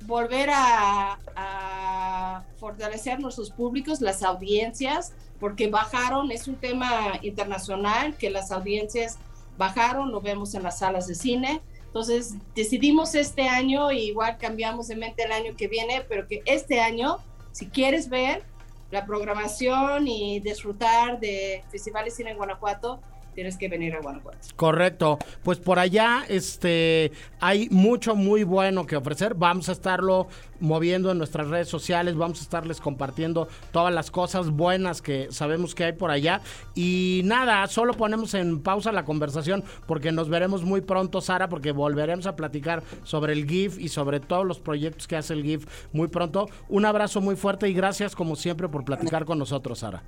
volver 0.06 0.50
a, 0.52 1.20
a 1.36 2.44
fortalecer 2.58 3.20
nuestros 3.20 3.52
públicos, 3.52 4.02
las 4.02 4.24
audiencias, 4.24 5.14
porque 5.40 5.68
bajaron, 5.70 6.32
es 6.32 6.48
un 6.48 6.56
tema 6.56 7.20
internacional, 7.22 8.16
que 8.16 8.30
las 8.30 8.52
audiencias 8.52 9.18
bajaron, 9.58 10.12
lo 10.12 10.22
vemos 10.22 10.54
en 10.56 10.64
las 10.64 10.80
salas 10.80 11.08
de 11.08 11.16
cine. 11.16 11.62
Entonces 11.86 12.36
decidimos 12.56 13.16
este 13.16 13.48
año, 13.48 13.92
y 13.92 14.00
igual 14.00 14.38
cambiamos 14.38 14.88
de 14.88 14.96
mente 14.96 15.24
el 15.24 15.32
año 15.32 15.56
que 15.56 15.68
viene, 15.68 16.06
pero 16.08 16.28
que 16.28 16.42
este 16.46 16.82
año, 16.82 17.18
si 17.52 17.68
quieres 17.68 18.10
ver 18.10 18.44
la 18.92 19.06
programación 19.06 20.08
y 20.08 20.40
disfrutar 20.40 21.20
de 21.20 21.64
Festival 21.72 22.06
de 22.06 22.12
Cine 22.12 22.32
en 22.32 22.38
Guanajuato, 22.38 23.00
tienes 23.36 23.58
que 23.58 23.68
venir 23.68 23.94
a 23.94 24.02
Guanajuato. 24.02 24.40
Correcto. 24.56 25.20
Pues 25.44 25.60
por 25.60 25.78
allá 25.78 26.24
este 26.28 27.12
hay 27.40 27.70
mucho 27.70 28.16
muy 28.16 28.44
bueno 28.44 28.88
que 28.88 28.96
ofrecer. 28.96 29.36
Vamos 29.36 29.70
a 29.70 29.74
estarlo 29.74 30.28
moviendo 30.60 31.12
en 31.12 31.18
nuestras 31.18 31.50
redes 31.50 31.68
sociales, 31.68 32.16
vamos 32.16 32.40
a 32.40 32.44
estarles 32.44 32.80
compartiendo 32.80 33.48
todas 33.72 33.94
las 33.94 34.10
cosas 34.10 34.50
buenas 34.50 35.02
que 35.02 35.28
sabemos 35.32 35.76
que 35.76 35.84
hay 35.84 35.94
por 35.94 36.10
allá. 36.10 36.42
Y 36.74 37.22
nada, 37.26 37.68
solo 37.68 37.94
ponemos 37.94 38.34
en 38.34 38.62
pausa 38.62 38.92
la 38.92 39.06
conversación 39.06 39.64
porque 39.86 40.12
nos 40.12 40.30
veremos 40.30 40.64
muy 40.64 40.82
pronto, 40.82 41.22
Sara, 41.22 41.50
porque 41.50 41.72
volveremos 41.72 42.26
a 42.26 42.36
platicar 42.36 42.84
sobre 43.04 43.34
el 43.34 43.48
GIF 43.48 43.78
y 43.78 43.90
sobre 43.90 44.20
todos 44.20 44.46
los 44.46 44.60
proyectos 44.60 45.08
que 45.08 45.18
hace 45.18 45.34
el 45.34 45.44
GIF 45.44 45.66
muy 45.92 46.08
pronto. 46.08 46.48
Un 46.70 46.86
abrazo 46.86 47.22
muy 47.22 47.36
fuerte 47.36 47.68
y 47.68 47.74
gracias 47.74 48.16
como 48.16 48.36
siempre 48.36 48.70
por 48.70 48.86
platicar 48.86 49.26
con 49.26 49.38
nosotros, 49.38 49.80
Sara. 49.80 50.04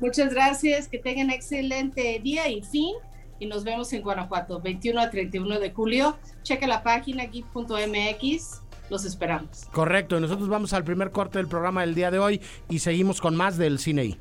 Muchas 0.00 0.32
gracias, 0.32 0.88
que 0.88 0.98
tengan 0.98 1.30
excelente 1.30 2.18
día 2.22 2.48
y 2.48 2.62
fin. 2.62 2.94
Y 3.38 3.46
nos 3.46 3.64
vemos 3.64 3.92
en 3.92 4.02
Guanajuato, 4.02 4.60
21 4.60 5.00
a 5.00 5.10
31 5.10 5.60
de 5.60 5.70
julio. 5.70 6.16
Checa 6.42 6.66
la 6.66 6.82
página 6.82 7.26
gif.mx. 7.28 8.62
Los 8.90 9.04
esperamos. 9.04 9.66
Correcto, 9.72 10.18
y 10.18 10.20
nosotros 10.20 10.48
vamos 10.48 10.72
al 10.72 10.84
primer 10.84 11.10
corte 11.10 11.38
del 11.38 11.48
programa 11.48 11.82
del 11.82 11.94
día 11.94 12.10
de 12.10 12.18
hoy 12.18 12.40
y 12.68 12.80
seguimos 12.80 13.20
con 13.20 13.36
más 13.36 13.56
del 13.56 13.78
cine. 13.78 14.04
I. 14.04 14.16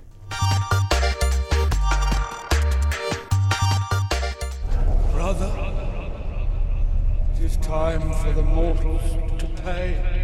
Brother, 5.14 5.52
it 7.36 7.44
is 7.44 7.58
time 7.58 8.14
for 8.14 8.34
the 8.34 8.44
mortals 8.44 9.02
to 9.40 9.48
pay. 9.64 10.19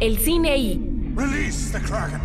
El 0.00 0.18
cine 0.18 0.56
I. 0.56 0.80
Release 1.14 1.70
the 1.72 1.80
Kraken. 1.80 2.20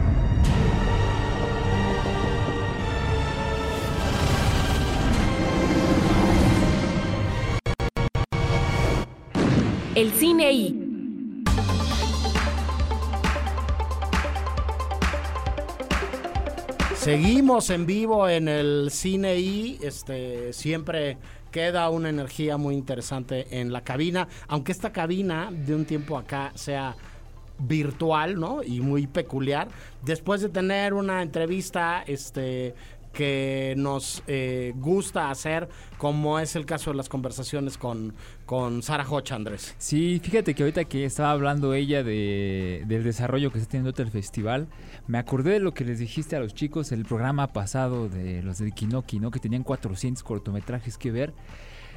El 9.95 10.11
cine 10.13 10.51
I. 10.51 10.91
Seguimos 16.95 17.69
en 17.71 17.85
vivo 17.87 18.29
en 18.29 18.47
el 18.47 18.89
cine 18.91 19.35
y 19.37 19.79
este 19.81 20.53
siempre 20.53 21.17
queda 21.51 21.89
una 21.89 22.09
energía 22.09 22.57
muy 22.57 22.75
interesante 22.75 23.59
en 23.59 23.71
la 23.71 23.81
cabina, 23.81 24.27
aunque 24.47 24.71
esta 24.71 24.91
cabina 24.91 25.49
de 25.51 25.75
un 25.75 25.85
tiempo 25.85 26.17
acá 26.17 26.51
sea 26.55 26.95
virtual, 27.59 28.39
¿no? 28.39 28.63
Y 28.63 28.79
muy 28.81 29.07
peculiar. 29.07 29.67
Después 30.03 30.41
de 30.41 30.49
tener 30.49 30.93
una 30.93 31.21
entrevista 31.21 32.03
este 32.07 32.73
que 33.13 33.73
nos 33.77 34.23
eh, 34.27 34.73
gusta 34.75 35.29
hacer, 35.29 35.69
como 35.97 36.39
es 36.39 36.55
el 36.55 36.65
caso 36.65 36.91
de 36.91 36.97
las 36.97 37.09
conversaciones 37.09 37.77
con, 37.77 38.13
con 38.45 38.81
Sara 38.81 39.05
Hoch, 39.09 39.31
Andrés. 39.31 39.75
Sí, 39.77 40.19
fíjate 40.23 40.55
que 40.55 40.63
ahorita 40.63 40.85
que 40.85 41.05
estaba 41.05 41.31
hablando 41.31 41.73
ella 41.73 42.03
de, 42.03 42.83
del 42.87 43.03
desarrollo 43.03 43.51
que 43.51 43.59
está 43.59 43.71
teniendo 43.71 44.01
el 44.01 44.11
festival, 44.11 44.67
me 45.07 45.17
acordé 45.17 45.53
de 45.53 45.59
lo 45.59 45.73
que 45.73 45.85
les 45.85 45.99
dijiste 45.99 46.35
a 46.35 46.39
los 46.39 46.53
chicos 46.53 46.91
el 46.91 47.05
programa 47.05 47.47
pasado 47.47 48.09
de 48.09 48.41
los 48.41 48.57
de 48.57 48.71
Kinoki, 48.71 49.19
¿no? 49.19 49.31
Que 49.31 49.39
tenían 49.39 49.63
400 49.63 50.23
cortometrajes 50.23 50.97
que 50.97 51.11
ver. 51.11 51.33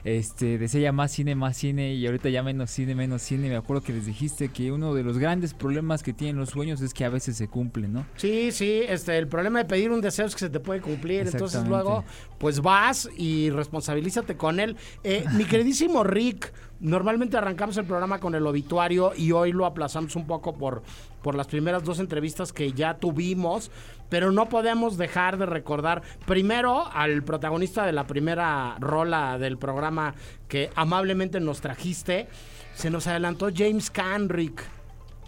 Este, 0.05 0.59
decía 0.59 0.81
ya 0.83 0.93
más 0.93 1.13
cine, 1.13 1.35
más 1.35 1.57
cine 1.57 1.95
y 1.95 2.07
ahorita 2.07 2.29
ya 2.29 2.43
menos 2.43 2.71
cine, 2.71 2.95
menos 2.95 3.23
cine. 3.23 3.49
Me 3.49 3.57
acuerdo 3.57 3.83
que 3.83 3.95
les 3.95 4.05
dijiste 4.05 4.51
que 4.51 4.71
uno 4.71 4.95
de 4.95 5.03
los 5.03 5.19
grandes 5.19 5.55
problemas 5.55 6.03
que 6.03 6.13
tienen 6.13 6.37
los 6.37 6.51
sueños 6.51 6.83
es 6.83 6.93
que 6.93 7.07
a 7.07 7.09
veces 7.09 7.37
se 7.37 7.49
cumplen, 7.49 7.95
¿no? 7.95 8.07
Sí, 8.17 8.53
sí, 8.53 8.83
este, 8.87 9.17
el 9.17 9.29
problema 9.29 9.61
de 9.61 9.65
pedir 9.65 9.91
un 9.91 10.03
deseo 10.03 10.27
es 10.27 10.35
que 10.35 10.41
se 10.41 10.51
te 10.51 10.61
puede 10.61 10.83
cumplir. 10.83 11.27
Entonces 11.27 11.67
luego, 11.67 12.05
pues 12.39 12.61
vas 12.61 13.09
y 13.17 13.49
responsabilízate 13.51 14.37
con 14.37 14.61
él. 14.61 14.77
Eh, 15.03 15.25
mi 15.33 15.45
queridísimo 15.47 16.05
Rick, 16.05 16.53
normalmente 16.81 17.37
arrancamos 17.37 17.77
el 17.77 17.85
programa 17.87 18.19
con 18.19 18.35
el 18.35 18.47
obituario 18.47 19.13
y 19.17 19.33
hoy 19.33 19.53
lo 19.53 19.67
aplazamos 19.67 20.17
un 20.17 20.27
poco 20.27 20.55
por, 20.55 20.83
por 21.23 21.35
las 21.35 21.47
primeras 21.47 21.85
dos 21.85 21.99
entrevistas 21.99 22.53
que 22.53 22.73
ya 22.73 22.95
tuvimos 22.95 23.71
pero 24.15 24.31
no 24.31 24.49
podemos 24.49 24.97
dejar 24.97 25.39
de 25.39 25.47
recordar 25.47 26.03
primero 26.25 26.87
al 26.87 27.25
protagonista 27.25 27.85
de 27.85 27.93
la 27.93 28.07
primera 28.07 28.77
rola 28.79 29.39
del 29.39 29.59
programa 29.59 30.15
que 30.47 30.71
amablemente 30.77 31.41
nos 31.41 31.61
trajiste. 31.61 32.29
Se 32.75 32.91
nos 32.91 33.09
adelantó 33.09 33.49
James 33.53 33.91
Canrick. 33.91 34.63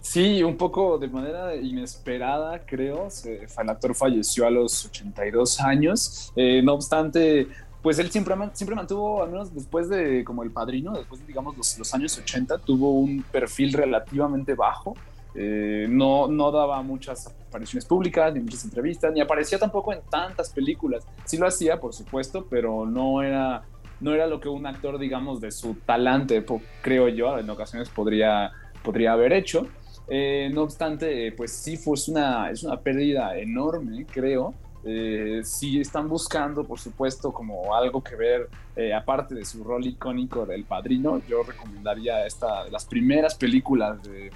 Sí, 0.00 0.40
un 0.44 0.56
poco 0.56 0.98
de 0.98 1.08
manera 1.08 1.56
inesperada, 1.56 2.64
creo. 2.64 3.08
el 3.24 3.68
actor 3.68 3.92
falleció 3.92 4.46
a 4.46 4.50
los 4.50 4.86
82 4.86 5.60
años. 5.60 6.32
Eh, 6.36 6.62
no 6.62 6.74
obstante, 6.74 7.48
pues 7.82 7.98
él 7.98 8.10
siempre, 8.10 8.34
siempre 8.52 8.74
mantuvo, 8.74 9.22
al 9.22 9.30
menos 9.30 9.54
después 9.54 9.88
de 9.88 10.24
como 10.24 10.42
el 10.42 10.50
padrino, 10.50 10.92
después 10.92 11.20
de 11.20 11.26
digamos 11.26 11.56
los, 11.56 11.78
los 11.78 11.94
años 11.94 12.18
80, 12.18 12.58
tuvo 12.58 12.92
un 12.98 13.22
perfil 13.22 13.72
relativamente 13.72 14.54
bajo. 14.54 14.94
Eh, 15.38 15.86
no, 15.90 16.28
no 16.28 16.50
daba 16.50 16.82
muchas 16.82 17.26
apariciones 17.26 17.84
públicas, 17.84 18.32
ni 18.32 18.40
muchas 18.40 18.64
entrevistas, 18.64 19.12
ni 19.12 19.20
aparecía 19.20 19.58
tampoco 19.58 19.92
en 19.92 20.00
tantas 20.10 20.50
películas. 20.50 21.06
Sí 21.24 21.36
lo 21.36 21.46
hacía, 21.46 21.78
por 21.78 21.92
supuesto, 21.92 22.46
pero 22.48 22.86
no 22.86 23.22
era, 23.22 23.62
no 24.00 24.14
era 24.14 24.26
lo 24.26 24.40
que 24.40 24.48
un 24.48 24.66
actor, 24.66 24.98
digamos, 24.98 25.40
de 25.42 25.50
su 25.50 25.74
talante, 25.74 26.44
creo 26.80 27.08
yo, 27.08 27.38
en 27.38 27.50
ocasiones 27.50 27.90
podría, 27.90 28.50
podría 28.82 29.12
haber 29.12 29.34
hecho. 29.34 29.66
Eh, 30.08 30.50
no 30.54 30.62
obstante, 30.62 31.32
pues 31.32 31.52
sí 31.52 31.76
fue 31.76 31.96
una, 32.08 32.50
es 32.50 32.62
una 32.62 32.80
pérdida 32.80 33.36
enorme, 33.36 34.06
creo. 34.06 34.54
Eh, 34.86 35.40
si 35.44 35.80
están 35.80 36.08
buscando, 36.08 36.64
por 36.64 36.78
supuesto, 36.78 37.32
como 37.32 37.74
algo 37.74 38.02
que 38.02 38.14
ver, 38.16 38.48
aparte 38.94 39.34
de 39.34 39.44
su 39.44 39.64
rol 39.64 39.86
icónico 39.86 40.44
del 40.44 40.64
padrino, 40.64 41.22
yo 41.26 41.42
recomendaría 41.42 42.26
esta, 42.26 42.68
las 42.68 42.84
primeras 42.84 43.34
películas 43.34 44.02
de, 44.02 44.30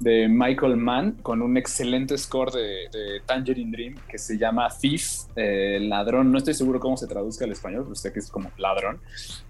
de 0.00 0.28
Michael 0.28 0.76
Mann 0.76 1.12
con 1.22 1.40
un 1.40 1.56
excelente 1.56 2.18
score 2.18 2.52
de, 2.52 3.20
Tangerine 3.24 3.70
Dream 3.70 3.94
que 4.08 4.18
se 4.18 4.36
llama 4.36 4.68
Thief, 4.68 5.24
eh, 5.36 5.78
ladrón. 5.80 6.30
No 6.30 6.38
estoy 6.38 6.54
seguro 6.54 6.80
cómo 6.80 6.96
se 6.96 7.06
traduzca 7.06 7.44
al 7.44 7.52
español, 7.52 7.84
pero 7.84 7.94
sé 7.94 8.12
que 8.12 8.18
es 8.18 8.30
como 8.30 8.50
ladrón. 8.58 9.00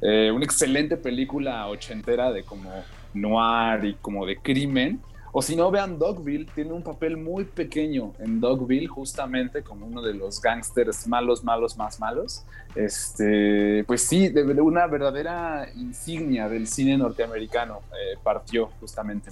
Eh, 0.00 0.30
una 0.32 0.44
excelente 0.44 0.96
película 0.96 1.66
ochentera 1.68 2.32
de 2.32 2.44
como 2.44 2.70
noir 3.14 3.84
y 3.84 3.94
como 3.94 4.24
de 4.24 4.36
crimen. 4.36 5.00
O 5.38 5.42
si 5.42 5.54
no, 5.54 5.70
vean 5.70 5.98
Dogville, 5.98 6.46
tiene 6.54 6.72
un 6.72 6.82
papel 6.82 7.18
muy 7.18 7.44
pequeño 7.44 8.14
en 8.20 8.40
Dogville, 8.40 8.86
justamente 8.86 9.62
como 9.62 9.84
uno 9.84 10.00
de 10.00 10.14
los 10.14 10.40
gángsters 10.40 11.06
malos, 11.06 11.44
malos, 11.44 11.76
más 11.76 12.00
malos. 12.00 12.46
Este, 12.74 13.84
pues 13.86 14.00
sí, 14.00 14.30
de, 14.30 14.44
una 14.62 14.86
verdadera 14.86 15.68
insignia 15.76 16.48
del 16.48 16.66
cine 16.66 16.96
norteamericano 16.96 17.80
eh, 17.92 18.16
partió 18.22 18.70
justamente. 18.80 19.30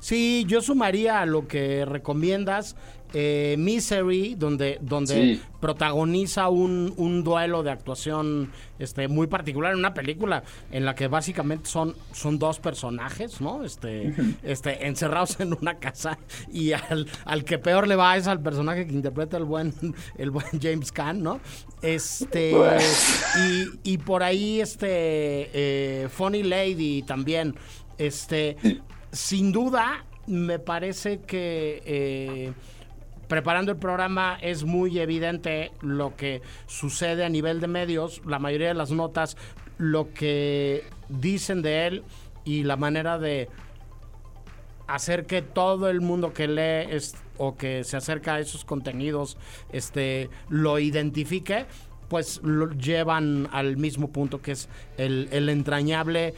Sí, 0.00 0.46
yo 0.48 0.62
sumaría 0.62 1.20
a 1.20 1.26
lo 1.26 1.46
que 1.46 1.84
recomiendas 1.84 2.74
eh, 3.14 3.56
Misery, 3.58 4.34
donde, 4.34 4.78
donde 4.80 5.40
protagoniza 5.60 6.48
un, 6.48 6.92
un, 6.96 7.22
duelo 7.22 7.62
de 7.62 7.70
actuación 7.70 8.50
este, 8.78 9.06
muy 9.08 9.26
particular 9.26 9.72
en 9.72 9.78
una 9.78 9.94
película 9.94 10.42
en 10.70 10.84
la 10.84 10.94
que 10.94 11.08
básicamente 11.08 11.68
son, 11.68 11.94
son 12.12 12.38
dos 12.38 12.58
personajes, 12.58 13.40
¿no? 13.40 13.64
Este, 13.64 14.14
este, 14.42 14.86
encerrados 14.86 15.38
en 15.40 15.52
una 15.52 15.78
casa 15.78 16.18
y 16.52 16.72
al, 16.72 17.06
al, 17.24 17.44
que 17.44 17.58
peor 17.58 17.86
le 17.86 17.96
va 17.96 18.16
es 18.16 18.26
al 18.26 18.40
personaje 18.40 18.86
que 18.86 18.92
interpreta 18.92 19.36
el 19.36 19.44
buen, 19.44 19.74
el 20.18 20.30
buen 20.30 20.46
James 20.60 20.90
Caan, 20.90 21.22
¿no? 21.22 21.40
Este, 21.82 22.52
y, 23.46 23.92
y 23.92 23.98
por 23.98 24.22
ahí 24.22 24.60
este 24.60 25.50
eh, 25.52 26.08
Funny 26.08 26.42
Lady 26.42 27.02
también. 27.02 27.54
Este, 27.98 28.56
sin 29.12 29.52
duda, 29.52 30.04
me 30.26 30.58
parece 30.58 31.20
que 31.20 31.82
eh, 31.84 32.52
preparando 33.32 33.72
el 33.72 33.78
programa 33.78 34.36
es 34.42 34.62
muy 34.64 34.98
evidente 34.98 35.72
lo 35.80 36.14
que 36.16 36.42
sucede 36.66 37.24
a 37.24 37.30
nivel 37.30 37.62
de 37.62 37.66
medios, 37.66 38.20
la 38.26 38.38
mayoría 38.38 38.68
de 38.68 38.74
las 38.74 38.90
notas, 38.90 39.38
lo 39.78 40.12
que 40.12 40.84
dicen 41.08 41.62
de 41.62 41.86
él 41.86 42.04
y 42.44 42.64
la 42.64 42.76
manera 42.76 43.18
de 43.18 43.48
hacer 44.86 45.24
que 45.24 45.40
todo 45.40 45.88
el 45.88 46.02
mundo 46.02 46.34
que 46.34 46.46
lee 46.46 46.94
o 47.38 47.56
que 47.56 47.84
se 47.84 47.96
acerca 47.96 48.34
a 48.34 48.40
esos 48.40 48.66
contenidos 48.66 49.38
este, 49.72 50.28
lo 50.50 50.78
identifique, 50.78 51.64
pues 52.10 52.38
lo 52.42 52.70
llevan 52.72 53.48
al 53.50 53.78
mismo 53.78 54.12
punto 54.12 54.42
que 54.42 54.52
es 54.52 54.68
el, 54.98 55.30
el 55.32 55.48
entrañable 55.48 56.34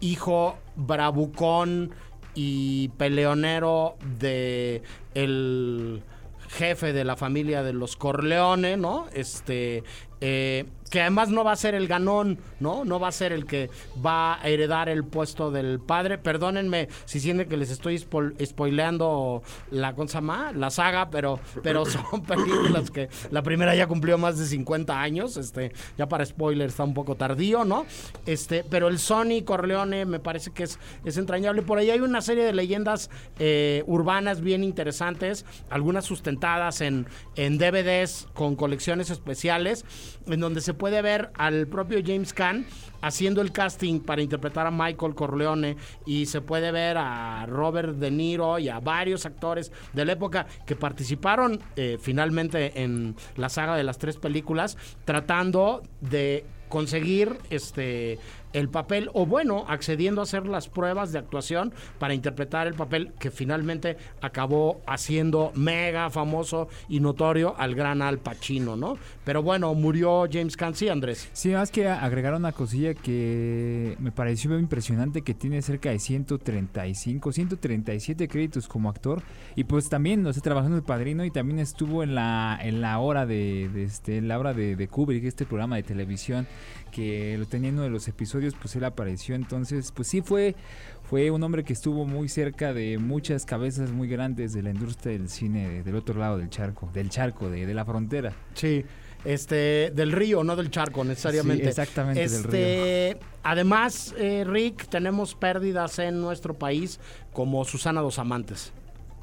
hijo 0.00 0.56
bravucón 0.74 1.90
y 2.34 2.88
peleonero 2.96 3.96
de 4.18 4.82
el 5.12 6.02
jefe 6.50 6.92
de 6.92 7.04
la 7.04 7.16
familia 7.16 7.62
de 7.62 7.72
los 7.72 7.96
Corleone, 7.96 8.76
¿no? 8.76 9.06
Este, 9.12 9.84
eh, 10.20 10.66
que 10.90 11.00
además 11.00 11.28
no 11.30 11.44
va 11.44 11.52
a 11.52 11.56
ser 11.56 11.74
el 11.74 11.86
ganón, 11.86 12.38
¿no? 12.58 12.84
No 12.84 12.98
va 12.98 13.08
a 13.08 13.12
ser 13.12 13.32
el 13.32 13.46
que 13.46 13.70
va 14.04 14.42
a 14.42 14.48
heredar 14.48 14.88
el 14.88 15.04
puesto 15.04 15.52
del 15.52 15.78
padre. 15.78 16.18
Perdónenme 16.18 16.88
si 17.04 17.20
sienten 17.20 17.48
que 17.48 17.56
les 17.56 17.70
estoy 17.70 17.96
spoileando 17.98 19.42
la 19.70 19.94
cosa 19.94 20.20
más, 20.20 20.54
la 20.56 20.70
saga, 20.70 21.08
pero, 21.08 21.38
pero 21.62 21.86
son 21.86 22.22
películas 22.26 22.90
que 22.90 23.08
la 23.30 23.42
primera 23.42 23.74
ya 23.74 23.86
cumplió 23.86 24.18
más 24.18 24.36
de 24.36 24.46
50 24.46 25.00
años, 25.00 25.36
este, 25.36 25.72
ya 25.96 26.08
para 26.08 26.26
spoiler 26.26 26.68
está 26.68 26.82
un 26.82 26.94
poco 26.94 27.14
tardío, 27.14 27.64
¿no? 27.64 27.86
Este, 28.26 28.64
pero 28.68 28.88
el 28.88 28.98
Sony 28.98 29.44
Corleone 29.44 30.04
me 30.06 30.18
parece 30.18 30.50
que 30.50 30.64
es, 30.64 30.80
es 31.04 31.16
entrañable. 31.16 31.62
Por 31.62 31.78
ahí 31.78 31.90
hay 31.90 32.00
una 32.00 32.20
serie 32.20 32.44
de 32.44 32.52
leyendas 32.52 33.10
eh, 33.38 33.84
urbanas 33.86 34.40
bien 34.40 34.64
interesantes, 34.64 35.46
algunas 35.70 36.04
sustentadas 36.04 36.80
en, 36.80 37.06
en 37.36 37.58
DVDs 37.58 38.26
con 38.34 38.56
colecciones 38.56 39.10
especiales, 39.10 39.84
en 40.26 40.40
donde 40.40 40.60
se 40.60 40.74
puede 40.74 41.02
ver 41.02 41.30
al 41.34 41.66
propio 41.66 42.00
James 42.04 42.32
Caan 42.32 42.66
haciendo 43.02 43.40
el 43.40 43.52
casting 43.52 44.00
para 44.00 44.22
interpretar 44.22 44.66
a 44.66 44.70
Michael 44.70 45.14
Corleone 45.14 45.76
y 46.06 46.26
se 46.26 46.40
puede 46.40 46.70
ver 46.72 46.96
a 46.98 47.46
Robert 47.46 47.96
De 47.96 48.10
Niro 48.10 48.58
y 48.58 48.68
a 48.68 48.80
varios 48.80 49.26
actores 49.26 49.72
de 49.92 50.04
la 50.04 50.12
época 50.12 50.46
que 50.66 50.76
participaron 50.76 51.60
eh, 51.76 51.98
finalmente 52.00 52.82
en 52.82 53.16
la 53.36 53.48
saga 53.48 53.76
de 53.76 53.84
las 53.84 53.98
tres 53.98 54.16
películas 54.16 54.76
tratando 55.04 55.82
de 56.00 56.44
conseguir 56.68 57.36
este 57.50 58.18
el 58.52 58.68
papel 58.68 59.10
o 59.14 59.26
bueno, 59.26 59.64
accediendo 59.68 60.20
a 60.20 60.24
hacer 60.24 60.46
las 60.46 60.68
pruebas 60.68 61.12
de 61.12 61.18
actuación 61.18 61.72
para 61.98 62.14
interpretar 62.14 62.66
el 62.66 62.74
papel 62.74 63.12
que 63.18 63.30
finalmente 63.30 63.96
acabó 64.20 64.80
haciendo 64.86 65.52
mega 65.54 66.10
famoso 66.10 66.68
y 66.88 67.00
notorio 67.00 67.54
al 67.58 67.74
gran 67.74 68.02
Al 68.02 68.18
Pacino, 68.18 68.76
¿no? 68.76 68.98
Pero 69.24 69.42
bueno, 69.42 69.74
murió 69.74 70.26
James 70.30 70.56
Caan, 70.56 70.74
sí, 70.74 70.88
Andrés. 70.88 71.28
Sí, 71.32 71.50
más 71.50 71.70
que 71.70 71.88
agregar 71.88 72.34
una 72.34 72.52
cosilla 72.52 72.94
que 72.94 73.96
me 74.00 74.12
pareció 74.12 74.58
impresionante 74.58 75.22
que 75.22 75.34
tiene 75.34 75.62
cerca 75.62 75.90
de 75.90 75.98
135, 75.98 77.32
137 77.32 78.28
créditos 78.28 78.66
como 78.66 78.90
actor 78.90 79.22
y 79.56 79.64
pues 79.64 79.88
también 79.88 80.22
no 80.22 80.32
sé, 80.32 80.40
trabajó 80.40 80.68
en 80.68 80.74
El 80.74 80.82
Padrino 80.82 81.24
y 81.24 81.30
también 81.30 81.58
estuvo 81.58 82.02
en 82.02 82.14
la 82.14 82.58
en 82.62 82.80
la 82.80 82.98
hora 82.98 83.26
de, 83.26 83.70
este 83.82 84.20
la 84.20 84.38
hora 84.38 84.54
de, 84.54 84.76
de 84.76 84.88
Kubrick, 84.88 85.24
este 85.24 85.46
programa 85.46 85.76
de 85.76 85.82
televisión 85.82 86.46
que 86.90 87.36
lo 87.38 87.46
tenía 87.46 87.70
en 87.70 87.76
uno 87.76 87.84
de 87.84 87.90
los 87.90 88.08
episodios, 88.08 88.54
pues 88.54 88.76
él 88.76 88.84
apareció. 88.84 89.34
Entonces, 89.34 89.92
pues 89.92 90.08
sí 90.08 90.20
fue, 90.22 90.54
fue 91.02 91.30
un 91.30 91.42
hombre 91.42 91.64
que 91.64 91.72
estuvo 91.72 92.04
muy 92.04 92.28
cerca 92.28 92.72
de 92.72 92.98
muchas 92.98 93.44
cabezas 93.46 93.90
muy 93.90 94.08
grandes 94.08 94.52
de 94.52 94.62
la 94.62 94.70
industria 94.70 95.12
del 95.12 95.28
cine 95.28 95.82
del 95.82 95.94
otro 95.94 96.18
lado 96.18 96.38
del 96.38 96.50
charco, 96.50 96.90
del 96.92 97.10
charco, 97.10 97.50
de, 97.50 97.66
de 97.66 97.74
la 97.74 97.84
frontera. 97.84 98.32
Sí. 98.54 98.84
Este, 99.24 99.92
del 99.94 100.12
río, 100.12 100.42
no 100.44 100.56
del 100.56 100.70
charco 100.70 101.04
necesariamente. 101.04 101.68
exactamente, 101.68 102.20
del 102.20 102.32
este, 102.32 103.10
río. 103.14 103.26
Además, 103.42 104.14
eh, 104.18 104.44
Rick, 104.46 104.88
tenemos 104.88 105.34
pérdidas 105.34 105.98
en 105.98 106.20
nuestro 106.20 106.54
país 106.54 107.00
como 107.32 107.64
Susana 107.64 108.00
Dos 108.00 108.18
Amantes. 108.18 108.72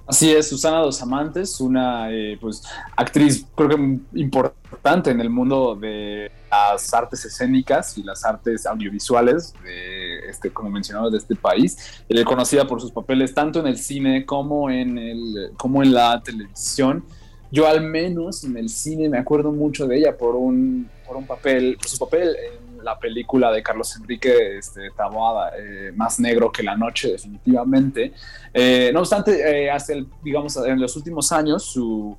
Así 0.08 0.32
es, 0.32 0.47
Susana 0.47 0.78
Dos 0.78 1.01
Amantes, 1.01 1.60
una 1.60 2.10
eh, 2.14 2.38
pues 2.39 2.64
actriz 2.95 3.45
creo 3.53 3.68
que 3.68 3.99
importante 4.14 5.12
en 5.12 5.20
el 5.20 5.30
mundo 5.30 5.76
de 5.76 6.32
las 6.49 6.93
artes 6.93 7.26
escénicas 7.26 7.97
y 7.97 8.03
las 8.03 8.24
artes 8.24 8.66
audiovisuales, 8.66 9.53
de 9.62 10.30
este, 10.30 10.49
como 10.51 10.70
mencionaba, 10.70 11.10
de 11.10 11.18
este 11.18 11.36
país. 11.36 12.03
Es 12.08 12.24
conocida 12.24 12.66
por 12.66 12.80
sus 12.80 12.91
papeles 12.91 13.34
tanto 13.34 13.60
en 13.60 13.68
el 13.68 13.78
cine 13.78 14.26
como 14.26 14.70
en, 14.70 14.97
el, 14.97 15.51
como 15.58 15.84
en 15.84 15.93
la 15.93 16.22
televisión. 16.24 17.03
Yo 17.51 17.68
al 17.68 17.82
menos 17.82 18.45
en 18.45 18.55
el 18.55 18.70
cine 18.70 19.10
me 19.10 19.18
acuerdo 19.18 19.51
mucho 19.51 19.88
de 19.88 19.97
ella 19.97 20.18
por 20.18 20.36
un, 20.36 20.89
por 21.05 21.18
un 21.18 21.28
papel, 21.28 21.76
por 21.78 21.89
su 21.89 21.97
papel 21.97 22.30
en 22.30 22.66
la 22.84 22.99
película 22.99 23.51
de 23.51 23.63
Carlos 23.63 23.95
Enrique 23.95 24.57
este, 24.57 24.91
Taboada, 24.91 25.51
eh, 25.57 25.91
Más 25.95 26.19
Negro 26.19 26.51
que 26.51 26.63
la 26.63 26.75
Noche, 26.75 27.11
definitivamente. 27.11 28.13
Eh, 28.53 28.91
no 28.93 28.99
obstante, 28.99 29.65
eh, 29.65 29.71
hasta 29.71 29.93
digamos, 30.23 30.55
en 30.57 30.80
los 30.80 30.95
últimos 30.95 31.32
años 31.32 31.63
su, 31.63 32.17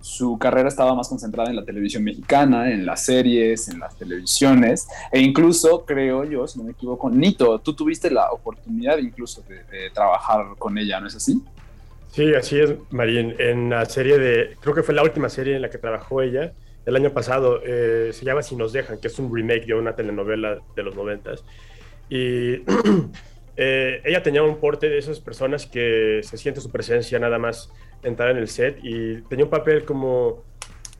su 0.00 0.38
carrera 0.38 0.68
estaba 0.68 0.94
más 0.94 1.08
concentrada 1.08 1.50
en 1.50 1.56
la 1.56 1.64
televisión 1.64 2.02
mexicana, 2.02 2.70
en 2.70 2.86
las 2.86 3.04
series, 3.04 3.68
en 3.68 3.80
las 3.80 3.96
televisiones, 3.96 4.88
e 5.12 5.20
incluso, 5.20 5.84
creo 5.84 6.24
yo, 6.24 6.46
si 6.46 6.58
no 6.58 6.64
me 6.64 6.72
equivoco, 6.72 7.10
Nito, 7.10 7.58
tú 7.58 7.74
tuviste 7.74 8.10
la 8.10 8.30
oportunidad 8.30 8.98
incluso 8.98 9.42
de, 9.42 9.90
trabajar 9.90 10.46
con 10.58 10.78
ella, 10.78 11.00
¿no 11.00 11.08
es 11.08 11.16
así? 11.16 11.42
Sí, 12.12 12.34
así 12.34 12.58
es, 12.58 12.74
Marín. 12.90 13.34
En 13.38 13.70
la 13.70 13.84
serie 13.84 14.18
de, 14.18 14.56
creo 14.60 14.74
que 14.74 14.82
fue 14.82 14.94
la 14.94 15.02
última 15.02 15.28
serie 15.28 15.56
en 15.56 15.62
la 15.62 15.70
que 15.70 15.78
trabajó 15.78 16.22
ella, 16.22 16.52
el 16.86 16.96
año 16.96 17.12
pasado, 17.12 17.60
eh, 17.64 18.10
se 18.12 18.24
llama 18.24 18.42
Si 18.42 18.56
nos 18.56 18.72
dejan, 18.72 19.00
que 19.00 19.08
es 19.08 19.18
un 19.18 19.34
remake 19.34 19.66
de 19.66 19.74
una 19.74 19.94
telenovela 19.94 20.60
de 20.74 20.82
los 20.82 20.94
noventas. 20.96 21.44
Y 22.08 22.62
eh, 23.56 24.02
ella 24.04 24.22
tenía 24.22 24.42
un 24.42 24.56
porte 24.56 24.88
de 24.88 24.98
esas 24.98 25.20
personas 25.20 25.66
que 25.66 26.20
se 26.22 26.36
siente 26.36 26.60
su 26.60 26.70
presencia 26.70 27.18
nada 27.18 27.38
más 27.38 27.70
entrar 28.02 28.30
en 28.30 28.38
el 28.38 28.48
set 28.48 28.78
y 28.82 29.20
tenía 29.22 29.44
un 29.44 29.50
papel 29.50 29.84
como 29.84 30.44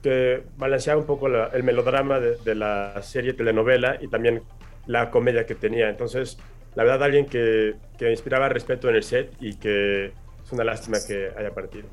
que 0.03 0.43
balanceaba 0.57 0.99
un 0.99 1.05
poco 1.05 1.27
el 1.27 1.63
melodrama 1.63 2.19
de, 2.19 2.55
la 2.55 3.01
serie 3.03 3.33
telenovela 3.33 3.97
y 4.01 4.07
también 4.07 4.41
la 4.87 5.11
comedia 5.11 5.45
que 5.45 5.55
tenía. 5.55 5.89
Entonces, 5.89 6.39
la 6.75 6.83
verdad, 6.83 7.03
alguien 7.03 7.25
que, 7.27 7.75
que 7.97 8.09
inspiraba 8.09 8.49
respeto 8.49 8.89
en 8.89 8.95
el 8.95 9.03
set 9.03 9.31
y 9.39 9.55
que 9.57 10.05
es 10.05 10.51
una 10.51 10.63
lástima 10.63 10.97
que 11.05 11.31
haya 11.37 11.51
partido. 11.51 11.87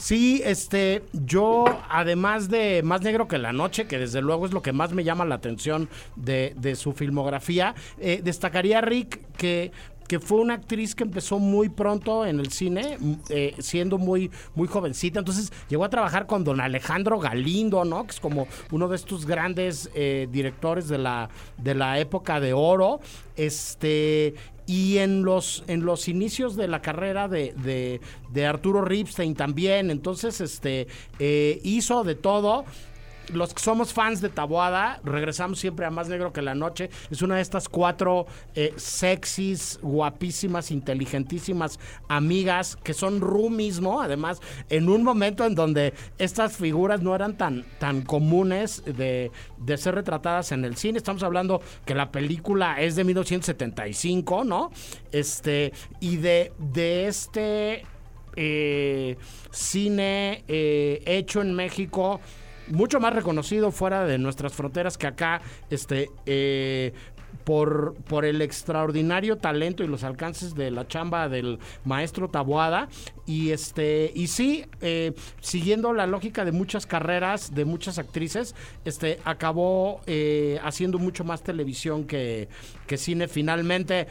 Sí, 0.00 0.40
este, 0.46 1.02
yo, 1.12 1.66
además 1.90 2.48
de 2.48 2.82
Más 2.82 3.02
Negro 3.02 3.28
que 3.28 3.36
la 3.36 3.52
Noche, 3.52 3.86
que 3.86 3.98
desde 3.98 4.22
luego 4.22 4.46
es 4.46 4.52
lo 4.52 4.62
que 4.62 4.72
más 4.72 4.94
me 4.94 5.04
llama 5.04 5.26
la 5.26 5.34
atención 5.34 5.90
de, 6.16 6.54
de 6.56 6.74
su 6.74 6.94
filmografía, 6.94 7.74
eh, 7.98 8.22
destacaría, 8.24 8.80
Rick, 8.80 9.20
que 9.36 9.72
que 10.08 10.18
fue 10.18 10.40
una 10.40 10.54
actriz 10.54 10.96
que 10.96 11.04
empezó 11.04 11.38
muy 11.38 11.68
pronto 11.68 12.26
en 12.26 12.40
el 12.40 12.50
cine, 12.50 12.98
eh, 13.28 13.54
siendo 13.60 13.96
muy, 13.96 14.28
muy 14.56 14.66
jovencita. 14.66 15.20
Entonces 15.20 15.52
llegó 15.68 15.84
a 15.84 15.88
trabajar 15.88 16.26
con 16.26 16.42
don 16.42 16.60
Alejandro 16.60 17.20
Galindo, 17.20 17.84
¿no? 17.84 18.04
Que 18.06 18.10
es 18.10 18.18
como 18.18 18.48
uno 18.72 18.88
de 18.88 18.96
estos 18.96 19.24
grandes 19.24 19.88
eh, 19.94 20.26
directores 20.32 20.88
de 20.88 20.98
la, 20.98 21.30
de 21.58 21.76
la 21.76 22.00
época 22.00 22.40
de 22.40 22.52
oro. 22.52 22.98
Este, 23.36 24.34
y 24.70 24.98
en 24.98 25.24
los, 25.24 25.64
en 25.66 25.84
los 25.84 26.06
inicios 26.06 26.54
de 26.54 26.68
la 26.68 26.80
carrera 26.80 27.26
de, 27.26 28.00
de, 28.32 28.46
Arturo 28.46 28.82
Ripstein 28.82 29.34
también. 29.34 29.90
Entonces, 29.90 30.40
este, 30.40 30.86
eh, 31.18 31.60
hizo 31.64 32.04
de 32.04 32.14
todo 32.14 32.64
los 33.32 33.54
que 33.54 33.62
somos 33.62 33.92
fans 33.92 34.20
de 34.20 34.28
Taboada, 34.28 35.00
regresamos 35.04 35.58
siempre 35.58 35.86
a 35.86 35.90
Más 35.90 36.08
Negro 36.08 36.32
que 36.32 36.42
la 36.42 36.54
Noche. 36.54 36.90
Es 37.10 37.22
una 37.22 37.36
de 37.36 37.42
estas 37.42 37.68
cuatro 37.68 38.26
eh, 38.54 38.72
sexys, 38.76 39.78
guapísimas, 39.82 40.70
inteligentísimas 40.70 41.78
amigas 42.08 42.76
que 42.76 42.94
son 42.94 43.20
Ru 43.20 43.50
mismo. 43.50 44.00
Además, 44.00 44.40
en 44.68 44.88
un 44.88 45.02
momento 45.02 45.44
en 45.44 45.54
donde 45.54 45.94
estas 46.18 46.56
figuras 46.56 47.02
no 47.02 47.14
eran 47.14 47.36
tan, 47.36 47.64
tan 47.78 48.02
comunes 48.02 48.82
de, 48.84 49.30
de 49.58 49.76
ser 49.76 49.94
retratadas 49.94 50.52
en 50.52 50.64
el 50.64 50.76
cine. 50.76 50.98
Estamos 50.98 51.22
hablando 51.22 51.60
que 51.84 51.94
la 51.94 52.10
película 52.10 52.80
es 52.80 52.96
de 52.96 53.04
1975, 53.04 54.44
¿no? 54.44 54.70
Este, 55.12 55.72
y 56.00 56.16
de, 56.16 56.52
de 56.58 57.06
este 57.06 57.84
eh, 58.36 59.16
cine 59.50 60.44
eh, 60.46 61.02
hecho 61.04 61.42
en 61.42 61.54
México 61.54 62.20
mucho 62.70 63.00
más 63.00 63.14
reconocido 63.14 63.70
fuera 63.70 64.04
de 64.06 64.18
nuestras 64.18 64.52
fronteras 64.52 64.96
que 64.96 65.06
acá, 65.06 65.40
este, 65.70 66.10
eh, 66.26 66.92
por, 67.44 67.94
por, 68.08 68.24
el 68.24 68.42
extraordinario 68.42 69.38
talento 69.38 69.82
y 69.82 69.86
los 69.86 70.04
alcances 70.04 70.54
de 70.54 70.70
la 70.70 70.86
chamba 70.86 71.28
del 71.28 71.58
maestro 71.84 72.28
Taboada. 72.28 72.88
Y 73.26 73.50
este, 73.50 74.10
y 74.14 74.26
sí, 74.26 74.66
eh, 74.80 75.12
siguiendo 75.40 75.92
la 75.92 76.06
lógica 76.06 76.44
de 76.44 76.52
muchas 76.52 76.86
carreras, 76.86 77.54
de 77.54 77.64
muchas 77.64 77.98
actrices, 77.98 78.54
este, 78.84 79.20
acabó 79.24 80.00
eh, 80.06 80.58
haciendo 80.62 80.98
mucho 80.98 81.24
más 81.24 81.42
televisión 81.42 82.04
que, 82.04 82.48
que 82.86 82.96
cine. 82.96 83.28
Finalmente, 83.28 84.06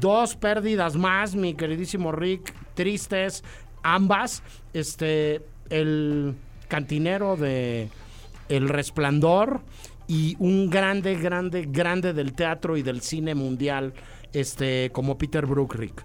dos 0.00 0.36
pérdidas 0.36 0.96
más, 0.96 1.34
mi 1.34 1.54
queridísimo 1.54 2.12
Rick, 2.12 2.52
tristes, 2.74 3.44
ambas. 3.82 4.42
Este, 4.72 5.42
el 5.70 6.34
cantinero 6.68 7.36
de 7.36 7.88
El 8.48 8.68
Resplandor 8.68 9.60
y 10.08 10.36
un 10.38 10.70
grande, 10.70 11.16
grande, 11.16 11.66
grande 11.68 12.12
del 12.12 12.32
teatro 12.32 12.76
y 12.76 12.82
del 12.82 13.00
cine 13.00 13.34
mundial, 13.34 13.92
este, 14.32 14.90
como 14.92 15.18
Peter 15.18 15.46
Brook, 15.46 15.74
Rick. 15.74 16.04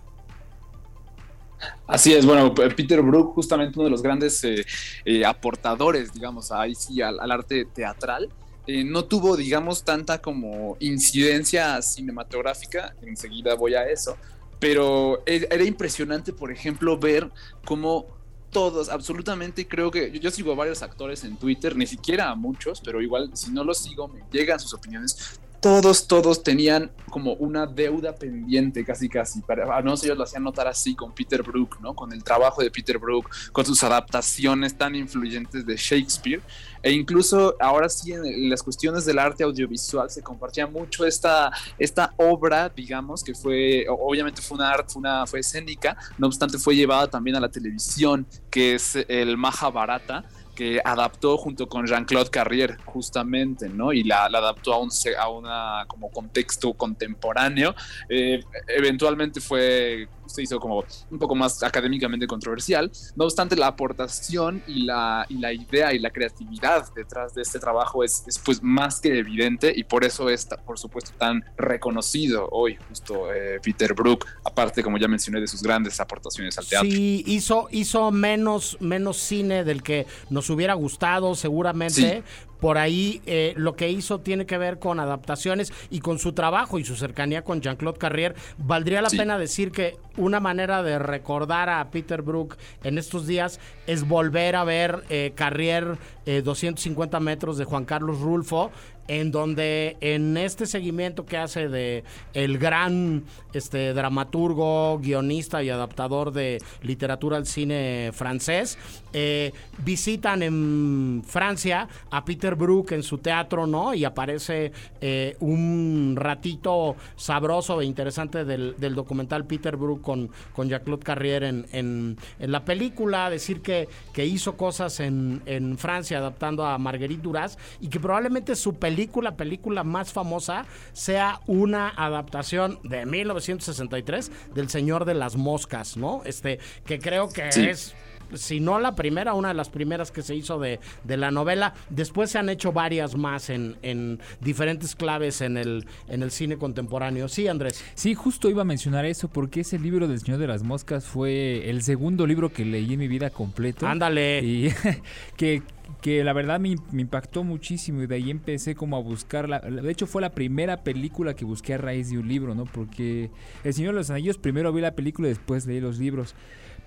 Así 1.87 2.13
es, 2.13 2.25
bueno, 2.25 2.53
Peter 2.55 3.01
Brook, 3.01 3.33
justamente 3.33 3.77
uno 3.77 3.85
de 3.85 3.91
los 3.91 4.01
grandes 4.01 4.43
eh, 4.43 4.65
eh, 5.05 5.25
aportadores, 5.25 6.11
digamos, 6.13 6.51
ahí 6.51 6.73
sí, 6.73 7.01
al, 7.01 7.19
arte 7.31 7.65
teatral. 7.65 8.29
Eh, 8.65 8.83
no 8.83 9.05
tuvo, 9.05 9.35
digamos, 9.35 9.83
tanta 9.83 10.21
como 10.21 10.77
incidencia 10.79 11.81
cinematográfica, 11.81 12.95
enseguida 13.01 13.55
voy 13.55 13.75
a 13.75 13.89
eso, 13.89 14.17
pero 14.59 15.23
era 15.25 15.63
impresionante, 15.63 16.33
por 16.33 16.51
ejemplo, 16.51 16.97
ver 16.97 17.29
cómo 17.65 18.05
todos, 18.51 18.89
absolutamente 18.89 19.67
creo 19.67 19.89
que 19.89 20.11
yo, 20.19 20.29
sigo 20.29 20.51
a 20.51 20.55
varios 20.55 20.81
actores 20.83 21.23
en 21.23 21.37
Twitter, 21.37 21.75
ni 21.75 21.87
siquiera 21.87 22.29
a 22.29 22.35
muchos, 22.35 22.81
pero 22.81 23.01
igual 23.01 23.31
si 23.33 23.51
no 23.51 23.63
los 23.63 23.79
sigo 23.79 24.07
me 24.07 24.21
llegan 24.31 24.59
sus 24.59 24.73
opiniones. 24.73 25.39
Todos, 25.61 26.07
todos 26.07 26.41
tenían 26.41 26.91
como 27.11 27.33
una 27.33 27.67
deuda 27.67 28.15
pendiente, 28.15 28.83
casi, 28.83 29.07
casi. 29.07 29.41
Para, 29.41 29.79
no 29.83 29.95
sé, 29.95 30.07
ellos 30.07 30.17
lo 30.17 30.23
hacían 30.23 30.41
notar 30.41 30.67
así 30.67 30.95
con 30.95 31.13
Peter 31.13 31.43
Brook, 31.43 31.77
¿no? 31.81 31.93
Con 31.93 32.11
el 32.13 32.23
trabajo 32.23 32.63
de 32.63 32.71
Peter 32.71 32.97
Brook, 32.97 33.29
con 33.51 33.63
sus 33.63 33.83
adaptaciones 33.83 34.75
tan 34.75 34.95
influyentes 34.95 35.63
de 35.63 35.75
Shakespeare. 35.75 36.41
E 36.81 36.91
incluso 36.91 37.55
ahora 37.59 37.89
sí 37.89 38.11
en, 38.11 38.49
las 38.49 38.63
cuestiones 38.63 39.05
del 39.05 39.19
arte 39.19 39.43
audiovisual 39.43 40.09
se 40.09 40.23
compartía 40.23 40.65
mucho 40.65 41.05
esta, 41.05 41.51
esta 41.77 42.11
obra, 42.17 42.67
digamos, 42.69 43.23
que 43.23 43.35
fue, 43.35 43.85
obviamente 43.87 44.41
fue 44.41 44.57
una 44.57 44.71
arte, 44.71 44.95
fue, 45.27 45.41
escénica, 45.41 45.95
no 46.17 46.25
obstante 46.25 46.57
fue 46.57 46.75
llevada 46.75 47.07
también 47.07 47.35
a 47.35 47.39
la 47.39 47.49
televisión, 47.49 48.25
que 48.49 48.73
es 48.73 48.95
el 49.07 49.37
Mahabharata 49.37 50.25
que 50.55 50.81
adaptó 50.83 51.37
junto 51.37 51.67
con 51.67 51.85
Jean-Claude 51.85 52.29
Carrier 52.29 52.77
justamente, 52.85 53.69
¿no? 53.69 53.93
Y 53.93 54.03
la, 54.03 54.25
adaptó 54.25 54.73
a 54.73 54.79
un 54.79 54.89
a 55.17 55.29
una 55.29 55.85
como 55.87 56.11
contexto 56.11 56.73
contemporáneo. 56.73 57.75
Eh, 58.09 58.43
eventualmente 58.67 59.41
fue 59.41 60.07
se 60.31 60.43
hizo 60.43 60.59
como 60.59 60.83
un 61.09 61.19
poco 61.19 61.35
más 61.35 61.61
académicamente 61.63 62.27
controversial. 62.27 62.91
No 63.15 63.25
obstante, 63.25 63.55
la 63.55 63.67
aportación 63.67 64.63
y 64.67 64.83
la, 64.83 65.25
y 65.29 65.35
la 65.35 65.53
idea 65.53 65.93
y 65.93 65.99
la 65.99 66.11
creatividad 66.11 66.91
detrás 66.93 67.33
de 67.33 67.41
este 67.41 67.59
trabajo 67.59 68.03
es, 68.03 68.23
es 68.27 68.39
pues 68.39 68.61
más 68.61 68.99
que 68.99 69.17
evidente 69.17 69.71
y 69.75 69.83
por 69.83 70.03
eso 70.03 70.29
es, 70.29 70.47
por 70.65 70.79
supuesto, 70.79 71.11
tan 71.17 71.43
reconocido 71.57 72.47
hoy 72.51 72.77
justo 72.87 73.33
eh, 73.33 73.59
Peter 73.61 73.93
Brook, 73.93 74.25
aparte, 74.43 74.83
como 74.83 74.97
ya 74.97 75.07
mencioné, 75.07 75.39
de 75.39 75.47
sus 75.47 75.61
grandes 75.61 75.99
aportaciones 75.99 76.57
al 76.57 76.65
teatro. 76.65 76.89
Sí, 76.89 77.23
hizo, 77.27 77.67
hizo 77.71 78.11
menos, 78.11 78.77
menos 78.79 79.17
cine 79.17 79.63
del 79.63 79.83
que 79.83 80.07
nos 80.29 80.49
hubiera 80.49 80.73
gustado 80.73 81.35
seguramente, 81.35 82.23
por 82.61 82.77
ahí 82.77 83.21
eh, 83.25 83.53
lo 83.57 83.75
que 83.75 83.89
hizo 83.89 84.19
tiene 84.19 84.45
que 84.45 84.57
ver 84.57 84.79
con 84.79 84.99
adaptaciones 84.99 85.73
y 85.89 85.99
con 85.99 86.19
su 86.19 86.31
trabajo 86.31 86.77
y 86.79 86.85
su 86.85 86.95
cercanía 86.95 87.43
con 87.43 87.59
Jean-Claude 87.59 87.97
Carrier. 87.97 88.35
Valdría 88.59 89.01
la 89.01 89.09
pena 89.09 89.37
decir 89.39 89.71
que 89.71 89.97
una 90.15 90.39
manera 90.39 90.83
de 90.83 90.99
recordar 90.99 91.69
a 91.69 91.89
Peter 91.89 92.21
Brook 92.21 92.57
en 92.83 92.99
estos 92.99 93.25
días 93.25 93.59
es 93.87 94.07
volver 94.07 94.55
a 94.55 94.63
ver 94.63 95.03
eh, 95.09 95.33
Carrier 95.35 95.97
eh, 96.27 96.43
250 96.43 97.19
metros 97.19 97.57
de 97.57 97.65
Juan 97.65 97.83
Carlos 97.83 98.19
Rulfo, 98.19 98.69
en 99.11 99.29
donde 99.29 99.97
en 99.99 100.37
este 100.37 100.65
seguimiento 100.65 101.25
que 101.25 101.35
hace 101.35 101.67
de 101.67 102.05
el 102.33 102.57
gran 102.57 103.25
este 103.51 103.93
dramaturgo, 103.93 104.99
guionista 104.99 105.61
y 105.61 105.69
adaptador 105.69 106.31
de 106.31 106.59
literatura 106.81 107.35
al 107.35 107.45
cine 107.45 108.11
francés, 108.13 108.77
eh, 109.11 109.51
visitan 109.79 110.41
en 110.41 111.23
Francia 111.27 111.89
a 112.09 112.23
Peter 112.23 112.55
Brook 112.55 112.93
en 112.93 113.03
su 113.03 113.17
teatro, 113.17 113.67
¿no? 113.67 113.93
Y 113.93 114.05
aparece 114.05 114.71
eh, 115.01 115.35
un 115.41 116.13
ratito 116.15 116.95
sabroso 117.17 117.81
e 117.81 117.85
interesante 117.85 118.45
del, 118.45 118.75
documental 118.95 119.45
Peter 119.45 119.75
Brook 119.75 120.01
con, 120.01 120.29
con 120.53 120.69
Jacques-Claude 120.69 121.03
Carrier 121.03 121.43
en, 121.43 121.65
en, 121.73 122.17
en 122.39 122.51
la 122.51 122.63
película, 122.63 123.29
decir 123.29 123.61
que, 123.61 123.89
que 124.13 124.25
hizo 124.25 124.55
cosas 124.55 125.01
en, 125.01 125.41
en 125.45 125.77
Francia 125.77 126.19
adaptando 126.19 126.65
a 126.65 126.77
Marguerite 126.77 127.21
Duras 127.21 127.57
y 127.81 127.89
que 127.89 127.99
probablemente 127.99 128.55
su 128.55 128.75
película, 128.75 129.00
película 129.35 129.83
más 129.83 130.11
famosa, 130.13 130.65
sea 130.93 131.39
una 131.47 131.89
adaptación 131.89 132.79
de 132.83 133.05
1963 133.05 134.31
del 134.53 134.69
Señor 134.69 135.05
de 135.05 135.13
las 135.13 135.35
Moscas, 135.35 135.97
¿no? 135.97 136.21
Este, 136.25 136.59
que 136.85 136.99
creo 136.99 137.29
que 137.29 137.51
Sí. 137.51 137.67
es 137.67 137.95
si 138.33 138.59
no 138.59 138.79
la 138.79 138.95
primera, 138.95 139.33
una 139.33 139.49
de 139.49 139.53
las 139.53 139.69
primeras 139.69 140.11
que 140.11 140.21
se 140.21 140.35
hizo 140.35 140.59
de, 140.59 140.79
de 141.03 141.17
la 141.17 141.31
novela. 141.31 141.73
Después 141.89 142.31
se 142.31 142.39
han 142.39 142.49
hecho 142.49 142.71
varias 142.71 143.15
más 143.15 143.49
en, 143.49 143.75
en 143.81 144.19
diferentes 144.39 144.95
claves 144.95 145.41
en 145.41 145.57
el, 145.57 145.85
en 146.07 146.23
el 146.23 146.31
cine 146.31 146.57
contemporáneo. 146.57 147.27
Sí, 147.27 147.47
Andrés. 147.47 147.83
Sí, 147.95 148.13
justo 148.15 148.49
iba 148.49 148.61
a 148.61 148.65
mencionar 148.65 149.05
eso 149.05 149.27
porque 149.27 149.61
ese 149.61 149.79
libro 149.79 150.07
del 150.07 150.19
Señor 150.19 150.39
de 150.39 150.47
las 150.47 150.63
Moscas 150.63 151.05
fue 151.05 151.69
el 151.69 151.81
segundo 151.81 152.27
libro 152.27 152.51
que 152.51 152.65
leí 152.65 152.93
en 152.93 152.99
mi 152.99 153.07
vida 153.07 153.29
completo. 153.29 153.87
Ándale. 153.87 154.41
Y 154.43 154.69
que, 155.37 155.63
que 156.01 156.23
la 156.23 156.33
verdad 156.33 156.59
me, 156.59 156.75
me 156.91 157.01
impactó 157.01 157.43
muchísimo 157.43 158.01
y 158.01 158.07
de 158.07 158.15
ahí 158.15 158.31
empecé 158.31 158.75
como 158.75 158.97
a 158.97 159.01
buscarla. 159.01 159.59
De 159.59 159.91
hecho 159.91 160.07
fue 160.07 160.21
la 160.21 160.31
primera 160.31 160.83
película 160.83 161.35
que 161.35 161.45
busqué 161.45 161.73
a 161.73 161.77
raíz 161.77 162.09
de 162.09 162.17
un 162.17 162.27
libro, 162.27 162.55
¿no? 162.55 162.65
Porque 162.65 163.29
El 163.63 163.73
Señor 163.73 163.93
de 163.93 163.99
los 163.99 164.09
Anillos 164.09 164.37
primero 164.37 164.71
vi 164.73 164.81
la 164.81 164.95
película 164.95 165.27
y 165.27 165.31
después 165.31 165.65
leí 165.65 165.79
los 165.79 165.99
libros. 165.99 166.35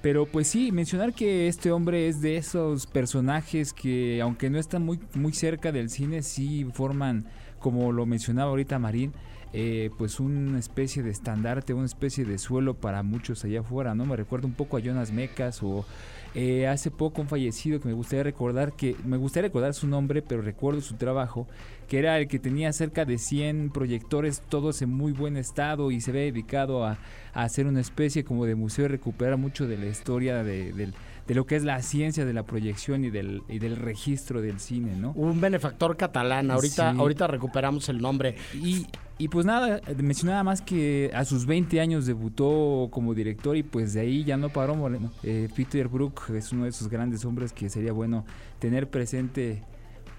Pero 0.04 0.26
pues 0.26 0.48
sí, 0.48 0.70
mencionar 0.70 1.14
que 1.14 1.48
este 1.48 1.72
hombre 1.72 2.08
es 2.08 2.20
de 2.20 2.36
esos 2.36 2.86
personajes 2.86 3.72
que 3.72 4.20
aunque 4.20 4.50
no 4.50 4.58
están 4.58 4.84
muy, 4.84 5.00
muy 5.14 5.32
cerca 5.32 5.72
del 5.72 5.88
cine, 5.88 6.22
sí 6.22 6.66
forman, 6.74 7.24
como 7.58 7.90
lo 7.90 8.04
mencionaba 8.04 8.50
ahorita 8.50 8.78
Marín, 8.78 9.14
eh, 9.54 9.88
pues 9.96 10.20
una 10.20 10.58
especie 10.58 11.02
de 11.02 11.08
estandarte, 11.08 11.72
una 11.72 11.86
especie 11.86 12.26
de 12.26 12.36
suelo 12.36 12.74
para 12.74 13.02
muchos 13.02 13.46
allá 13.46 13.60
afuera, 13.60 13.94
¿no? 13.94 14.04
Me 14.04 14.14
recuerda 14.14 14.46
un 14.46 14.52
poco 14.52 14.76
a 14.76 14.80
Jonas 14.80 15.10
Mecas 15.10 15.62
o 15.62 15.86
eh, 16.34 16.66
hace 16.66 16.90
poco 16.90 17.22
un 17.22 17.28
fallecido 17.28 17.80
que 17.80 17.88
me 17.88 17.94
gustaría 17.94 18.24
recordar, 18.24 18.72
que 18.72 18.96
me 19.04 19.16
gustaría 19.16 19.48
recordar 19.48 19.72
su 19.74 19.86
nombre, 19.86 20.20
pero 20.22 20.42
recuerdo 20.42 20.80
su 20.80 20.94
trabajo, 20.96 21.46
que 21.88 21.98
era 21.98 22.18
el 22.18 22.26
que 22.28 22.38
tenía 22.38 22.72
cerca 22.72 23.04
de 23.04 23.18
100 23.18 23.70
proyectores, 23.70 24.42
todos 24.48 24.82
en 24.82 24.90
muy 24.90 25.12
buen 25.12 25.36
estado 25.36 25.90
y 25.90 26.00
se 26.00 26.12
ve 26.12 26.20
dedicado 26.32 26.84
a, 26.84 26.98
hacer 27.34 27.66
una 27.66 27.80
especie 27.80 28.24
como 28.24 28.46
de 28.46 28.54
museo 28.54 28.84
y 28.84 28.88
recuperar 28.88 29.36
mucho 29.38 29.66
de 29.66 29.76
la 29.76 29.86
historia 29.86 30.42
de, 30.44 30.72
del- 30.72 30.94
de 31.26 31.34
lo 31.34 31.46
que 31.46 31.56
es 31.56 31.64
la 31.64 31.80
ciencia 31.82 32.24
de 32.24 32.32
la 32.34 32.42
proyección 32.42 33.04
y 33.04 33.10
del, 33.10 33.42
y 33.48 33.58
del 33.58 33.76
registro 33.76 34.42
del 34.42 34.60
cine, 34.60 34.94
¿no? 34.96 35.12
Un 35.12 35.40
benefactor 35.40 35.96
catalán. 35.96 36.50
Ahorita, 36.50 36.92
Sí. 36.92 36.98
ahorita 36.98 37.26
recuperamos 37.26 37.88
el 37.88 37.98
nombre. 38.02 38.36
Y, 38.54 38.86
y 39.16 39.28
pues 39.28 39.46
nada, 39.46 39.80
mencionaba 39.96 40.42
más 40.42 40.60
que 40.60 41.10
a 41.14 41.24
sus 41.24 41.46
20 41.46 41.80
años 41.80 42.04
debutó 42.04 42.88
como 42.90 43.14
director 43.14 43.56
y 43.56 43.62
pues 43.62 43.94
de 43.94 44.00
ahí 44.00 44.24
ya 44.24 44.36
no 44.36 44.48
paró 44.50 44.74
Moreno. 44.74 45.12
Eh, 45.22 45.48
Peter 45.56 45.88
Brook 45.88 46.22
es 46.34 46.52
uno 46.52 46.64
de 46.64 46.70
esos 46.70 46.88
grandes 46.88 47.24
hombres 47.24 47.52
que 47.52 47.70
sería 47.70 47.92
bueno 47.92 48.24
tener 48.58 48.88
presente 48.90 49.62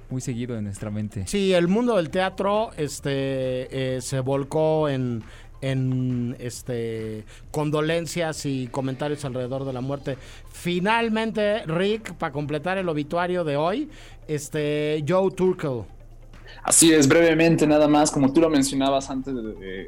muy 0.09 0.21
seguido 0.21 0.55
en 0.57 0.65
nuestra 0.65 0.91
mente. 0.91 1.25
Sí, 1.27 1.53
el 1.53 1.67
mundo 1.67 1.97
del 1.97 2.09
teatro 2.11 2.69
este, 2.77 3.95
eh, 3.95 4.01
se 4.01 4.19
volcó 4.19 4.87
en, 4.87 5.23
en 5.61 6.35
este, 6.39 7.23
condolencias 7.51 8.45
y 8.45 8.67
comentarios 8.67 9.23
alrededor 9.25 9.65
de 9.65 9.73
la 9.73 9.81
muerte. 9.81 10.17
Finalmente, 10.51 11.63
Rick, 11.65 12.13
para 12.15 12.31
completar 12.31 12.77
el 12.77 12.89
obituario 12.89 13.43
de 13.43 13.57
hoy, 13.57 13.89
este, 14.27 15.03
Joe 15.07 15.31
Turkel. 15.31 15.83
Así 16.63 16.91
es, 16.91 17.07
brevemente 17.07 17.67
nada 17.67 17.87
más, 17.87 18.09
como 18.11 18.31
tú 18.33 18.41
lo 18.41 18.49
mencionabas 18.49 19.09
antes 19.09 19.35
de, 19.35 19.41
de- 19.41 19.87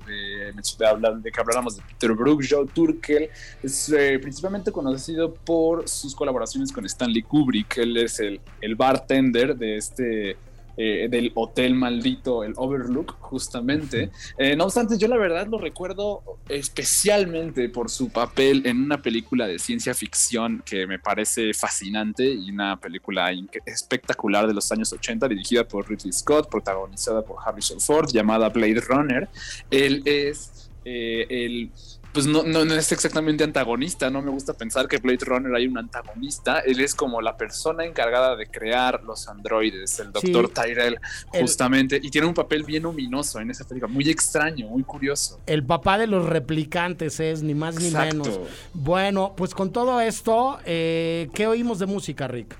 de- 0.53 1.31
que 1.31 1.39
habláramos 1.39 1.75
de 1.77 1.81
Peter 1.83 2.13
Brook, 2.13 2.43
Joe 2.47 2.67
Turkel 2.67 3.29
es 3.63 3.89
eh, 3.89 4.19
principalmente 4.19 4.71
conocido 4.71 5.33
por 5.33 5.87
sus 5.87 6.13
colaboraciones 6.15 6.71
con 6.71 6.85
Stanley 6.85 7.23
Kubrick. 7.23 7.77
Él 7.77 7.97
es 7.97 8.19
el, 8.19 8.39
el 8.61 8.75
bartender 8.75 9.55
de 9.55 9.77
este 9.77 10.37
eh, 10.77 11.07
del 11.09 11.31
hotel 11.33 11.73
maldito, 11.73 12.43
el 12.43 12.53
Overlook, 12.55 13.17
justamente. 13.19 14.11
Eh, 14.37 14.55
no 14.55 14.65
obstante, 14.65 14.97
yo 14.97 15.07
la 15.07 15.17
verdad 15.17 15.47
lo 15.47 15.57
recuerdo 15.57 16.21
especialmente 16.47 17.67
por 17.69 17.89
su 17.89 18.09
papel 18.09 18.61
en 18.65 18.83
una 18.83 19.01
película 19.01 19.47
de 19.47 19.57
ciencia 19.57 19.95
ficción 19.95 20.61
que 20.63 20.85
me 20.85 20.99
parece 20.99 21.53
fascinante 21.53 22.25
y 22.25 22.51
una 22.51 22.79
película 22.79 23.31
espectacular 23.65 24.45
de 24.45 24.53
los 24.53 24.71
años 24.71 24.93
80 24.93 25.27
dirigida 25.27 25.67
por 25.67 25.89
Ridley 25.89 26.13
Scott, 26.13 26.49
protagonizada 26.49 27.23
por 27.23 27.37
Harrison 27.43 27.81
Ford, 27.81 28.09
llamada 28.11 28.49
Blade 28.49 28.81
Runner. 28.81 29.27
Él 29.71 30.03
es 30.05 30.69
eh, 30.85 31.25
el 31.29 31.71
pues 32.13 32.25
no, 32.25 32.43
no, 32.43 32.65
no 32.65 32.73
es 32.73 32.91
exactamente 32.91 33.43
antagonista, 33.43 34.09
no 34.09 34.21
me 34.21 34.31
gusta 34.31 34.53
pensar 34.53 34.87
que 34.87 34.97
Blade 34.97 35.19
Runner 35.21 35.53
hay 35.55 35.67
un 35.67 35.77
antagonista, 35.77 36.59
él 36.59 36.79
es 36.79 36.95
como 36.95 37.21
la 37.21 37.37
persona 37.37 37.85
encargada 37.85 38.35
de 38.35 38.47
crear 38.47 39.03
los 39.03 39.27
androides, 39.27 39.99
el 39.99 40.07
Sí. 40.19 40.31
doctor 40.31 40.49
Tyrell, 40.63 40.97
El- 41.33 41.41
justamente, 41.41 41.99
y 42.01 42.09
tiene 42.09 42.25
un 42.27 42.33
papel 42.33 42.63
bien 42.63 42.85
ominoso 42.85 43.39
en 43.39 43.51
esa 43.51 43.65
película, 43.65 43.91
muy 43.91 44.09
extraño, 44.09 44.67
muy 44.67 44.83
curioso. 44.83 45.39
El 45.45 45.63
papá 45.63 45.97
de 45.97 46.07
los 46.07 46.25
replicantes 46.25 47.19
es 47.19 47.43
ni 47.43 47.53
más 47.53 47.75
ni 47.75 47.87
Exacto. 47.87 48.15
menos. 48.23 48.39
Bueno, 48.73 49.33
pues 49.37 49.53
con 49.53 49.71
todo 49.71 50.01
esto, 50.01 50.59
eh, 50.65 51.29
¿qué 51.33 51.45
oímos 51.47 51.79
de 51.79 51.85
música, 51.85 52.27
Rick? 52.27 52.55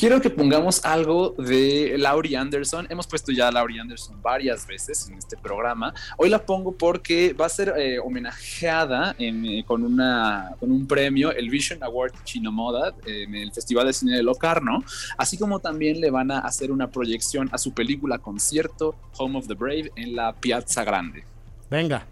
Quiero 0.00 0.18
que 0.22 0.30
pongamos 0.30 0.82
algo 0.86 1.34
de 1.36 1.94
Laurie 1.98 2.34
Anderson. 2.34 2.86
Hemos 2.88 3.06
puesto 3.06 3.32
ya 3.32 3.48
a 3.48 3.52
Laurie 3.52 3.78
Anderson 3.78 4.22
varias 4.22 4.66
veces 4.66 5.06
en 5.06 5.18
este 5.18 5.36
programa. 5.36 5.92
Hoy 6.16 6.30
la 6.30 6.38
pongo 6.38 6.72
porque 6.72 7.34
va 7.34 7.44
a 7.44 7.48
ser 7.50 7.74
eh, 7.76 7.98
homenajeada 7.98 9.14
en, 9.18 9.44
eh, 9.44 9.62
con, 9.66 9.84
una, 9.84 10.56
con 10.58 10.72
un 10.72 10.86
premio, 10.86 11.30
el 11.32 11.50
Vision 11.50 11.84
Award 11.84 12.14
Chino 12.24 12.50
Moda, 12.50 12.94
en 13.04 13.34
el 13.34 13.52
Festival 13.52 13.88
de 13.88 13.92
Cine 13.92 14.16
de 14.16 14.22
Locarno. 14.22 14.82
Así 15.18 15.36
como 15.36 15.58
también 15.58 16.00
le 16.00 16.10
van 16.10 16.30
a 16.30 16.38
hacer 16.38 16.72
una 16.72 16.90
proyección 16.90 17.50
a 17.52 17.58
su 17.58 17.74
película 17.74 18.16
concierto 18.16 18.94
Home 19.18 19.36
of 19.36 19.48
the 19.48 19.54
Brave 19.54 19.92
en 19.96 20.16
la 20.16 20.32
Piazza 20.32 20.82
Grande. 20.82 21.24
Venga. 21.70 22.06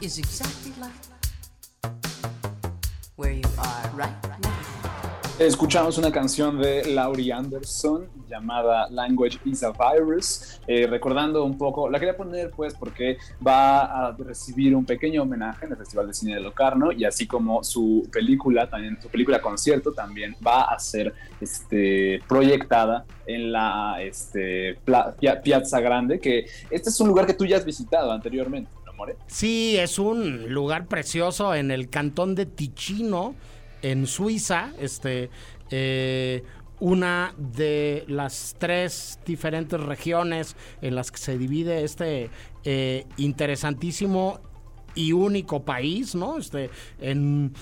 is 0.00 0.18
exactly 0.18 0.72
like 0.80 0.92
where 3.16 3.32
you 3.32 3.48
are 3.58 3.90
right 3.94 4.40
now. 4.42 4.43
Escuchamos 5.38 5.98
una 5.98 6.12
canción 6.12 6.60
de 6.60 6.84
Laurie 6.92 7.32
Anderson 7.32 8.08
llamada 8.30 8.88
Language 8.88 9.40
is 9.44 9.64
a 9.64 9.72
Virus, 9.72 10.60
eh, 10.68 10.86
recordando 10.86 11.42
un 11.44 11.58
poco, 11.58 11.90
la 11.90 11.98
quería 11.98 12.16
poner 12.16 12.52
pues 12.52 12.72
porque 12.74 13.18
va 13.44 13.80
a 14.06 14.16
recibir 14.16 14.76
un 14.76 14.84
pequeño 14.84 15.22
homenaje 15.22 15.66
en 15.66 15.72
el 15.72 15.76
Festival 15.76 16.06
de 16.06 16.14
Cine 16.14 16.34
de 16.36 16.40
Locarno 16.40 16.92
y 16.92 17.04
así 17.04 17.26
como 17.26 17.64
su 17.64 18.08
película, 18.12 18.70
también 18.70 18.96
su 19.02 19.08
película 19.08 19.42
concierto 19.42 19.92
también 19.92 20.36
va 20.46 20.62
a 20.62 20.78
ser 20.78 21.12
este, 21.40 22.22
proyectada 22.28 23.04
en 23.26 23.50
la 23.50 24.00
este, 24.02 24.78
Piazza 25.42 25.80
Grande, 25.80 26.20
que 26.20 26.46
este 26.70 26.90
es 26.90 27.00
un 27.00 27.08
lugar 27.08 27.26
que 27.26 27.34
tú 27.34 27.44
ya 27.44 27.56
has 27.56 27.64
visitado 27.64 28.12
anteriormente, 28.12 28.70
¿no, 28.86 28.92
More? 28.92 29.16
Sí, 29.26 29.76
es 29.78 29.98
un 29.98 30.54
lugar 30.54 30.86
precioso 30.86 31.56
en 31.56 31.72
el 31.72 31.90
cantón 31.90 32.36
de 32.36 32.46
Ticino, 32.46 33.34
en 33.84 34.06
Suiza. 34.06 34.72
Este, 34.80 35.30
eh, 35.70 36.42
una 36.80 37.34
de 37.38 38.04
las 38.08 38.56
tres 38.58 39.20
diferentes 39.24 39.80
regiones 39.80 40.56
en 40.82 40.96
las 40.96 41.12
que 41.12 41.18
se 41.18 41.38
divide 41.38 41.84
este 41.84 42.30
eh, 42.64 43.06
interesantísimo 43.16 44.40
y 44.94 45.12
único 45.12 45.62
país, 45.64 46.14
¿no? 46.14 46.38
Este, 46.38 46.70
en 47.00 47.52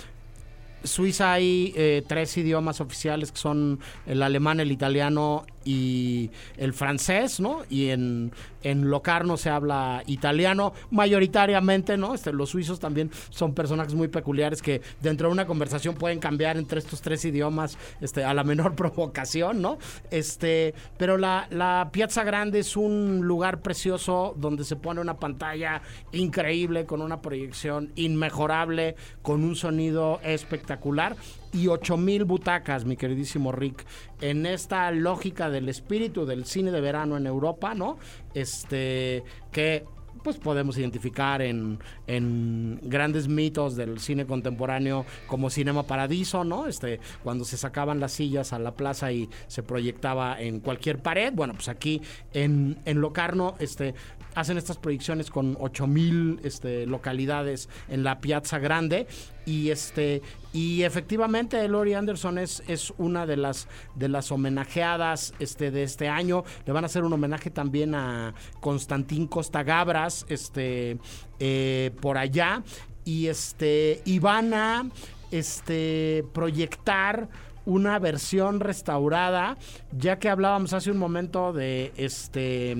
Suiza 0.84 1.32
hay 1.32 1.72
eh, 1.76 2.02
tres 2.06 2.36
idiomas 2.36 2.80
oficiales 2.80 3.32
que 3.32 3.38
son 3.38 3.80
el 4.06 4.22
alemán, 4.22 4.60
el 4.60 4.72
italiano 4.72 5.44
y 5.64 6.30
el 6.56 6.72
francés, 6.72 7.40
¿no? 7.40 7.62
Y 7.68 7.88
en, 7.88 8.32
en 8.62 8.90
Locarno 8.90 9.36
se 9.36 9.50
habla 9.50 10.02
italiano 10.06 10.72
mayoritariamente, 10.90 11.96
¿no? 11.96 12.14
Este, 12.14 12.32
los 12.32 12.50
suizos 12.50 12.80
también 12.80 13.10
son 13.30 13.54
personajes 13.54 13.94
muy 13.94 14.08
peculiares 14.08 14.62
que 14.62 14.82
dentro 15.00 15.28
de 15.28 15.32
una 15.32 15.46
conversación 15.46 15.94
pueden 15.94 16.18
cambiar 16.18 16.56
entre 16.56 16.78
estos 16.78 17.00
tres 17.00 17.24
idiomas 17.24 17.78
este, 18.00 18.24
a 18.24 18.34
la 18.34 18.44
menor 18.44 18.74
provocación, 18.76 19.60
¿no? 19.62 19.78
Este, 20.10 20.74
pero 20.96 21.18
la, 21.18 21.46
la 21.50 21.90
Piazza 21.92 22.24
Grande 22.24 22.60
es 22.60 22.76
un 22.76 23.20
lugar 23.22 23.60
precioso 23.60 24.34
donde 24.36 24.64
se 24.64 24.76
pone 24.76 25.00
una 25.00 25.18
pantalla 25.18 25.82
increíble 26.12 26.86
con 26.86 27.02
una 27.02 27.20
proyección 27.20 27.92
inmejorable, 27.96 28.96
con 29.22 29.44
un 29.44 29.56
sonido 29.56 30.20
espectacular 30.22 31.16
y 31.52 31.68
8 31.68 31.96
mil 31.96 32.24
butacas, 32.24 32.84
mi 32.84 32.96
queridísimo 32.96 33.52
Rick, 33.52 33.84
en 34.20 34.46
esta 34.46 34.90
lógica 34.90 35.50
del 35.50 35.68
espíritu 35.68 36.24
del 36.24 36.46
cine 36.46 36.70
de 36.70 36.80
verano 36.80 37.16
en 37.16 37.26
Europa, 37.26 37.74
¿no? 37.74 37.98
Este, 38.34 39.22
que 39.50 39.84
pues 40.22 40.38
podemos 40.38 40.78
identificar 40.78 41.42
en, 41.42 41.78
en 42.06 42.78
grandes 42.82 43.28
mitos 43.28 43.76
del 43.76 43.98
cine 43.98 44.24
contemporáneo 44.26 45.04
como 45.26 45.50
Cinema 45.50 45.82
Paradiso, 45.84 46.44
¿no? 46.44 46.66
Este, 46.66 47.00
cuando 47.22 47.44
se 47.44 47.56
sacaban 47.56 48.00
las 48.00 48.12
sillas 48.12 48.52
a 48.52 48.58
la 48.58 48.74
plaza 48.74 49.12
y 49.12 49.28
se 49.48 49.62
proyectaba 49.62 50.40
en 50.40 50.60
cualquier 50.60 51.00
pared. 51.02 51.32
Bueno, 51.34 51.54
pues 51.54 51.68
aquí 51.68 52.00
en, 52.32 52.78
en 52.84 53.00
Locarno, 53.00 53.54
este, 53.58 53.94
hacen 54.34 54.58
estas 54.58 54.78
proyecciones 54.78 55.30
con 55.30 55.56
8000 55.60 56.40
este, 56.44 56.86
localidades 56.86 57.68
en 57.88 58.04
la 58.04 58.20
Piazza 58.20 58.58
Grande. 58.58 59.06
Y 59.44 59.70
este 59.70 60.22
y 60.52 60.82
efectivamente 60.82 61.66
Lori 61.66 61.94
Anderson 61.94 62.38
es, 62.38 62.62
es 62.68 62.92
una 62.98 63.26
de 63.26 63.36
las 63.36 63.68
de 63.96 64.08
las 64.08 64.30
homenajeadas 64.30 65.34
este 65.38 65.70
de 65.70 65.82
este 65.82 66.08
año. 66.08 66.44
Le 66.66 66.72
van 66.72 66.84
a 66.84 66.86
hacer 66.86 67.04
un 67.04 67.12
homenaje 67.12 67.50
también 67.50 67.94
a 67.94 68.34
Constantín 68.60 69.26
Costa 69.26 69.62
Gabras 69.62 70.26
este 70.28 70.98
eh, 71.40 71.90
por 72.00 72.18
allá. 72.18 72.62
Y 73.04 73.26
este 73.26 74.00
y 74.04 74.20
van 74.20 74.54
a 74.54 74.88
este 75.32 76.24
proyectar 76.32 77.28
una 77.64 77.98
versión 77.98 78.60
restaurada 78.60 79.56
ya 79.96 80.18
que 80.18 80.28
hablábamos 80.28 80.72
hace 80.72 80.90
un 80.90 80.98
momento 80.98 81.52
de 81.52 81.92
este 81.96 82.76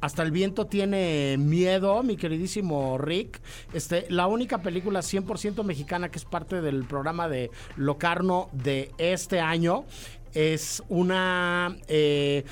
hasta 0.00 0.22
el 0.22 0.30
viento 0.30 0.66
tiene 0.66 1.36
miedo, 1.38 2.02
mi 2.02 2.16
queridísimo 2.16 2.98
Rick. 2.98 3.40
Este, 3.72 4.06
la 4.08 4.26
única 4.26 4.62
película 4.62 5.00
100% 5.00 5.62
mexicana 5.64 6.10
que 6.10 6.18
es 6.18 6.24
parte 6.24 6.60
del 6.60 6.84
programa 6.84 7.28
de 7.28 7.50
Locarno 7.76 8.48
de 8.52 8.92
este 8.98 9.40
año 9.40 9.84
es 10.32 10.82
una 10.88 11.76
eh, 11.88 12.44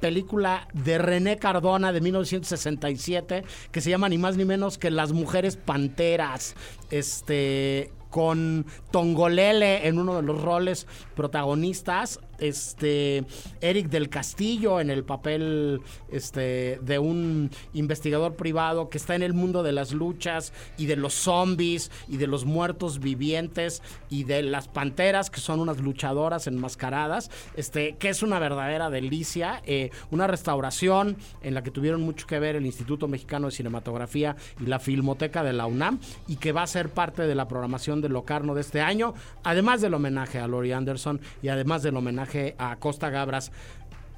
película 0.00 0.68
de 0.74 0.98
René 0.98 1.38
Cardona 1.38 1.92
de 1.92 2.00
1967 2.00 3.44
que 3.70 3.80
se 3.80 3.90
llama 3.90 4.08
ni 4.08 4.18
más 4.18 4.36
ni 4.36 4.44
menos 4.44 4.78
que 4.78 4.90
Las 4.90 5.12
Mujeres 5.12 5.56
Panteras. 5.56 6.54
Este 6.90 7.92
con 8.10 8.64
Tongolele 8.92 9.88
en 9.88 9.98
uno 9.98 10.14
de 10.14 10.22
los 10.22 10.40
roles 10.40 10.86
protagonistas, 11.16 12.20
este 12.38 13.24
Eric 13.60 13.88
del 13.88 14.08
Castillo 14.08 14.80
en 14.80 14.90
el 14.90 15.04
papel 15.04 15.80
este 16.10 16.78
de 16.82 16.98
un 16.98 17.50
investigador 17.72 18.34
privado 18.34 18.88
que 18.88 18.98
está 18.98 19.14
en 19.14 19.22
el 19.22 19.32
mundo 19.32 19.62
de 19.62 19.72
las 19.72 19.92
luchas 19.92 20.52
y 20.76 20.86
de 20.86 20.96
los 20.96 21.14
zombies 21.14 21.90
y 22.08 22.16
de 22.16 22.26
los 22.26 22.44
muertos 22.44 23.00
vivientes 23.00 23.82
y 24.10 24.24
de 24.24 24.42
las 24.42 24.68
panteras 24.68 25.30
que 25.30 25.40
son 25.40 25.60
unas 25.60 25.80
luchadoras 25.80 26.46
enmascaradas, 26.46 27.30
este 27.56 27.96
que 27.96 28.08
es 28.08 28.22
una 28.22 28.38
verdadera 28.38 28.90
delicia, 28.90 29.62
eh, 29.66 29.90
una 30.10 30.26
restauración 30.26 31.16
en 31.42 31.54
la 31.54 31.62
que 31.62 31.70
tuvieron 31.70 32.02
mucho 32.02 32.26
que 32.26 32.38
ver 32.38 32.56
el 32.56 32.66
Instituto 32.66 33.08
Mexicano 33.08 33.46
de 33.46 33.52
Cinematografía 33.52 34.36
y 34.60 34.66
la 34.66 34.78
Filmoteca 34.78 35.42
de 35.42 35.52
la 35.52 35.66
UNAM 35.66 35.98
y 36.28 36.36
que 36.36 36.52
va 36.52 36.62
a 36.62 36.66
ser 36.66 36.90
parte 36.90 37.22
de 37.22 37.34
la 37.34 37.48
programación 37.48 38.00
de 38.00 38.08
Locarno 38.08 38.54
de 38.54 38.60
este 38.60 38.80
año, 38.80 39.14
además 39.42 39.80
del 39.80 39.94
homenaje 39.94 40.38
a 40.38 40.46
Lori 40.46 40.72
Anderson 40.72 41.20
y 41.42 41.48
además 41.48 41.82
del 41.82 41.96
homenaje 41.96 42.23
a 42.58 42.76
Costa 42.76 43.10
Gabras. 43.10 43.52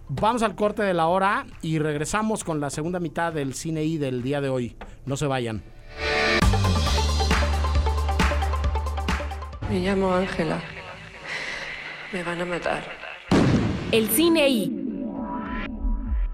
Vamos 0.09 0.43
al 0.43 0.55
corte 0.55 0.83
de 0.83 0.95
la 0.95 1.07
hora 1.07 1.47
y 1.63 1.79
regresamos 1.79 2.45
con 2.45 2.61
la 2.61 2.71
segunda 2.71 3.01
mitad 3.01 3.33
del 3.33 3.55
cine 3.55 3.85
y 3.85 3.99
del 3.99 4.23
día 4.23 4.41
de 4.41 4.49
hoy. 4.49 4.77
No 5.05 5.17
se 5.17 5.27
vayan. 5.27 5.63
Me 9.69 9.81
llamo 9.81 10.15
Ángela. 10.15 10.63
Me 12.13 12.23
van 12.23 12.41
a 12.41 12.45
matar. 12.45 12.85
El 13.91 14.09
cine 14.11 14.49
y 14.49 14.73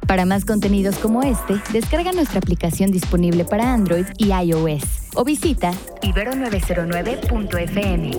Para 0.07 0.27
más 0.27 0.45
contenidos 0.45 0.99
como 0.99 1.23
este, 1.23 1.55
descarga 1.73 2.13
nuestra 2.13 2.41
aplicación 2.41 2.91
disponible 2.91 3.47
para 3.47 3.73
Android 3.73 4.05
y 4.19 4.33
iOS 4.33 5.09
o 5.15 5.25
visita 5.25 5.73
ibero909.fm. 6.03 8.11